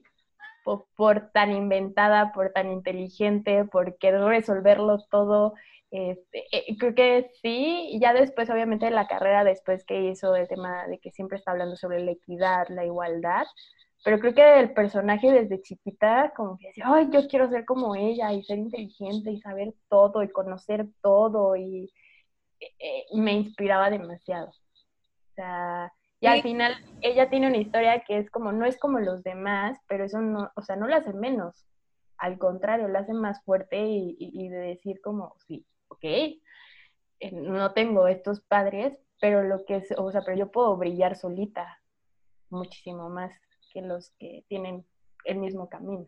por, 0.64 1.32
tan 1.32 1.52
inventada, 1.52 2.32
por 2.32 2.52
tan 2.52 2.72
inteligente, 2.72 3.66
por 3.66 3.98
querer 3.98 4.22
resolverlo 4.22 5.00
todo, 5.10 5.56
este, 5.90 6.46
eh, 6.52 6.78
creo 6.78 6.94
que 6.94 7.32
sí, 7.42 7.90
y 7.92 8.00
ya 8.00 8.14
después, 8.14 8.52
obviamente, 8.52 8.92
la 8.92 9.08
carrera 9.08 9.44
después 9.44 9.84
que 9.84 10.02
hizo 10.02 10.36
el 10.36 10.48
tema 10.48 10.86
de 10.88 11.00
que 11.00 11.12
siempre 11.12 11.40
está 11.40 11.50
hablando 11.50 11.76
sobre 11.76 12.00
la 12.00 12.12
equidad, 12.12 12.68
la 12.70 12.86
igualdad, 12.86 13.46
pero 14.04 14.20
creo 14.20 14.36
que 14.36 14.60
el 14.60 14.74
personaje 14.74 15.32
desde 15.32 15.62
chiquita, 15.62 16.34
como 16.36 16.60
que 16.60 16.68
decía, 16.68 16.86
ay, 16.88 17.10
yo 17.12 17.28
quiero 17.28 17.50
ser 17.50 17.66
como 17.66 17.96
ella 17.96 18.32
y 18.32 18.44
ser 18.44 18.60
inteligente 18.60 19.32
y 19.32 19.40
saber 19.40 19.74
todo 19.90 20.22
y 20.22 20.30
conocer 20.30 20.88
todo 21.02 21.56
y 21.56 21.92
eh, 22.80 23.06
me 23.14 23.34
inspiraba 23.34 23.90
demasiado. 23.90 24.50
O 24.50 25.34
sea, 25.36 25.92
y 26.20 26.28
al 26.28 26.42
final 26.42 26.74
ella 27.02 27.30
tiene 27.30 27.48
una 27.48 27.58
historia 27.58 28.04
que 28.08 28.18
es 28.18 28.30
como, 28.30 28.52
no 28.52 28.66
es 28.66 28.78
como 28.78 29.00
los 29.00 29.24
demás, 29.24 29.78
pero 29.88 30.06
eso 30.06 30.22
no, 30.22 30.52
o 30.56 30.62
sea, 30.62 30.76
no 30.76 30.88
la 30.88 30.98
hace 30.98 31.14
menos. 31.14 31.66
Al 32.18 32.38
contrario, 32.38 32.88
la 32.88 33.00
hace 33.00 33.14
más 33.14 33.44
fuerte 33.44 33.78
y, 33.78 34.16
y 34.18 34.48
de 34.48 34.58
decir 34.58 35.02
como, 35.02 35.36
sí, 35.48 35.66
ok, 35.90 36.04
eh, 36.04 36.40
no 37.32 37.74
tengo 37.74 38.08
estos 38.08 38.42
padres, 38.42 38.98
pero 39.20 39.44
lo 39.44 39.66
que 39.66 39.78
es, 39.78 39.94
o 39.98 40.12
sea, 40.12 40.22
pero 40.26 40.38
yo 40.38 40.52
puedo 40.52 40.76
brillar 40.78 41.16
solita 41.16 41.82
muchísimo 42.50 43.10
más 43.10 43.34
que 43.72 43.82
los 43.82 44.12
que 44.20 44.46
tienen 44.48 44.86
el 45.26 45.38
mismo 45.40 45.70
camino. 45.70 46.08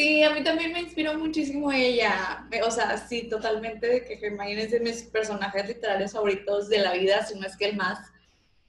Sí, 0.00 0.22
a 0.22 0.30
mí 0.30 0.42
también 0.42 0.72
me 0.72 0.80
inspiró 0.80 1.12
muchísimo 1.18 1.70
ella. 1.70 2.48
O 2.66 2.70
sea, 2.70 2.96
sí, 2.96 3.28
totalmente 3.28 3.86
de 3.86 4.02
que 4.02 4.14
Hermione 4.14 4.62
es 4.62 4.70
de 4.70 4.80
mis 4.80 5.02
personajes 5.02 5.68
literarios 5.68 6.12
favoritos 6.12 6.70
de 6.70 6.78
la 6.78 6.94
vida, 6.94 7.22
si 7.22 7.38
no 7.38 7.46
es 7.46 7.54
que 7.54 7.66
el 7.66 7.76
más. 7.76 7.98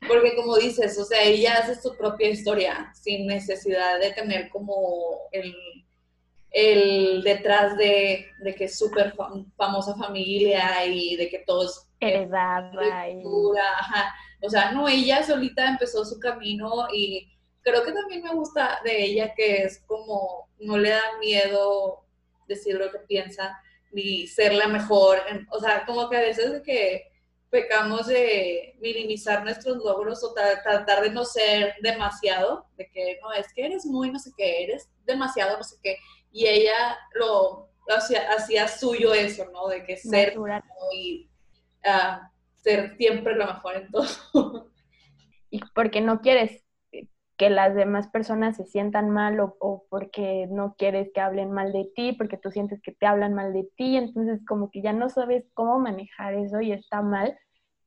Porque 0.06 0.36
como 0.36 0.58
dices, 0.58 1.00
o 1.00 1.06
sea, 1.06 1.24
ella 1.24 1.60
hace 1.60 1.82
su 1.82 1.96
propia 1.96 2.28
historia 2.28 2.91
sin 2.94 3.28
necesidad 3.28 4.02
de 4.02 4.12
tener 4.12 4.50
como 4.50 5.20
el, 5.32 5.56
el 6.50 7.24
detrás 7.24 7.78
de, 7.78 8.26
de 8.44 8.54
que 8.54 8.65
es 8.65 8.78
súper 8.78 9.15
famosa 9.56 9.96
familia 9.96 10.86
y 10.86 11.15
de 11.15 11.30
que 11.30 11.39
todos... 11.48 11.88
Heredada. 12.02 13.10
Y... 13.10 13.24
O 13.24 14.50
sea, 14.50 14.74
no, 14.74 14.86
ella 14.89 15.24
solita 15.24 15.65
empezó 15.65 16.04
su 16.04 16.20
camino 16.20 16.88
y 16.94 17.32
creo 17.63 17.84
que 17.84 17.91
también 17.91 18.24
me 18.24 18.34
gusta 18.34 18.80
de 18.84 19.04
ella 19.04 19.34
que 19.36 19.63
es 19.63 19.84
como 19.86 20.50
no 20.60 20.78
le 20.78 20.89
da 20.89 21.17
miedo 21.19 22.06
decir 22.47 22.76
lo 22.76 22.91
que 22.91 23.00
piensa 23.00 23.60
ni 23.91 24.28
ser 24.28 24.54
la 24.54 24.67
mejor. 24.67 25.19
O 25.52 25.60
sea, 25.60 25.86
como 25.86 26.10
que 26.10 26.17
a 26.17 26.21
veces 26.21 26.52
de 26.52 26.62
que 26.62 27.12
pecamos 27.50 28.08
de 28.08 28.78
minimizar 28.80 29.43
nuestros 29.43 29.78
logros 29.78 30.24
o 30.24 30.34
tratar 30.34 31.02
de 31.02 31.10
no 31.10 31.26
ser 31.26 31.76
demasiado, 31.82 32.65
de 32.78 32.89
que 32.89 33.19
no, 33.21 33.34
es 33.34 33.52
que 33.54 33.65
eres 33.65 33.86
muy 33.86 34.10
no 34.10 34.19
sé 34.19 34.32
qué, 34.38 34.63
eres 34.63 34.89
demasiado 35.06 35.58
no 35.58 35.63
sé 35.63 35.76
qué. 35.84 35.97
Y 36.32 36.47
ella 36.47 36.97
lo, 37.13 37.69
hacía, 37.89 38.67
suyo 38.69 39.13
eso, 39.13 39.45
¿no? 39.52 39.67
De 39.67 39.84
que 39.84 39.97
ser 39.97 40.36
y 40.93 41.30
uh, 41.86 42.26
ser 42.56 42.95
siempre 42.95 43.36
lo 43.36 43.45
mejor 43.45 43.76
en 43.76 43.91
todo. 43.91 44.72
y 45.49 45.59
porque 45.74 45.99
no 45.99 46.22
quieres 46.22 46.64
que 47.42 47.50
las 47.50 47.74
demás 47.74 48.08
personas 48.08 48.56
se 48.56 48.66
sientan 48.66 49.10
mal 49.10 49.39
o, 49.39 49.84
porque 49.89 50.46
no 50.52 50.76
quieres 50.78 51.10
que 51.12 51.22
hablen 51.22 51.52
mal 51.52 51.74
de 51.74 51.89
ti, 51.96 52.12
porque 52.12 52.38
tú 52.38 52.52
sientes 52.52 52.80
que 52.84 52.92
te 52.92 53.08
hablan 53.08 53.34
mal 53.34 53.52
de 53.52 53.68
ti, 53.76 53.98
entonces 53.98 54.46
como 54.46 54.70
que 54.70 54.84
ya 54.84 54.94
no 54.94 55.10
sabes 55.10 55.44
cómo 55.56 55.80
manejar 55.80 56.36
eso 56.36 56.62
y 56.62 56.72
está 56.72 57.02
mal, 57.02 57.36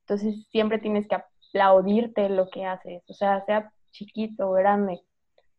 entonces 0.01 0.45
siempre 0.51 0.77
tienes 0.77 1.07
que 1.07 1.15
aplaudirte 1.15 2.27
lo 2.27 2.49
que 2.49 2.65
haces, 2.65 3.01
o 3.07 3.13
sea, 3.13 3.45
sea 3.45 3.71
chiquito 3.91 4.49
o 4.49 4.51
grande. 4.51 4.99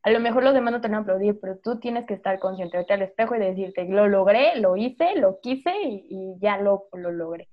A 0.03 0.11
lo 0.11 0.21
mejor 0.21 0.45
los 0.45 0.53
demás 0.53 0.75
no 0.75 0.83
te 0.83 0.89
van 0.89 0.97
a 0.97 0.99
aplaudir, 0.99 1.41
pero 1.41 1.57
tú 1.57 1.81
tienes 1.81 2.05
que 2.05 2.13
estar 2.13 2.39
consciente, 2.39 2.77
verte 2.77 2.93
al 2.93 3.01
espejo 3.01 3.35
y 3.35 3.39
decirte, 3.39 3.87
lo 3.87 4.09
logré, 4.09 4.57
lo 4.57 4.77
hice, 4.77 5.15
lo 5.17 5.41
quise 5.41 5.73
y, 5.85 6.35
ya 6.39 6.59
lo, 6.59 6.85
lo 6.93 7.13
logré. 7.13 7.49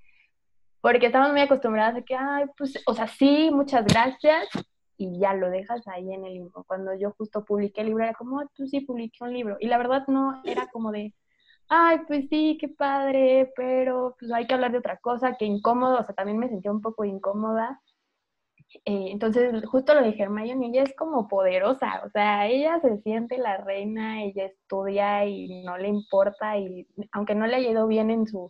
Porque 0.82 1.06
estamos 1.06 1.32
muy 1.32 1.40
acostumbradas 1.40 1.96
a 1.96 2.02
que, 2.02 2.16
ay, 2.16 2.48
pues, 2.58 2.84
o 2.86 2.94
sea, 2.94 3.08
sí, 3.08 3.50
muchas 3.50 3.86
gracias, 3.86 4.50
y 5.04 5.20
ya 5.20 5.34
lo 5.34 5.50
dejas 5.50 5.88
ahí 5.88 6.14
en 6.14 6.26
el 6.26 6.34
limbo. 6.34 6.64
Cuando 6.66 6.94
yo 6.96 7.12
justo 7.18 7.46
publiqué 7.46 7.82
el 7.82 7.88
libro, 7.88 8.04
era 8.04 8.14
como, 8.14 8.46
tú 8.56 8.68
sí 8.68 8.82
publiqué 8.82 9.24
un 9.24 9.34
libro. 9.34 9.58
Y 9.60 9.68
la 9.68 9.78
verdad 9.78 10.06
no 10.08 10.42
era 10.46 10.68
como 10.68 10.92
de, 10.92 11.14
ay, 11.70 12.00
pues 12.08 12.28
sí, 12.30 12.58
qué 12.60 12.70
padre, 12.70 13.52
pero 13.56 14.16
pues 14.20 14.32
hay 14.32 14.48
que 14.48 14.54
hablar 14.54 14.72
de 14.72 14.80
otra 14.80 14.98
cosa, 14.98 15.36
que 15.38 15.46
incómodo, 15.46 16.00
o 16.00 16.04
sea, 16.04 16.16
también 16.16 16.38
me 16.40 16.50
sentía 16.50 16.72
un 16.72 16.82
poco 16.82 17.06
incómoda. 17.06 17.82
Eh, 18.86 19.12
entonces, 19.12 19.64
justo 19.66 19.94
lo 19.94 20.04
dije, 20.04 20.24
Hermione, 20.24 20.68
ella 20.68 20.84
es 20.84 20.96
como 20.96 21.28
poderosa, 21.28 22.02
o 22.06 22.10
sea, 22.10 22.48
ella 22.48 22.80
se 22.82 22.98
siente 23.02 23.38
la 23.38 23.58
reina, 23.58 24.24
ella 24.24 24.46
estudia 24.46 25.26
y 25.26 25.64
no 25.64 25.78
le 25.78 25.90
importa, 25.90 26.58
y 26.58 26.88
aunque 27.12 27.36
no 27.36 27.46
le 27.48 27.56
haya 27.58 27.70
ido 27.72 27.88
bien 27.88 28.10
en 28.10 28.26
su, 28.26 28.50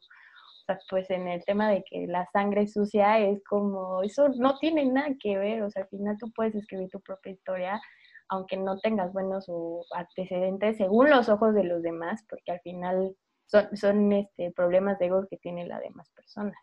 pues 0.89 1.09
en 1.09 1.27
el 1.27 1.43
tema 1.45 1.69
de 1.69 1.83
que 1.83 2.07
la 2.07 2.27
sangre 2.31 2.67
sucia 2.67 3.19
es 3.19 3.43
como, 3.43 4.01
eso 4.03 4.29
no 4.29 4.57
tiene 4.57 4.85
nada 4.85 5.09
que 5.19 5.37
ver, 5.37 5.63
o 5.63 5.69
sea, 5.69 5.83
al 5.83 5.89
final 5.89 6.17
tú 6.19 6.31
puedes 6.35 6.55
escribir 6.55 6.89
tu 6.89 7.01
propia 7.01 7.31
historia, 7.31 7.81
aunque 8.29 8.57
no 8.57 8.79
tengas 8.79 9.13
buenos 9.13 9.47
antecedentes 9.93 10.77
según 10.77 11.09
los 11.09 11.29
ojos 11.29 11.53
de 11.53 11.65
los 11.65 11.81
demás, 11.81 12.23
porque 12.29 12.51
al 12.51 12.59
final 12.61 13.15
son, 13.45 13.75
son 13.75 14.11
este, 14.13 14.51
problemas 14.51 14.99
de 14.99 15.07
ego 15.07 15.27
que 15.29 15.37
tienen 15.37 15.67
las 15.67 15.81
demás 15.81 16.09
personas. 16.15 16.57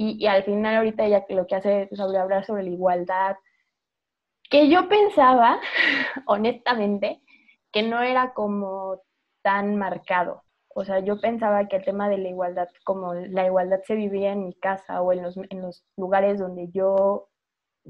Y, 0.00 0.26
al 0.26 0.44
final 0.44 0.76
ahorita 0.76 1.04
ella 1.06 1.24
lo 1.30 1.46
que 1.46 1.56
hace 1.56 1.88
es 1.90 1.98
hablar 1.98 2.44
sobre 2.44 2.62
la 2.62 2.70
igualdad, 2.70 3.36
que 4.48 4.68
yo 4.68 4.88
pensaba, 4.88 5.60
honestamente, 6.26 7.20
que 7.72 7.82
no 7.82 8.00
era 8.02 8.32
como 8.32 9.02
tan 9.42 9.76
marcado. 9.76 10.44
O 10.78 10.84
sea, 10.84 11.00
yo 11.00 11.20
pensaba 11.20 11.66
que 11.66 11.74
el 11.74 11.84
tema 11.84 12.08
de 12.08 12.18
la 12.18 12.28
igualdad, 12.28 12.68
como 12.84 13.12
la 13.12 13.44
igualdad 13.44 13.80
se 13.84 13.96
vivía 13.96 14.30
en 14.30 14.44
mi 14.44 14.54
casa 14.54 15.02
o 15.02 15.12
en 15.12 15.24
los, 15.24 15.36
en 15.36 15.60
los 15.60 15.84
lugares 15.96 16.38
donde 16.38 16.68
yo 16.70 17.28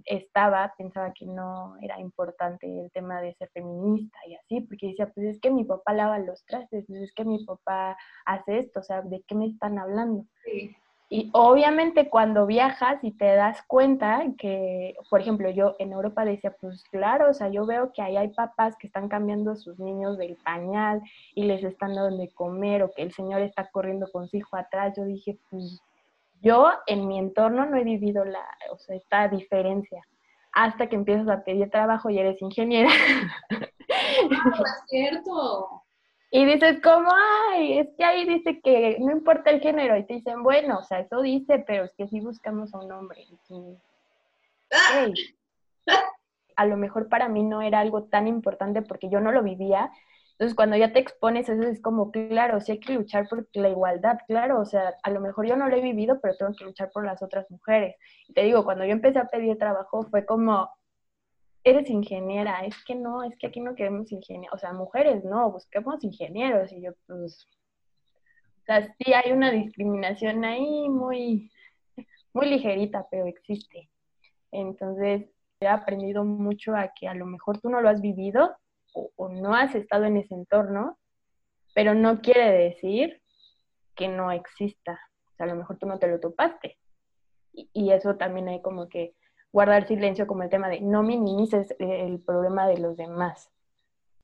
estaba, 0.07 0.73
pensaba 0.79 1.13
que 1.13 1.27
no 1.27 1.77
era 1.83 2.01
importante 2.01 2.67
el 2.67 2.91
tema 2.93 3.21
de 3.21 3.35
ser 3.35 3.51
feminista 3.51 4.17
y 4.27 4.37
así, 4.37 4.63
porque 4.63 4.87
decía, 4.87 5.13
pues 5.15 5.27
es 5.27 5.39
que 5.39 5.51
mi 5.51 5.65
papá 5.65 5.93
lava 5.93 6.19
los 6.19 6.43
trastes, 6.47 6.87
pues 6.87 7.03
es 7.03 7.13
que 7.13 7.27
mi 7.27 7.45
papá 7.45 7.95
hace 8.25 8.61
esto, 8.61 8.81
o 8.81 8.83
sea, 8.83 9.03
¿de 9.03 9.23
qué 9.29 9.35
me 9.35 9.49
están 9.49 9.79
hablando? 9.79 10.25
Y 11.11 11.31
obviamente 11.33 12.11
cuando 12.11 12.45
viajas 12.45 12.99
y 13.03 13.13
te 13.13 13.35
das 13.35 13.63
cuenta 13.67 14.23
que, 14.37 14.95
por 15.09 15.23
ejemplo, 15.23 15.49
yo 15.49 15.75
en 15.79 15.93
Europa 15.93 16.25
decía, 16.25 16.55
pues 16.61 16.85
claro, 16.91 17.31
o 17.31 17.33
sea, 17.33 17.49
yo 17.49 17.65
veo 17.65 17.93
que 17.93 18.03
ahí 18.03 18.17
hay 18.19 18.29
papás 18.29 18.77
que 18.77 18.89
están 18.89 19.09
cambiando 19.09 19.53
a 19.53 19.57
sus 19.57 19.79
niños 19.79 20.19
del 20.19 20.37
pañal 20.37 21.01
y 21.35 21.45
les 21.45 21.65
están 21.65 21.95
dando 21.95 22.17
de 22.17 22.29
comer 22.31 22.83
o 22.83 22.91
que 22.91 23.03
el 23.03 23.13
señor 23.13 23.41
está 23.41 23.71
corriendo 23.71 24.07
con 24.13 24.29
su 24.29 24.37
hijo 24.37 24.57
atrás. 24.57 24.95
Yo 24.99 25.05
dije, 25.05 25.39
pues 25.51 25.81
yo 26.43 26.71
en 26.87 27.09
mi 27.09 27.19
entorno 27.19 27.65
no 27.65 27.79
he 27.79 27.85
vivido 27.85 28.27
la, 28.27 28.45
o 28.71 28.79
sea, 28.79 28.97
esta 28.97 29.29
diferencia 29.29 30.03
hasta 30.53 30.89
que 30.89 30.97
empiezas 30.97 31.29
a 31.29 31.43
pedir 31.43 31.71
trabajo 31.71 32.11
y 32.11 32.19
eres 32.19 32.41
ingeniera. 32.43 32.91
No, 34.31 34.65
es 34.65 34.83
cierto. 34.89 35.78
Y 36.31 36.45
dices, 36.45 36.81
como, 36.83 37.11
ay, 37.51 37.79
es 37.79 37.89
que 37.97 38.05
ahí 38.05 38.27
dice 38.27 38.61
que 38.61 38.99
no 39.01 39.13
importa 39.13 39.51
el 39.51 39.61
género. 39.61 39.97
Y 39.97 40.05
te 40.05 40.15
dicen, 40.15 40.43
bueno, 40.43 40.79
o 40.79 40.85
sea, 40.85 41.01
eso 41.01 41.23
dice, 41.23 41.65
pero 41.67 41.85
es 41.85 41.95
que 41.95 42.07
si 42.09 42.21
buscamos 42.21 42.75
a 42.75 42.79
un 42.79 42.93
hombre. 42.93 43.27
A 46.57 46.67
lo 46.67 46.77
mejor 46.77 47.09
para 47.09 47.29
mí 47.29 47.43
no 47.43 47.63
era 47.63 47.81
algo 47.81 48.05
tan 48.05 48.29
importante 48.29 48.83
porque 48.83 49.09
yo 49.09 49.21
no 49.21 49.33
lo 49.33 49.43
vivía, 49.43 49.91
entonces, 50.39 50.55
cuando 50.55 50.77
ya 50.77 50.93
te 50.93 51.01
expones, 51.01 51.49
eso 51.49 51.65
es 51.65 51.83
como, 51.83 52.13
claro, 52.13 52.61
sí 52.61 52.71
hay 52.71 52.79
que 52.79 52.93
luchar 52.93 53.29
por 53.29 53.49
la 53.55 53.71
igualdad, 53.71 54.19
claro, 54.29 54.61
o 54.61 54.65
sea, 54.65 54.95
a 55.03 55.11
lo 55.11 55.21
mejor 55.21 55.49
yo 55.49 55.57
no 55.57 55.69
lo 55.69 55.75
he 55.75 55.81
vivido, 55.81 56.21
pero 56.21 56.37
tengo 56.37 56.53
que 56.57 56.65
luchar 56.65 56.93
por 56.93 57.05
las 57.05 57.21
otras 57.23 57.51
mujeres. 57.51 57.97
Y 58.29 58.35
te 58.35 58.43
digo, 58.45 58.63
cuando 58.63 58.85
yo 58.85 58.93
empecé 58.93 59.19
a 59.19 59.27
pedir 59.27 59.59
trabajo, 59.59 60.05
fue 60.05 60.25
como, 60.25 60.71
eres 61.71 61.91
ingeniera, 61.91 62.65
es 62.65 62.77
que 62.85 62.95
no, 62.95 63.23
es 63.23 63.37
que 63.37 63.47
aquí 63.47 63.61
no 63.61 63.75
queremos 63.75 64.11
ingenieros, 64.13 64.55
o 64.55 64.59
sea, 64.59 64.73
mujeres 64.73 65.25
no, 65.25 65.51
busquemos 65.51 66.03
ingenieros. 66.05 66.73
Y 66.73 66.83
yo, 66.83 66.93
pues, 67.07 67.47
o 68.63 68.65
sea, 68.65 68.95
sí 68.95 69.13
hay 69.13 69.33
una 69.33 69.51
discriminación 69.51 70.45
ahí 70.45 70.89
muy, 70.89 71.51
muy 72.33 72.47
ligerita, 72.47 73.07
pero 73.11 73.27
existe. 73.27 73.91
Entonces, 74.51 75.31
he 75.61 75.67
aprendido 75.67 76.25
mucho 76.25 76.75
a 76.75 76.93
que 76.95 77.09
a 77.09 77.15
lo 77.15 77.27
mejor 77.27 77.61
tú 77.61 77.69
no 77.69 77.81
lo 77.81 77.89
has 77.89 78.01
vivido, 78.01 78.57
o, 78.95 79.29
no 79.29 79.55
has 79.55 79.75
estado 79.75 80.05
en 80.05 80.17
ese 80.17 80.35
entorno, 80.35 80.99
pero 81.75 81.95
no 81.95 82.21
quiere 82.21 82.51
decir 82.51 83.21
que 83.95 84.09
no 84.09 84.33
exista. 84.33 84.99
O 85.33 85.37
sea, 85.37 85.47
a 85.47 85.49
lo 85.49 85.57
mejor 85.57 85.79
tú 85.79 85.87
no 85.87 85.99
te 85.99 86.09
lo 86.09 86.21
topaste. 86.21 86.79
Y, 87.53 87.91
eso 87.91 88.17
también 88.17 88.49
hay 88.49 88.63
como 88.63 88.89
que 88.89 89.15
guardar 89.53 89.87
silencio 89.87 90.27
como 90.27 90.43
el 90.43 90.51
tema 90.51 90.69
de 90.69 90.81
no 90.81 91.03
minimices 91.03 91.75
el 91.79 92.21
problema 92.21 92.67
de 92.67 92.79
los 92.79 92.97
demás. 92.97 93.51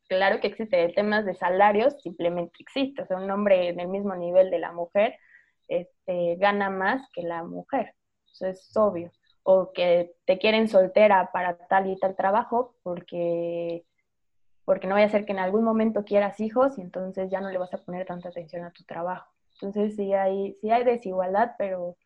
Claro 0.08 0.40
que 0.40 0.48
existe 0.48 0.84
el 0.84 0.94
tema 0.94 1.22
de 1.22 1.34
salarios, 1.34 2.00
simplemente 2.02 2.56
existe. 2.60 3.02
O 3.02 3.06
sea, 3.06 3.16
un 3.16 3.30
hombre 3.30 3.68
en 3.68 3.80
el 3.80 3.88
mismo 3.88 4.14
nivel 4.16 4.50
de 4.50 4.58
la 4.58 4.72
mujer 4.72 5.16
este, 5.68 6.36
gana 6.36 6.70
más 6.70 7.08
que 7.12 7.22
la 7.22 7.42
mujer. 7.42 7.94
Eso 8.30 8.46
es 8.46 8.76
obvio. 8.76 9.10
O 9.42 9.72
que 9.72 10.14
te 10.26 10.38
quieren 10.38 10.68
soltera 10.68 11.30
para 11.32 11.56
tal 11.56 11.90
y 11.90 11.98
tal 11.98 12.16
trabajo 12.16 12.74
porque 12.82 13.84
porque 14.64 14.86
no 14.86 14.94
vaya 14.94 15.06
a 15.06 15.10
ser 15.10 15.26
que 15.26 15.32
en 15.32 15.38
algún 15.38 15.62
momento 15.62 16.04
quieras 16.04 16.40
hijos 16.40 16.78
y 16.78 16.80
entonces 16.80 17.30
ya 17.30 17.40
no 17.40 17.50
le 17.50 17.58
vas 17.58 17.74
a 17.74 17.78
poner 17.78 18.06
tanta 18.06 18.30
atención 18.30 18.64
a 18.64 18.70
tu 18.70 18.82
trabajo. 18.84 19.30
Entonces 19.54 19.94
sí 19.94 20.12
hay, 20.14 20.54
sí 20.54 20.70
hay 20.70 20.84
desigualdad, 20.84 21.52
pero 21.58 21.96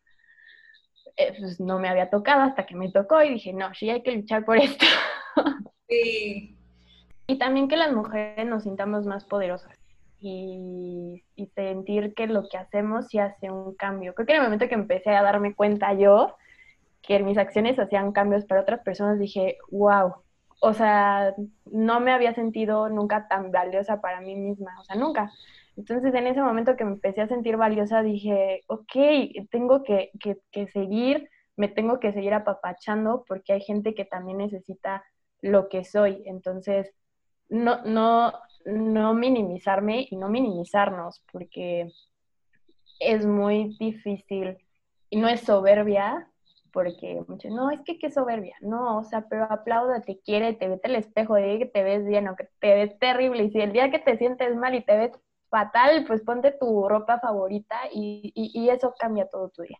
eh, 1.19 1.35
pues 1.37 1.59
no 1.59 1.79
me 1.79 1.89
había 1.89 2.09
tocado 2.09 2.43
hasta 2.43 2.65
que 2.65 2.75
me 2.75 2.91
tocó 2.91 3.21
y 3.21 3.33
dije, 3.33 3.51
no, 3.51 3.73
sí 3.73 3.89
hay 3.89 4.01
que 4.01 4.13
luchar 4.13 4.45
por 4.45 4.57
esto. 4.57 4.85
Sí. 5.91 6.55
Y 7.25 7.39
también 7.39 7.67
que 7.67 7.75
las 7.75 7.91
mujeres 7.91 8.45
nos 8.45 8.61
sintamos 8.61 9.07
más 9.07 9.25
poderosas 9.25 9.75
y, 10.19 11.23
y 11.35 11.47
sentir 11.47 12.13
que 12.13 12.27
lo 12.27 12.47
que 12.47 12.57
hacemos 12.57 13.07
sí 13.07 13.17
hace 13.17 13.49
un 13.49 13.73
cambio. 13.73 14.13
Creo 14.13 14.27
que 14.27 14.33
en 14.33 14.37
el 14.37 14.43
momento 14.43 14.67
que 14.67 14.75
empecé 14.75 15.15
a 15.15 15.23
darme 15.23 15.55
cuenta 15.55 15.93
yo 15.93 16.35
que 17.01 17.17
mis 17.23 17.39
acciones 17.39 17.79
hacían 17.79 18.11
cambios 18.11 18.45
para 18.45 18.61
otras 18.61 18.81
personas, 18.81 19.17
dije, 19.17 19.57
wow, 19.71 20.13
o 20.61 20.73
sea, 20.73 21.33
no 21.65 21.99
me 21.99 22.11
había 22.11 22.35
sentido 22.35 22.89
nunca 22.89 23.27
tan 23.27 23.51
valiosa 23.51 24.01
para 24.01 24.21
mí 24.21 24.35
misma, 24.35 24.79
o 24.79 24.83
sea, 24.83 24.95
nunca. 24.95 25.31
Entonces, 25.79 26.13
en 26.13 26.27
ese 26.27 26.41
momento 26.41 26.75
que 26.75 26.83
me 26.83 26.91
empecé 26.91 27.21
a 27.21 27.29
sentir 27.29 27.55
valiosa, 27.55 28.03
dije, 28.03 28.63
ok, 28.67 28.95
tengo 29.49 29.81
que, 29.81 30.11
que, 30.51 30.67
seguir, 30.67 31.29
me 31.55 31.69
tengo 31.69 32.01
que 32.01 32.11
seguir 32.11 32.33
apapachando 32.33 33.23
porque 33.25 33.53
hay 33.53 33.61
gente 33.61 33.95
que 33.95 34.03
también 34.03 34.39
necesita 34.39 35.05
lo 35.41 35.69
que 35.69 35.85
soy. 35.85 36.21
Entonces, 36.25 36.93
no, 37.47 37.81
no, 37.85 38.33
no 38.65 39.13
minimizarme 39.13 40.05
y 40.11 40.17
no 40.17 40.27
minimizarnos 40.27 41.23
porque 41.31 41.87
es 42.99 43.25
muy 43.25 43.77
difícil 43.79 44.57
y 45.09 45.17
no 45.17 45.29
es 45.29 45.39
soberbia, 45.39 46.29
porque 46.73 47.23
no, 47.45 47.71
es 47.71 47.79
que 47.83 47.97
qué 47.97 48.11
soberbia, 48.11 48.57
no, 48.59 48.97
o 48.97 49.03
sea, 49.05 49.25
pero 49.29 49.45
aplauda, 49.45 50.01
te 50.01 50.19
quiere, 50.19 50.53
te 50.55 50.67
vete 50.67 50.89
al 50.89 50.97
espejo, 50.97 51.35
de 51.35 51.57
que 51.57 51.65
te 51.67 51.83
ves 51.83 52.05
bien 52.05 52.27
o 52.27 52.35
que 52.35 52.49
te 52.59 52.73
ves 52.73 52.99
terrible, 52.99 53.45
y 53.45 53.51
si 53.51 53.61
el 53.61 53.71
día 53.71 53.89
que 53.89 53.99
te 53.99 54.17
sientes 54.17 54.55
mal 54.57 54.75
y 54.75 54.83
te 54.83 54.97
ves 54.97 55.11
fatal, 55.49 56.05
pues 56.05 56.21
ponte 56.21 56.51
tu 56.51 56.87
ropa 56.87 57.19
favorita 57.19 57.77
y, 57.93 58.31
y, 58.35 58.69
eso 58.69 58.93
cambia 58.97 59.27
todo 59.27 59.49
tu 59.49 59.63
día. 59.63 59.77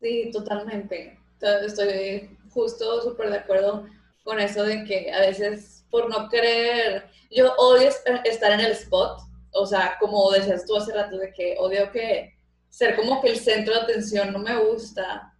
Sí, 0.00 0.30
totalmente. 0.32 1.18
Estoy 1.40 2.38
justo 2.50 3.02
súper 3.02 3.30
de 3.30 3.38
acuerdo 3.38 3.86
con 4.24 4.40
eso 4.40 4.62
de 4.64 4.84
que 4.84 5.12
a 5.12 5.20
veces 5.20 5.86
por 5.90 6.08
no 6.08 6.28
querer, 6.28 7.10
yo 7.30 7.52
odio 7.56 7.88
estar 8.24 8.52
en 8.52 8.60
el 8.60 8.72
spot, 8.72 9.20
o 9.52 9.66
sea, 9.66 9.96
como 9.98 10.30
decías 10.30 10.64
tú 10.64 10.76
hace 10.76 10.92
rato, 10.92 11.18
de 11.18 11.32
que 11.32 11.56
odio 11.58 11.90
que 11.90 12.34
ser 12.68 12.96
como 12.96 13.20
que 13.20 13.30
el 13.30 13.36
centro 13.36 13.74
de 13.74 13.80
atención 13.80 14.32
no 14.32 14.38
me 14.38 14.56
gusta 14.56 15.34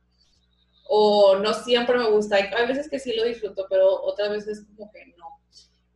o 0.89 1.37
no 1.37 1.55
siempre 1.55 1.97
me 1.97 2.11
gusta. 2.11 2.37
Hay, 2.37 2.67
veces 2.67 2.91
que 2.91 2.99
sí 2.99 3.15
lo 3.15 3.25
disfruto, 3.25 3.67
pero 3.71 4.03
otras 4.03 4.31
veces 4.31 4.67
como 4.67 4.91
que 4.91 5.07
no. 5.17 5.27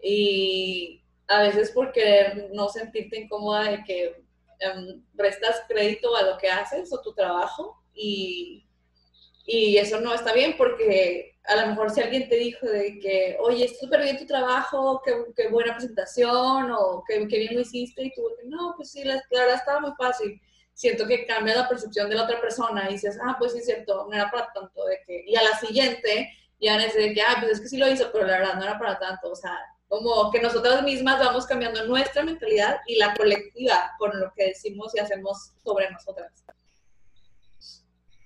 Y 0.00 1.03
a 1.28 1.42
veces 1.42 1.70
por 1.70 1.92
querer 1.92 2.50
no 2.52 2.68
sentirte 2.68 3.20
incómoda 3.20 3.70
de 3.70 3.84
que 3.84 4.24
em, 4.60 5.02
restas 5.14 5.62
crédito 5.68 6.14
a 6.16 6.22
lo 6.22 6.38
que 6.38 6.48
haces 6.48 6.92
o 6.92 7.00
tu 7.00 7.14
trabajo 7.14 7.82
y, 7.94 8.66
y 9.46 9.76
eso 9.76 10.00
no 10.00 10.14
está 10.14 10.32
bien 10.32 10.56
porque 10.56 11.38
a 11.44 11.56
lo 11.56 11.66
mejor 11.68 11.90
si 11.90 12.00
alguien 12.00 12.28
te 12.28 12.36
dijo 12.36 12.66
de 12.66 12.98
que, 12.98 13.36
oye, 13.40 13.66
es 13.66 13.78
súper 13.78 14.02
bien 14.02 14.18
tu 14.18 14.26
trabajo, 14.26 15.02
qué, 15.04 15.12
qué, 15.36 15.48
buena 15.48 15.74
presentación 15.74 16.70
o 16.72 17.04
qué, 17.06 17.26
qué, 17.28 17.38
bien 17.38 17.54
lo 17.54 17.60
hiciste 17.60 18.02
y 18.04 18.14
tú, 18.14 18.22
no, 18.46 18.74
pues 18.76 18.92
sí, 18.92 19.04
la, 19.04 19.16
la 19.30 19.40
verdad 19.40 19.56
estaba 19.56 19.80
muy 19.80 19.92
fácil 19.98 20.40
siento 20.74 21.06
que 21.06 21.24
cambia 21.24 21.54
la 21.54 21.68
percepción 21.68 22.10
de 22.10 22.16
la 22.16 22.24
otra 22.24 22.40
persona 22.40 22.88
y 22.88 22.94
dices, 22.94 23.18
ah, 23.24 23.36
pues 23.38 23.52
sí 23.52 23.62
cierto, 23.62 24.06
no 24.08 24.12
era 24.12 24.30
para 24.30 24.52
tanto, 24.52 24.84
de 24.84 24.98
que, 25.06 25.24
y 25.26 25.36
a 25.36 25.42
la 25.42 25.56
siguiente 25.56 26.30
ya 26.60 26.76
es 26.84 26.94
de 26.94 27.14
que, 27.14 27.22
ah, 27.22 27.36
pues 27.38 27.52
es 27.52 27.60
que 27.60 27.68
sí 27.68 27.76
lo 27.76 27.88
hizo, 27.88 28.10
pero 28.12 28.26
la 28.26 28.38
verdad 28.38 28.54
no 28.56 28.64
era 28.64 28.78
para 28.78 28.98
tanto, 28.98 29.30
o 29.30 29.36
sea, 29.36 29.56
como 29.88 30.30
que 30.30 30.40
nosotras 30.40 30.82
mismas 30.82 31.20
vamos 31.20 31.46
cambiando 31.46 31.86
nuestra 31.86 32.22
mentalidad 32.22 32.78
y 32.86 32.96
la 32.96 33.14
colectiva 33.14 33.92
con 33.98 34.18
lo 34.18 34.32
que 34.34 34.46
decimos 34.46 34.94
y 34.94 35.00
hacemos 35.00 35.52
sobre 35.62 35.90
nosotras. 35.90 36.44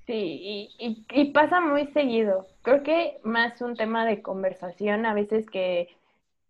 Sí, 0.06 0.70
y, 0.78 1.24
pasa 1.32 1.60
muy 1.60 1.86
seguido. 1.88 2.46
Creo 2.62 2.82
que 2.82 3.20
más 3.24 3.60
un 3.60 3.76
tema 3.76 4.06
de 4.06 4.22
conversación 4.22 5.04
a 5.04 5.12
veces 5.12 5.44
que 5.50 5.88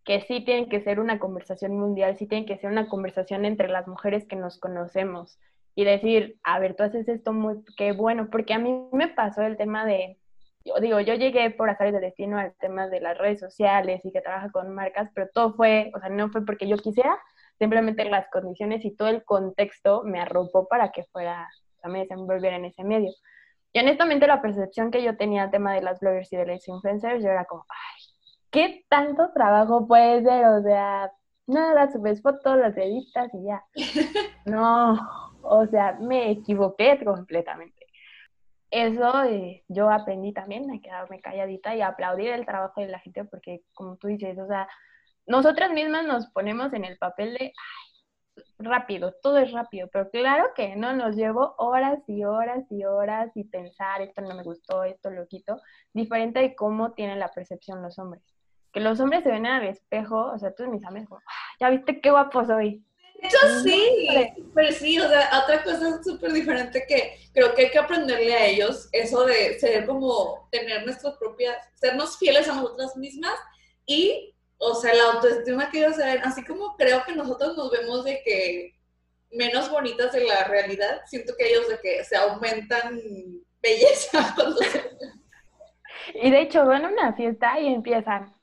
que 0.08 0.22
sí 0.22 0.40
tiene 0.40 0.70
que 0.70 0.80
ser 0.80 1.00
una 1.00 1.18
conversación 1.18 1.76
mundial, 1.76 2.16
sí 2.16 2.26
tiene 2.26 2.46
que 2.46 2.56
ser 2.56 2.70
una 2.70 2.88
conversación 2.88 3.44
entre 3.44 3.68
las 3.68 3.86
mujeres 3.86 4.24
que 4.24 4.36
nos 4.36 4.56
conocemos 4.58 5.38
y 5.74 5.84
decir, 5.84 6.38
a 6.44 6.58
ver, 6.58 6.74
tú 6.74 6.82
haces 6.82 7.06
esto 7.08 7.34
muy, 7.34 7.62
qué 7.76 7.92
bueno, 7.92 8.30
porque 8.32 8.54
a 8.54 8.58
mí 8.58 8.88
me 8.90 9.08
pasó 9.08 9.42
el 9.42 9.58
tema 9.58 9.84
de, 9.84 10.16
yo 10.68 10.80
digo, 10.80 11.00
yo 11.00 11.14
llegué 11.14 11.50
por 11.50 11.70
azares 11.70 11.92
de 11.92 12.00
destino 12.00 12.38
al 12.38 12.54
tema 12.60 12.88
de 12.88 13.00
las 13.00 13.16
redes 13.18 13.40
sociales 13.40 14.04
y 14.04 14.12
que 14.12 14.20
trabaja 14.20 14.50
con 14.50 14.74
marcas, 14.74 15.10
pero 15.14 15.28
todo 15.32 15.54
fue, 15.54 15.90
o 15.94 16.00
sea, 16.00 16.08
no 16.08 16.28
fue 16.30 16.44
porque 16.44 16.68
yo 16.68 16.76
quisiera, 16.76 17.18
simplemente 17.58 18.04
las 18.04 18.28
condiciones 18.30 18.84
y 18.84 18.94
todo 18.94 19.08
el 19.08 19.24
contexto 19.24 20.02
me 20.04 20.20
arropó 20.20 20.68
para 20.68 20.90
que 20.92 21.04
fuera, 21.04 21.48
o 21.76 21.80
sea, 21.80 21.90
me 21.90 22.00
desenvolviera 22.00 22.56
en 22.56 22.66
ese 22.66 22.84
medio. 22.84 23.10
Y 23.72 23.80
honestamente 23.80 24.26
la 24.26 24.42
percepción 24.42 24.90
que 24.90 25.02
yo 25.02 25.16
tenía 25.16 25.44
al 25.44 25.50
tema 25.50 25.74
de 25.74 25.82
las 25.82 26.00
bloggers 26.00 26.32
y 26.32 26.36
de 26.36 26.46
las 26.46 26.66
influencers, 26.68 27.22
yo 27.22 27.30
era 27.30 27.44
como, 27.44 27.64
ay, 27.68 28.02
¿qué 28.50 28.84
tanto 28.88 29.30
trabajo 29.32 29.86
puede 29.86 30.22
ser? 30.22 30.46
O 30.46 30.62
sea, 30.62 31.12
nada, 31.46 31.90
subes 31.90 32.22
fotos, 32.22 32.56
las 32.58 32.76
editas 32.76 33.30
y 33.34 33.44
ya. 33.44 33.64
No, 34.46 34.98
o 35.42 35.66
sea, 35.66 35.98
me 36.00 36.30
equivoqué 36.30 36.98
completamente. 37.04 37.77
Eso 38.70 39.24
eh, 39.24 39.64
yo 39.68 39.90
aprendí 39.90 40.32
también 40.32 40.70
a 40.70 40.80
quedarme 40.80 41.20
calladita 41.20 41.74
y 41.74 41.80
aplaudir 41.80 42.30
el 42.30 42.44
trabajo 42.44 42.80
de 42.80 42.88
la 42.88 42.98
gente 42.98 43.24
porque, 43.24 43.62
como 43.72 43.96
tú 43.96 44.08
dices, 44.08 44.38
o 44.38 44.46
sea, 44.46 44.68
nosotras 45.26 45.72
mismas 45.72 46.06
nos 46.06 46.26
ponemos 46.28 46.72
en 46.74 46.84
el 46.84 46.98
papel 46.98 47.34
de, 47.34 47.52
rápido, 48.58 49.14
todo 49.22 49.38
es 49.38 49.52
rápido, 49.52 49.88
pero 49.92 50.10
claro 50.10 50.50
que 50.54 50.76
no, 50.76 50.92
nos 50.94 51.16
llevo 51.16 51.54
horas 51.58 52.00
y 52.08 52.24
horas 52.24 52.64
y 52.70 52.84
horas 52.84 53.30
y 53.34 53.44
pensar, 53.44 54.02
esto 54.02 54.20
no 54.22 54.34
me 54.34 54.42
gustó, 54.42 54.84
esto 54.84 55.10
lo 55.10 55.26
quito, 55.26 55.60
diferente 55.92 56.40
de 56.40 56.54
cómo 56.54 56.92
tienen 56.92 57.18
la 57.18 57.28
percepción 57.28 57.82
los 57.82 57.98
hombres. 57.98 58.22
Que 58.72 58.80
los 58.80 59.00
hombres 59.00 59.22
se 59.24 59.30
ven 59.30 59.46
al 59.46 59.64
espejo, 59.64 60.30
o 60.32 60.38
sea, 60.38 60.52
todos 60.52 60.70
mis 60.70 60.84
amigos, 60.84 61.22
ya 61.60 61.70
viste 61.70 62.00
qué 62.00 62.10
guapo 62.10 62.44
soy, 62.44 62.84
hecho, 63.22 63.62
sí, 63.62 64.08
pero 64.54 64.72
sí, 64.72 64.98
o 64.98 65.08
sea, 65.08 65.42
otra 65.42 65.62
cosa 65.62 66.02
súper 66.02 66.32
diferente 66.32 66.84
que 66.86 67.18
creo 67.32 67.54
que 67.54 67.62
hay 67.62 67.70
que 67.70 67.78
aprenderle 67.78 68.34
a 68.34 68.46
ellos, 68.46 68.88
eso 68.92 69.24
de 69.24 69.58
ser 69.58 69.86
como, 69.86 70.48
tener 70.50 70.84
nuestras 70.84 71.16
propias, 71.16 71.56
sernos 71.74 72.18
fieles 72.18 72.48
a 72.48 72.54
nosotras 72.54 72.96
mismas 72.96 73.38
y, 73.86 74.34
o 74.58 74.74
sea, 74.74 74.94
la 74.94 75.12
autoestima 75.12 75.70
que 75.70 75.78
ellos 75.78 75.96
se 75.96 76.04
ven, 76.04 76.20
así 76.22 76.44
como 76.44 76.76
creo 76.76 77.02
que 77.04 77.14
nosotros 77.14 77.56
nos 77.56 77.70
vemos 77.70 78.04
de 78.04 78.22
que 78.24 78.74
menos 79.30 79.70
bonitas 79.70 80.12
de 80.12 80.24
la 80.24 80.44
realidad, 80.44 81.00
siento 81.06 81.34
que 81.36 81.48
ellos 81.48 81.68
de 81.68 81.78
que 81.80 82.04
se 82.04 82.16
aumentan 82.16 83.00
belleza 83.60 84.32
cuando 84.36 84.58
se... 84.58 84.90
Y 86.14 86.30
de 86.30 86.40
hecho 86.40 86.64
van 86.64 86.84
a 86.84 86.88
una 86.88 87.12
fiesta 87.14 87.58
y 87.60 87.66
empiezan, 87.66 88.34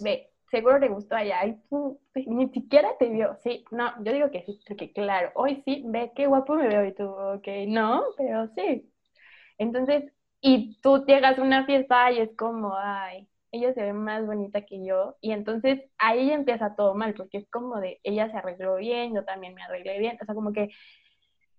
ve, 0.00 0.33
seguro 0.54 0.78
le 0.78 0.88
gustó 0.88 1.16
allá 1.16 1.44
y 1.46 1.56
tú 1.68 2.00
ni 2.26 2.48
siquiera 2.50 2.90
te 2.98 3.08
vio. 3.10 3.36
Sí, 3.42 3.64
no, 3.70 3.92
yo 4.04 4.12
digo 4.12 4.30
que 4.30 4.42
sí, 4.44 4.60
porque 4.68 4.92
claro, 4.92 5.30
hoy 5.34 5.62
sí, 5.64 5.82
ve 5.86 6.12
qué 6.14 6.26
guapo 6.26 6.54
me 6.54 6.68
veo 6.68 6.84
y 6.86 6.94
tú, 6.94 7.04
ok, 7.08 7.46
no, 7.68 8.04
pero 8.16 8.48
sí. 8.56 8.90
Entonces, 9.58 10.12
y 10.40 10.80
tú 10.82 11.04
llegas 11.06 11.38
a 11.38 11.42
una 11.42 11.66
fiesta 11.66 12.12
y 12.12 12.20
es 12.20 12.30
como, 12.36 12.74
ay, 12.76 13.28
ella 13.52 13.74
se 13.74 13.82
ve 13.82 13.92
más 13.92 14.26
bonita 14.26 14.62
que 14.66 14.84
yo 14.84 15.16
y 15.20 15.32
entonces 15.32 15.80
ahí 15.98 16.30
empieza 16.30 16.74
todo 16.76 16.94
mal 16.94 17.14
porque 17.14 17.38
es 17.38 17.48
como 17.50 17.80
de 17.80 18.00
ella 18.04 18.30
se 18.30 18.36
arregló 18.38 18.76
bien, 18.76 19.14
yo 19.14 19.24
también 19.24 19.54
me 19.54 19.62
arreglé 19.62 19.98
bien, 20.00 20.18
o 20.22 20.24
sea, 20.26 20.34
como 20.34 20.52
que 20.52 20.70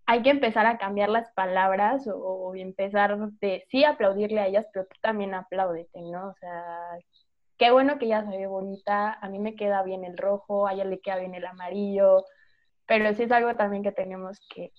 hay 0.08 0.22
que 0.24 0.30
empezar 0.30 0.66
a 0.66 0.78
cambiar 0.78 1.10
las 1.10 1.32
palabras 1.34 2.08
o, 2.08 2.16
o 2.18 2.56
empezar 2.56 3.18
de 3.42 3.66
sí 3.70 3.84
aplaudirle 3.84 4.40
a 4.42 4.48
ellas, 4.48 4.66
pero 4.74 4.86
tú 4.88 4.96
también 5.02 5.34
apláudete, 5.34 6.02
¿no? 6.02 6.30
O 6.30 6.36
sea, 6.40 6.98
qué 7.58 7.72
bueno 7.72 7.98
que 7.98 8.06
ella 8.06 8.26
se 8.30 8.38
ve 8.38 8.48
bonita, 8.48 9.14
a 9.14 9.30
mí 9.30 9.40
me 9.40 9.56
queda 9.56 9.84
bien 9.84 10.04
el 10.04 10.18
rojo, 10.18 10.68
a 10.68 10.74
ella 10.74 10.86
le 10.86 11.00
queda 11.00 11.18
bien 11.18 11.36
el 11.36 11.46
amarillo, 11.46 12.26
pero 12.88 13.14
sí 13.14 13.24
es 13.24 13.32
algo 13.32 13.56
también 13.56 13.84
que 13.84 13.92
tenemos 13.92 14.40
que, 14.54 14.72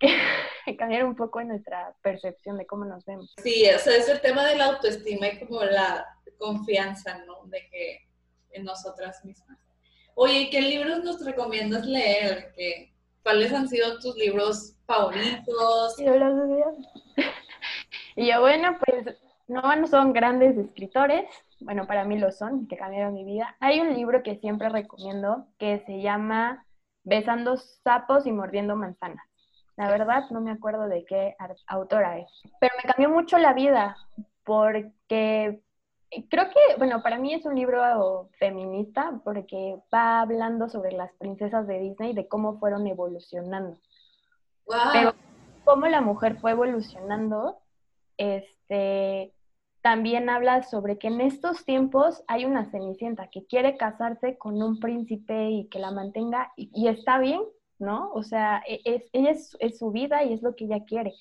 cambiar 0.78 1.04
un 1.04 1.14
poco 1.14 1.40
en 1.40 1.48
nuestra 1.48 1.94
percepción 2.02 2.58
de 2.58 2.66
cómo 2.66 2.84
nos 2.84 3.04
vemos. 3.04 3.32
Sí, 3.42 3.64
o 3.70 3.78
sea, 3.78 3.96
es 3.96 4.08
el 4.08 4.20
tema 4.20 4.44
de 4.44 4.56
la 4.56 4.66
autoestima 4.66 5.28
y 5.28 5.38
como 5.38 5.62
la 5.62 6.04
confianza, 6.38 7.18
¿no? 7.24 7.44
De 7.46 7.68
que 7.70 8.08
en 8.50 8.64
nosotras 8.64 9.24
mismas. 9.24 9.58
Oye, 10.14 10.48
¿qué 10.50 10.60
libros 10.60 11.04
nos 11.04 11.24
recomiendas 11.24 11.86
leer? 11.86 12.52
¿Qué, 12.54 12.92
¿Cuáles 13.22 13.52
han 13.52 13.68
sido 13.68 13.98
tus 14.00 14.16
libros 14.16 14.76
favoritos? 14.86 15.96
Y 18.14 18.30
yo, 18.30 18.42
bueno, 18.42 18.76
pues 18.84 19.16
no 19.48 19.86
son 19.86 20.12
grandes 20.12 20.58
escritores, 20.58 21.24
bueno, 21.64 21.86
para 21.86 22.04
mí 22.04 22.18
lo 22.18 22.30
son, 22.32 22.66
que 22.66 22.76
cambiaron 22.76 23.14
mi 23.14 23.24
vida. 23.24 23.56
Hay 23.60 23.80
un 23.80 23.94
libro 23.94 24.22
que 24.22 24.36
siempre 24.36 24.68
recomiendo 24.68 25.46
que 25.58 25.82
se 25.86 26.00
llama 26.00 26.64
Besando 27.04 27.56
sapos 27.56 28.26
y 28.26 28.32
mordiendo 28.32 28.76
manzanas. 28.76 29.26
La 29.76 29.90
verdad 29.90 30.24
no 30.30 30.40
me 30.40 30.52
acuerdo 30.52 30.86
de 30.86 31.04
qué 31.04 31.34
autora 31.66 32.18
es, 32.18 32.28
pero 32.60 32.74
me 32.76 32.90
cambió 32.90 33.10
mucho 33.10 33.38
la 33.38 33.54
vida 33.54 33.96
porque 34.44 35.60
creo 36.28 36.50
que, 36.50 36.76
bueno, 36.78 37.02
para 37.02 37.18
mí 37.18 37.32
es 37.32 37.44
un 37.46 37.54
libro 37.54 38.28
feminista 38.38 39.20
porque 39.24 39.78
va 39.92 40.20
hablando 40.20 40.68
sobre 40.68 40.92
las 40.92 41.12
princesas 41.14 41.66
de 41.66 41.78
Disney, 41.78 42.12
de 42.12 42.28
cómo 42.28 42.58
fueron 42.58 42.86
evolucionando. 42.86 43.78
Pero 44.92 45.14
cómo 45.64 45.86
la 45.86 46.00
mujer 46.00 46.38
fue 46.38 46.52
evolucionando, 46.52 47.58
este, 48.16 49.32
también 49.82 50.30
habla 50.30 50.62
sobre 50.62 50.96
que 50.96 51.08
en 51.08 51.20
estos 51.20 51.64
tiempos 51.64 52.22
hay 52.28 52.44
una 52.44 52.70
cenicienta 52.70 53.28
que 53.28 53.44
quiere 53.46 53.76
casarse 53.76 54.38
con 54.38 54.62
un 54.62 54.78
príncipe 54.78 55.50
y 55.50 55.68
que 55.68 55.80
la 55.80 55.90
mantenga 55.90 56.52
y, 56.56 56.86
está 56.86 57.18
bien, 57.18 57.42
¿no? 57.80 58.12
O 58.12 58.22
sea, 58.22 58.62
e, 58.66 58.80
es, 58.84 59.10
ella 59.12 59.32
es, 59.32 59.78
su 59.78 59.90
vida 59.90 60.22
y 60.22 60.34
es 60.34 60.42
lo 60.42 60.54
que 60.54 60.66
ella 60.66 60.84
quiere. 60.84 61.14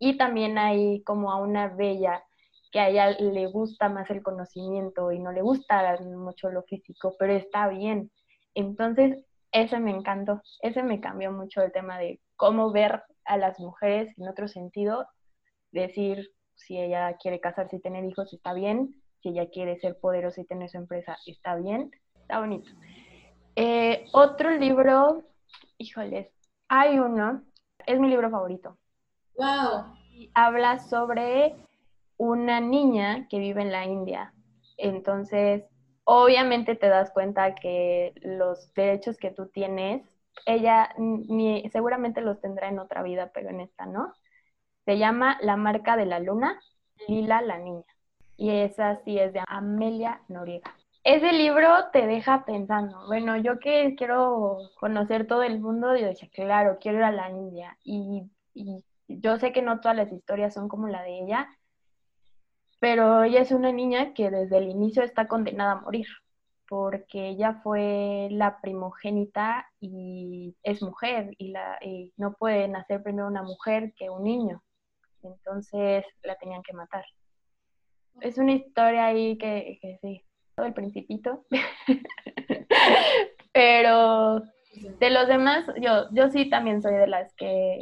Y 0.00 0.16
también 0.16 0.58
hay 0.58 1.02
como 1.04 1.30
a 1.30 1.36
una 1.36 1.68
bella 1.68 2.24
que 2.72 2.80
a 2.80 2.88
ella 2.88 3.10
le 3.10 3.46
gusta 3.46 3.88
más 3.88 4.10
el 4.10 4.22
conocimiento 4.22 5.12
y 5.12 5.20
no 5.20 5.30
le 5.30 5.42
gusta 5.42 5.96
mucho 6.00 6.50
lo 6.50 6.64
físico, 6.64 7.14
pero 7.18 7.32
está 7.34 7.68
bien. 7.68 8.10
Entonces, 8.54 9.24
ese 9.52 9.78
me 9.78 9.92
encantó, 9.92 10.42
ese 10.60 10.82
me 10.82 11.00
cambió 11.00 11.30
mucho 11.32 11.62
el 11.62 11.72
tema 11.72 11.98
de 11.98 12.20
cómo 12.36 12.72
ver 12.72 13.02
a 13.24 13.36
las 13.36 13.60
mujeres 13.60 14.12
en 14.18 14.28
otro 14.28 14.48
sentido, 14.48 15.06
decir, 15.70 16.30
si 16.58 16.78
ella 16.78 17.16
quiere 17.16 17.40
casarse 17.40 17.76
y 17.76 17.80
tener 17.80 18.04
hijos, 18.04 18.32
está 18.32 18.52
bien. 18.52 18.94
Si 19.22 19.30
ella 19.30 19.48
quiere 19.48 19.78
ser 19.78 19.98
poderosa 19.98 20.40
y 20.40 20.44
tener 20.44 20.68
su 20.68 20.76
empresa, 20.76 21.16
está 21.26 21.56
bien. 21.56 21.90
Está 22.20 22.40
bonito. 22.40 22.70
Eh, 23.56 24.04
otro 24.12 24.50
libro, 24.50 25.24
híjoles, 25.78 26.28
hay 26.68 26.98
uno, 26.98 27.42
es 27.86 27.98
mi 27.98 28.08
libro 28.08 28.30
favorito. 28.30 28.76
Wow. 29.36 29.96
habla 30.34 30.80
sobre 30.80 31.54
una 32.16 32.60
niña 32.60 33.28
que 33.28 33.38
vive 33.38 33.62
en 33.62 33.70
la 33.70 33.86
India. 33.86 34.34
Entonces, 34.76 35.64
obviamente 36.04 36.74
te 36.74 36.88
das 36.88 37.10
cuenta 37.12 37.54
que 37.54 38.12
los 38.22 38.72
derechos 38.74 39.16
que 39.16 39.30
tú 39.30 39.46
tienes, 39.46 40.02
ella 40.44 40.90
ni, 40.98 41.68
seguramente 41.70 42.20
los 42.20 42.40
tendrá 42.40 42.68
en 42.68 42.78
otra 42.78 43.02
vida, 43.02 43.30
pero 43.32 43.50
en 43.50 43.60
esta 43.60 43.86
no. 43.86 44.12
Se 44.88 44.96
llama 44.96 45.36
La 45.42 45.56
marca 45.58 45.98
de 45.98 46.06
la 46.06 46.18
luna, 46.18 46.58
Lila 47.08 47.42
la 47.42 47.58
niña. 47.58 47.84
Y 48.38 48.48
esa 48.48 48.96
sí 49.04 49.18
es 49.18 49.34
de 49.34 49.42
Amelia 49.46 50.22
Noriega. 50.28 50.74
Ese 51.04 51.30
libro 51.34 51.68
te 51.92 52.06
deja 52.06 52.46
pensando, 52.46 53.06
bueno, 53.06 53.36
yo 53.36 53.58
que 53.58 53.94
quiero 53.98 54.56
conocer 54.80 55.26
todo 55.26 55.42
el 55.42 55.60
mundo, 55.60 55.94
yo 55.94 56.06
decía, 56.06 56.30
claro, 56.32 56.78
quiero 56.80 56.96
ir 56.96 57.04
a 57.04 57.12
la 57.12 57.28
India. 57.28 57.76
Y, 57.84 58.30
y 58.54 58.82
yo 59.08 59.36
sé 59.36 59.52
que 59.52 59.60
no 59.60 59.80
todas 59.80 59.94
las 59.94 60.10
historias 60.10 60.54
son 60.54 60.68
como 60.68 60.88
la 60.88 61.02
de 61.02 61.20
ella, 61.20 61.50
pero 62.80 63.24
ella 63.24 63.42
es 63.42 63.52
una 63.52 63.72
niña 63.72 64.14
que 64.14 64.30
desde 64.30 64.56
el 64.56 64.70
inicio 64.70 65.02
está 65.02 65.28
condenada 65.28 65.72
a 65.72 65.80
morir, 65.82 66.06
porque 66.66 67.28
ella 67.28 67.60
fue 67.62 68.28
la 68.30 68.62
primogénita 68.62 69.66
y 69.80 70.56
es 70.62 70.80
mujer, 70.82 71.34
y, 71.36 71.48
la, 71.50 71.78
y 71.82 72.14
no 72.16 72.32
puede 72.32 72.68
nacer 72.68 73.02
primero 73.02 73.26
una 73.26 73.42
mujer 73.42 73.92
que 73.94 74.08
un 74.08 74.22
niño 74.22 74.62
entonces 75.22 76.04
la 76.22 76.36
tenían 76.36 76.62
que 76.62 76.72
matar. 76.72 77.04
Es 78.20 78.38
una 78.38 78.52
historia 78.52 79.06
ahí 79.06 79.38
que, 79.38 79.78
que 79.80 79.98
sí, 80.02 80.24
todo 80.56 80.66
el 80.66 80.74
principito, 80.74 81.44
pero 83.52 84.42
de 84.98 85.10
los 85.10 85.28
demás, 85.28 85.66
yo, 85.80 86.08
yo 86.12 86.30
sí 86.30 86.50
también 86.50 86.82
soy 86.82 86.94
de 86.94 87.06
las 87.06 87.32
que 87.34 87.78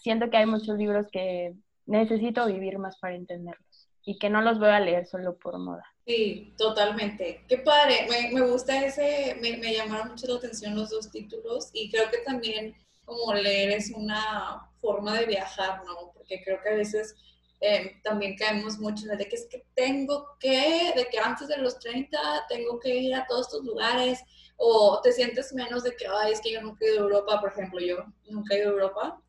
siento 0.00 0.30
que 0.30 0.36
hay 0.36 0.46
muchos 0.46 0.78
libros 0.78 1.06
que 1.10 1.54
necesito 1.86 2.46
vivir 2.46 2.78
más 2.78 2.98
para 2.98 3.14
entenderlos 3.14 3.88
y 4.04 4.18
que 4.18 4.30
no 4.30 4.42
los 4.42 4.58
voy 4.58 4.70
a 4.70 4.80
leer 4.80 5.06
solo 5.06 5.36
por 5.36 5.58
moda. 5.58 5.84
Sí, 6.06 6.54
totalmente. 6.58 7.44
Qué 7.48 7.58
padre, 7.58 8.06
me, 8.08 8.32
me 8.32 8.46
gusta 8.46 8.84
ese, 8.84 9.36
me, 9.40 9.56
me 9.58 9.72
llamaron 9.72 10.08
mucho 10.08 10.26
la 10.26 10.36
atención 10.36 10.74
los 10.74 10.90
dos 10.90 11.10
títulos 11.10 11.70
y 11.72 11.90
creo 11.90 12.10
que 12.10 12.18
también 12.18 12.74
como 13.04 13.34
leer 13.34 13.70
es 13.70 13.90
una 13.90 14.70
forma 14.80 15.18
de 15.18 15.26
viajar, 15.26 15.82
¿no? 15.84 16.12
Porque 16.14 16.42
creo 16.44 16.60
que 16.62 16.68
a 16.68 16.74
veces 16.74 17.14
eh, 17.60 18.00
también 18.02 18.36
caemos 18.36 18.78
mucho 18.78 19.04
en 19.04 19.12
el 19.12 19.18
de 19.18 19.28
que 19.28 19.36
es 19.36 19.46
que 19.48 19.64
tengo 19.74 20.36
que, 20.40 20.92
de 20.96 21.06
que 21.10 21.18
antes 21.18 21.48
de 21.48 21.58
los 21.58 21.78
30 21.78 22.18
tengo 22.48 22.78
que 22.80 22.94
ir 22.94 23.14
a 23.14 23.26
todos 23.26 23.46
estos 23.46 23.64
lugares, 23.64 24.20
o 24.56 25.00
te 25.02 25.12
sientes 25.12 25.52
menos 25.52 25.82
de 25.82 25.96
que, 25.96 26.06
ay, 26.06 26.32
es 26.32 26.40
que 26.40 26.52
yo 26.52 26.60
nunca 26.60 26.84
he 26.84 26.88
ido 26.88 27.00
a 27.00 27.04
Europa, 27.04 27.40
por 27.40 27.52
ejemplo, 27.52 27.80
yo 27.80 28.04
nunca 28.28 28.54
he 28.54 28.58
ido 28.58 28.70
a 28.70 28.72
Europa. 28.72 29.22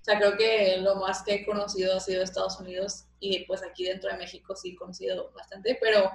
O 0.00 0.04
sea, 0.04 0.18
creo 0.18 0.36
que 0.36 0.76
lo 0.78 0.96
más 0.96 1.22
que 1.22 1.34
he 1.34 1.46
conocido 1.46 1.96
ha 1.96 2.00
sido 2.00 2.22
Estados 2.22 2.60
Unidos 2.60 3.06
y 3.20 3.44
pues 3.46 3.62
aquí 3.62 3.84
dentro 3.84 4.10
de 4.10 4.18
México 4.18 4.54
sí 4.54 4.72
he 4.72 4.76
conocido 4.76 5.32
bastante, 5.32 5.78
pero 5.80 6.10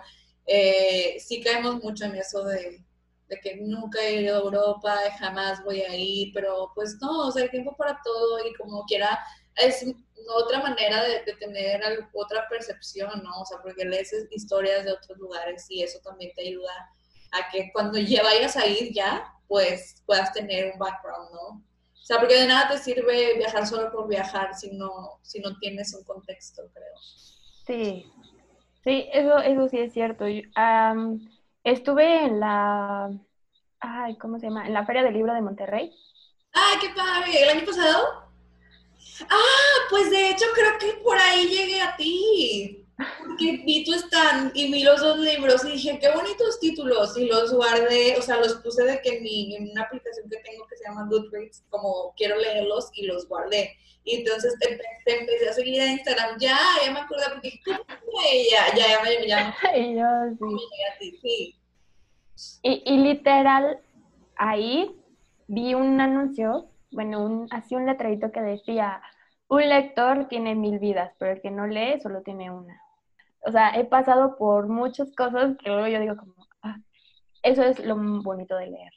eh, 0.45 1.18
sí 1.20 1.41
caemos 1.41 1.84
mucho 1.84 2.05
en 2.05 2.16
eso 2.16 2.43
de, 2.43 2.84
de, 3.30 3.40
que 3.40 3.58
nunca 3.58 4.02
he 4.02 4.22
ido 4.22 4.36
a 4.36 4.42
Europa, 4.42 4.98
jamás 5.20 5.64
voy 5.64 5.82
a 5.82 5.96
ir, 5.96 6.32
pero 6.34 6.72
pues 6.76 6.98
no, 7.02 7.28
o 7.28 7.32
sea, 7.32 7.44
hay 7.44 7.50
tiempo 7.50 7.76
para 7.78 8.00
todo 8.04 8.40
y 8.46 8.54
como 8.56 8.84
quiera 8.86 9.20
es 9.56 9.86
otra 10.36 10.62
manera 10.62 11.04
de, 11.04 11.20
tener 11.40 11.82
otra 12.14 12.48
percepción, 12.50 13.24
¿no? 13.24 13.42
O 13.42 13.46
sea, 13.46 13.60
porque 13.62 13.86
lees 13.86 14.14
historias 14.32 14.86
de 14.86 14.92
otros 14.92 15.18
lugares 15.18 15.66
y 15.70 15.84
eso 15.84 16.00
también 16.04 16.32
te 16.36 16.48
ayuda 16.48 16.72
a 17.32 17.50
que 17.52 17.70
cuando 17.74 17.98
ya 17.98 18.24
vayas 18.24 18.56
a 18.58 18.66
ir 18.66 18.94
ya, 18.94 19.26
pues 19.48 20.02
puedas 20.06 20.32
tener 20.34 20.72
un 20.72 20.80
background, 20.80 21.32
¿no? 21.32 21.48
O 21.50 22.06
sea, 22.06 22.20
porque 22.20 22.40
de 22.40 22.48
nada 22.48 22.70
te 22.70 22.78
sirve 22.80 23.36
viajar 23.38 23.68
solo 23.68 23.92
por 23.92 24.08
viajar 24.08 24.56
si 24.56 24.72
no, 24.72 25.20
si 25.22 25.40
no 25.40 25.58
tienes 25.60 25.94
un 25.94 26.04
contexto, 26.04 26.64
creo. 26.74 26.96
Sí, 27.68 28.12
sí, 28.84 29.10
eso, 29.14 29.38
eso 29.40 29.68
sí 29.70 29.78
es 29.80 29.94
cierto. 29.94 30.26
Estuve 31.72 32.26
en 32.26 32.39
la, 32.39 33.09
ay, 33.80 34.17
¿cómo 34.17 34.39
se 34.39 34.47
llama? 34.47 34.67
En 34.67 34.74
la 34.74 34.86
Feria 34.86 35.03
del 35.03 35.13
Libro 35.13 35.34
de 35.34 35.41
Monterrey. 35.41 35.93
¡Ay, 36.53 36.78
qué 36.82 36.89
padre! 36.89 37.43
¿El 37.43 37.49
año 37.49 37.65
pasado? 37.65 38.30
Ah, 39.30 39.88
pues 39.89 40.09
de 40.09 40.30
hecho 40.30 40.45
creo 40.53 40.78
que 40.80 41.01
por 41.03 41.17
ahí 41.17 41.47
llegué 41.47 41.82
a 41.82 41.95
ti. 41.95 42.86
Porque 42.97 43.63
vi 43.65 43.86
tu 43.86 43.93
stand 43.93 44.51
y 44.55 44.72
vi 44.72 44.84
los 44.84 44.99
dos 44.99 45.20
libros 45.20 45.63
y 45.63 45.72
dije, 45.72 45.99
qué 46.01 46.09
bonitos 46.11 46.59
títulos. 46.59 47.17
Y 47.17 47.28
los 47.28 47.53
guardé, 47.53 48.17
o 48.17 48.22
sea, 48.22 48.38
los 48.38 48.55
puse 48.55 48.84
de 48.84 49.01
que 49.01 49.17
en, 49.17 49.24
mi, 49.24 49.55
en 49.55 49.72
una 49.72 49.84
aplicación 49.84 50.30
que 50.30 50.38
tengo 50.38 50.67
que 50.67 50.76
se 50.76 50.84
llama 50.84 51.07
Goodreads, 51.09 51.63
como 51.70 52.13
quiero 52.17 52.38
leerlos 52.38 52.89
y 52.93 53.05
los 53.05 53.28
guardé. 53.28 53.78
Y 54.03 54.17
entonces 54.17 54.53
te, 54.59 54.80
empecé 55.05 55.49
a 55.49 55.53
seguir 55.53 55.82
en 55.82 55.91
Instagram. 55.91 56.38
Ya, 56.39 56.57
ya 56.84 56.91
me 56.91 56.99
acuerdo 56.99 57.26
porque 57.34 57.59
¿cómo 57.63 58.22
ella? 58.32 58.76
Ya, 58.76 58.88
ya 58.88 59.03
me 59.03 59.28
ya, 59.28 59.55
y 59.78 59.95
yo 59.95 60.05
sí. 60.99 61.20
sí. 61.22 61.59
Y, 62.62 62.98
literal, 62.98 63.80
ahí 64.36 64.96
vi 65.48 65.74
un 65.74 66.00
anuncio 66.00 66.70
bueno, 66.92 67.24
un, 67.24 67.48
así 67.52 67.76
un 67.76 67.86
letradito 67.86 68.32
que 68.32 68.42
decía, 68.42 69.02
un 69.48 69.68
lector 69.68 70.28
tiene 70.28 70.56
mil 70.56 70.80
vidas, 70.80 71.14
pero 71.20 71.34
el 71.34 71.42
que 71.42 71.52
no 71.52 71.68
lee 71.68 72.00
solo 72.02 72.22
tiene 72.22 72.52
una. 72.52 72.82
O 73.46 73.52
sea, 73.52 73.70
he 73.76 73.86
pasado 73.86 74.38
por 74.38 74.68
muchas 74.68 75.14
cosas 75.16 75.56
que 75.58 75.70
luego 75.70 75.88
yo 75.88 76.00
digo 76.00 76.18
como, 76.18 76.36
ah, 76.64 76.78
eso 77.44 77.64
es 77.64 77.80
lo 77.86 77.96
bonito 77.96 78.56
de 78.56 78.68
leer. 78.68 78.94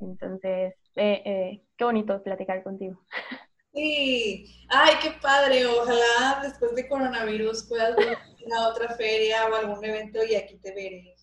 Entonces, 0.00 0.74
eh, 0.96 1.22
eh, 1.24 1.62
qué 1.76 1.84
bonito 1.84 2.22
platicar 2.22 2.62
contigo. 2.62 3.00
Sí, 3.72 4.66
ay, 4.68 4.94
qué 5.00 5.12
padre. 5.22 5.64
Ojalá 5.64 6.40
después 6.42 6.74
de 6.74 6.88
coronavirus 6.88 7.68
puedas 7.68 7.96
ir 8.00 8.52
a 8.52 8.66
otra 8.66 8.96
feria 8.96 9.46
o 9.48 9.54
algún 9.54 9.84
evento 9.84 10.18
y 10.28 10.34
aquí 10.34 10.58
te 10.58 10.74
veré. 10.74 11.14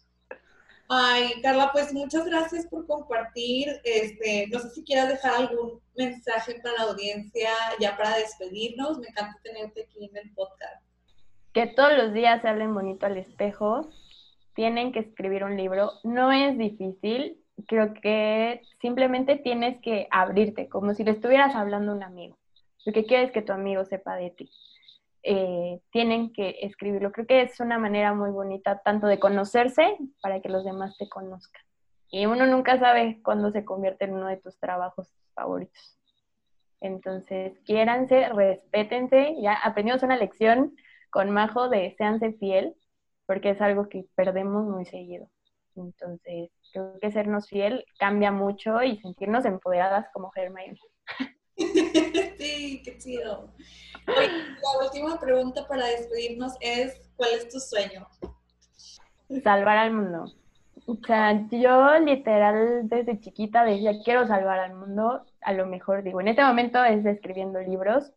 Ay, 0.89 1.41
Carla, 1.41 1.69
pues 1.73 1.93
muchas 1.93 2.25
gracias 2.25 2.65
por 2.67 2.87
compartir. 2.87 3.67
Este, 3.83 4.47
no 4.47 4.59
sé 4.59 4.69
si 4.69 4.83
quieras 4.83 5.09
dejar 5.09 5.35
algún 5.35 5.81
mensaje 5.97 6.55
para 6.61 6.75
la 6.75 6.91
audiencia 6.91 7.49
ya 7.79 7.97
para 7.97 8.17
despedirnos. 8.17 8.97
Me 8.99 9.07
encanta 9.07 9.37
tenerte 9.43 9.83
aquí 9.83 10.05
en 10.05 10.15
el 10.15 10.33
podcast. 10.33 10.81
Que 11.53 11.67
todos 11.67 11.97
los 11.97 12.13
días 12.13 12.41
se 12.41 12.47
hablen 12.47 12.73
bonito 12.73 13.05
al 13.05 13.17
espejo. 13.17 13.89
Tienen 14.53 14.93
que 14.93 14.99
escribir 14.99 15.43
un 15.43 15.57
libro. 15.57 15.91
No 16.03 16.31
es 16.31 16.57
difícil. 16.57 17.43
Creo 17.67 17.93
que 17.93 18.61
simplemente 18.79 19.35
tienes 19.35 19.81
que 19.81 20.07
abrirte, 20.09 20.69
como 20.69 20.93
si 20.93 21.03
le 21.03 21.11
estuvieras 21.11 21.55
hablando 21.55 21.91
a 21.91 21.95
un 21.95 22.03
amigo. 22.03 22.37
Lo 22.85 22.93
que 22.93 23.05
quieres 23.05 23.31
que 23.31 23.41
tu 23.41 23.51
amigo 23.51 23.83
sepa 23.83 24.15
de 24.15 24.29
ti. 24.29 24.49
Eh, 25.29 25.81
tienen 25.91 26.31
que 26.31 26.55
escribirlo. 26.61 27.11
Creo 27.11 27.27
que 27.27 27.41
es 27.41 27.59
una 27.59 27.77
manera 27.77 28.13
muy 28.13 28.31
bonita 28.31 28.81
tanto 28.81 29.07
de 29.07 29.19
conocerse 29.19 29.97
para 30.21 30.39
que 30.39 30.47
los 30.47 30.63
demás 30.63 30.95
te 30.97 31.09
conozcan. 31.09 31.61
Y 32.09 32.27
uno 32.27 32.45
nunca 32.45 32.79
sabe 32.79 33.19
cuándo 33.21 33.51
se 33.51 33.65
convierte 33.65 34.05
en 34.05 34.13
uno 34.13 34.27
de 34.27 34.37
tus 34.37 34.57
trabajos 34.57 35.11
favoritos. 35.35 35.99
Entonces, 36.79 37.59
quiéranse, 37.65 38.29
respétense. 38.29 39.35
Ya 39.41 39.55
aprendimos 39.55 40.01
una 40.01 40.15
lección 40.15 40.77
con 41.09 41.29
Majo 41.31 41.67
de 41.67 41.93
séanse 41.97 42.31
fiel, 42.31 42.75
porque 43.25 43.49
es 43.49 43.59
algo 43.59 43.89
que 43.89 44.05
perdemos 44.15 44.63
muy 44.63 44.85
seguido. 44.85 45.29
Entonces, 45.75 46.51
creo 46.71 46.97
que 47.01 47.11
sernos 47.11 47.49
fiel 47.49 47.83
cambia 47.99 48.31
mucho 48.31 48.81
y 48.81 48.97
sentirnos 48.99 49.43
empoderadas 49.43 50.07
como 50.13 50.31
Hermione. 50.33 50.79
sí, 52.37 52.81
qué 52.83 52.97
chido. 52.97 53.53
la 54.05 54.85
última 54.85 55.19
pregunta 55.19 55.67
para 55.67 55.85
despedirnos 55.87 56.53
es, 56.61 57.01
¿cuál 57.15 57.31
es 57.31 57.49
tu 57.49 57.59
sueño? 57.59 58.07
Salvar 59.43 59.77
al 59.77 59.93
mundo. 59.93 60.33
O 60.85 60.95
sea, 61.05 61.47
yo 61.51 61.99
literal 61.99 62.87
desde 62.87 63.19
chiquita 63.19 63.65
decía, 63.65 63.91
quiero 64.05 64.25
salvar 64.25 64.59
al 64.59 64.73
mundo, 64.73 65.25
a 65.41 65.51
lo 65.51 65.65
mejor 65.65 66.01
digo, 66.01 66.21
en 66.21 66.29
este 66.29 66.43
momento 66.43 66.83
es 66.83 67.05
escribiendo 67.05 67.59
libros 67.59 68.13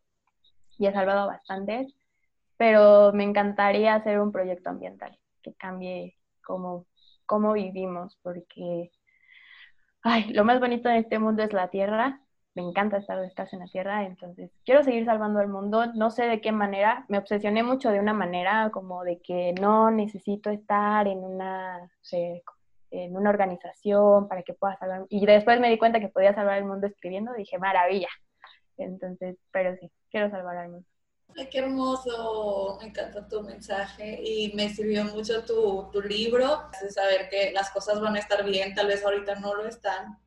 y 0.78 0.86
he 0.86 0.92
salvado 0.92 1.26
bastantes, 1.26 1.92
pero 2.56 3.12
me 3.12 3.24
encantaría 3.24 3.96
hacer 3.96 4.20
un 4.20 4.30
proyecto 4.30 4.70
ambiental 4.70 5.18
que 5.42 5.52
cambie 5.54 6.16
cómo, 6.44 6.86
cómo 7.26 7.54
vivimos, 7.54 8.16
porque 8.22 8.92
ay, 10.02 10.32
lo 10.32 10.44
más 10.44 10.60
bonito 10.60 10.88
de 10.88 10.98
este 10.98 11.18
mundo 11.18 11.42
es 11.42 11.52
la 11.52 11.70
tierra 11.70 12.20
me 12.54 12.62
encanta 12.62 12.98
estar 12.98 13.22
estás 13.24 13.52
en 13.52 13.60
la 13.60 13.66
Tierra, 13.66 14.04
entonces 14.04 14.50
quiero 14.64 14.82
seguir 14.82 15.04
salvando 15.04 15.38
al 15.40 15.48
mundo, 15.48 15.86
no 15.94 16.10
sé 16.10 16.24
de 16.24 16.40
qué 16.40 16.52
manera, 16.52 17.04
me 17.08 17.18
obsesioné 17.18 17.62
mucho 17.62 17.90
de 17.90 18.00
una 18.00 18.12
manera 18.12 18.70
como 18.72 19.04
de 19.04 19.20
que 19.20 19.54
no 19.60 19.90
necesito 19.90 20.50
estar 20.50 21.06
en 21.06 21.18
una, 21.18 21.90
en 22.90 23.16
una 23.16 23.30
organización 23.30 24.28
para 24.28 24.42
que 24.42 24.54
pueda 24.54 24.76
salvar, 24.76 25.06
y 25.08 25.24
después 25.24 25.60
me 25.60 25.70
di 25.70 25.78
cuenta 25.78 26.00
que 26.00 26.08
podía 26.08 26.34
salvar 26.34 26.58
el 26.58 26.64
mundo 26.64 26.86
escribiendo, 26.86 27.32
dije, 27.34 27.58
maravilla, 27.58 28.08
entonces, 28.76 29.36
pero 29.52 29.76
sí, 29.76 29.90
quiero 30.10 30.30
salvar 30.30 30.56
al 30.56 30.70
mundo. 30.70 30.86
Ay, 31.36 31.48
qué 31.48 31.60
hermoso, 31.60 32.76
me 32.80 32.88
encanta 32.88 33.28
tu 33.28 33.40
mensaje 33.42 34.20
y 34.20 34.52
me 34.54 34.68
sirvió 34.68 35.04
mucho 35.04 35.44
tu, 35.44 35.88
tu 35.92 36.02
libro, 36.02 36.62
de 36.82 36.90
saber 36.90 37.28
que 37.30 37.52
las 37.52 37.70
cosas 37.70 38.00
van 38.00 38.16
a 38.16 38.18
estar 38.18 38.44
bien, 38.44 38.74
tal 38.74 38.88
vez 38.88 39.04
ahorita 39.04 39.36
no 39.36 39.54
lo 39.54 39.64
están, 39.68 40.18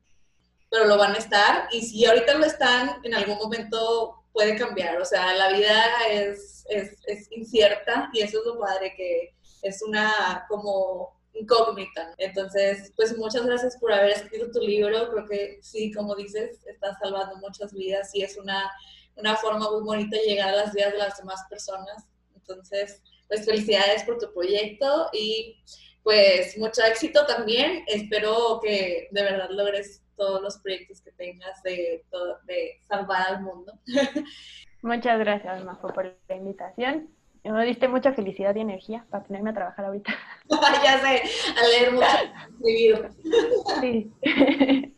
pero 0.74 0.86
lo 0.86 0.98
van 0.98 1.14
a 1.14 1.18
estar 1.18 1.68
y 1.70 1.82
si 1.82 2.04
ahorita 2.04 2.34
lo 2.34 2.46
están, 2.46 2.96
en 3.04 3.14
algún 3.14 3.38
momento 3.38 4.24
puede 4.32 4.56
cambiar, 4.56 5.00
o 5.00 5.04
sea, 5.04 5.32
la 5.36 5.50
vida 5.52 5.84
es, 6.10 6.64
es, 6.68 6.96
es 7.06 7.30
incierta 7.30 8.10
y 8.12 8.22
eso 8.22 8.40
es 8.40 8.44
lo 8.44 8.58
padre 8.58 8.92
que 8.96 9.36
es 9.62 9.80
una 9.82 10.44
como 10.48 11.16
incógnita. 11.32 12.12
Entonces, 12.18 12.92
pues 12.96 13.16
muchas 13.16 13.46
gracias 13.46 13.76
por 13.76 13.92
haber 13.92 14.10
escrito 14.10 14.50
tu 14.50 14.58
libro. 14.66 15.12
Creo 15.12 15.28
que 15.28 15.58
sí, 15.62 15.92
como 15.92 16.16
dices, 16.16 16.66
estás 16.66 16.96
salvando 17.00 17.36
muchas 17.36 17.72
vidas 17.72 18.10
y 18.12 18.24
es 18.24 18.36
una, 18.36 18.68
una 19.14 19.36
forma 19.36 19.70
muy 19.70 19.82
bonita 19.82 20.16
de 20.16 20.24
llegar 20.24 20.48
a 20.48 20.56
las 20.56 20.74
vidas 20.74 20.90
de 20.90 20.98
las 20.98 21.18
demás 21.18 21.40
personas. 21.48 22.04
Entonces, 22.34 23.00
pues 23.28 23.44
felicidades 23.44 24.02
por 24.02 24.18
tu 24.18 24.32
proyecto 24.34 25.08
y 25.12 25.56
pues 26.02 26.58
mucho 26.58 26.82
éxito 26.82 27.24
también. 27.26 27.84
Espero 27.86 28.58
que 28.60 29.06
de 29.12 29.22
verdad 29.22 29.50
logres 29.50 30.03
todos 30.16 30.42
los 30.42 30.58
proyectos 30.58 31.00
que 31.00 31.12
tengas 31.12 31.62
de, 31.62 32.04
de 32.46 32.80
salvar 32.86 33.28
al 33.28 33.42
mundo. 33.42 33.72
Muchas 34.82 35.18
gracias, 35.18 35.64
Majo, 35.64 35.88
por 35.92 36.16
la 36.28 36.36
invitación. 36.36 37.08
Me 37.44 37.66
diste 37.66 37.88
mucha 37.88 38.14
felicidad 38.14 38.54
y 38.54 38.60
energía 38.60 39.04
para 39.10 39.24
ponerme 39.24 39.50
a 39.50 39.54
trabajar 39.54 39.84
ahorita. 39.84 40.12
ya 40.82 40.98
sé, 40.98 41.22
a 41.58 41.68
leer 41.68 41.92
mucho. 41.92 42.06
Sí. 43.80 44.12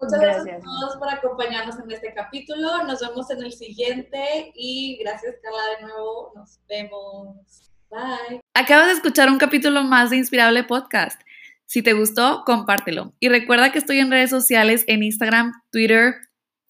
Muchas 0.00 0.20
gracias. 0.20 0.62
a 0.62 0.64
todos 0.64 0.96
por 0.96 1.10
acompañarnos 1.10 1.78
en 1.78 1.90
este 1.90 2.14
capítulo. 2.14 2.84
Nos 2.84 3.00
vemos 3.00 3.30
en 3.30 3.42
el 3.44 3.52
siguiente 3.52 4.50
y 4.54 4.96
gracias, 5.02 5.36
Carla, 5.42 5.76
de 5.76 5.86
nuevo. 5.86 6.32
Nos 6.34 6.58
vemos. 6.68 7.70
Bye. 7.90 8.40
Acabas 8.54 8.86
de 8.86 8.92
escuchar 8.94 9.28
un 9.28 9.38
capítulo 9.38 9.82
más 9.84 10.08
de 10.08 10.16
Inspirable 10.16 10.64
Podcast. 10.64 11.20
Si 11.68 11.82
te 11.82 11.92
gustó, 11.92 12.44
compártelo. 12.46 13.14
Y 13.20 13.28
recuerda 13.28 13.70
que 13.70 13.78
estoy 13.78 13.98
en 13.98 14.10
redes 14.10 14.30
sociales 14.30 14.84
en 14.88 15.02
Instagram, 15.02 15.52
Twitter, 15.70 16.14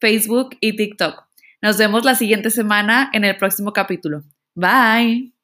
Facebook 0.01 0.57
y 0.61 0.75
TikTok. 0.75 1.25
Nos 1.63 1.79
vemos 1.79 2.05
la 2.05 2.17
siguiente 2.17 2.51
semana 2.51 3.09
en 3.13 3.25
el 3.25 3.37
próximo 3.37 3.73
capítulo. 3.73 4.25
Bye. 4.57 5.38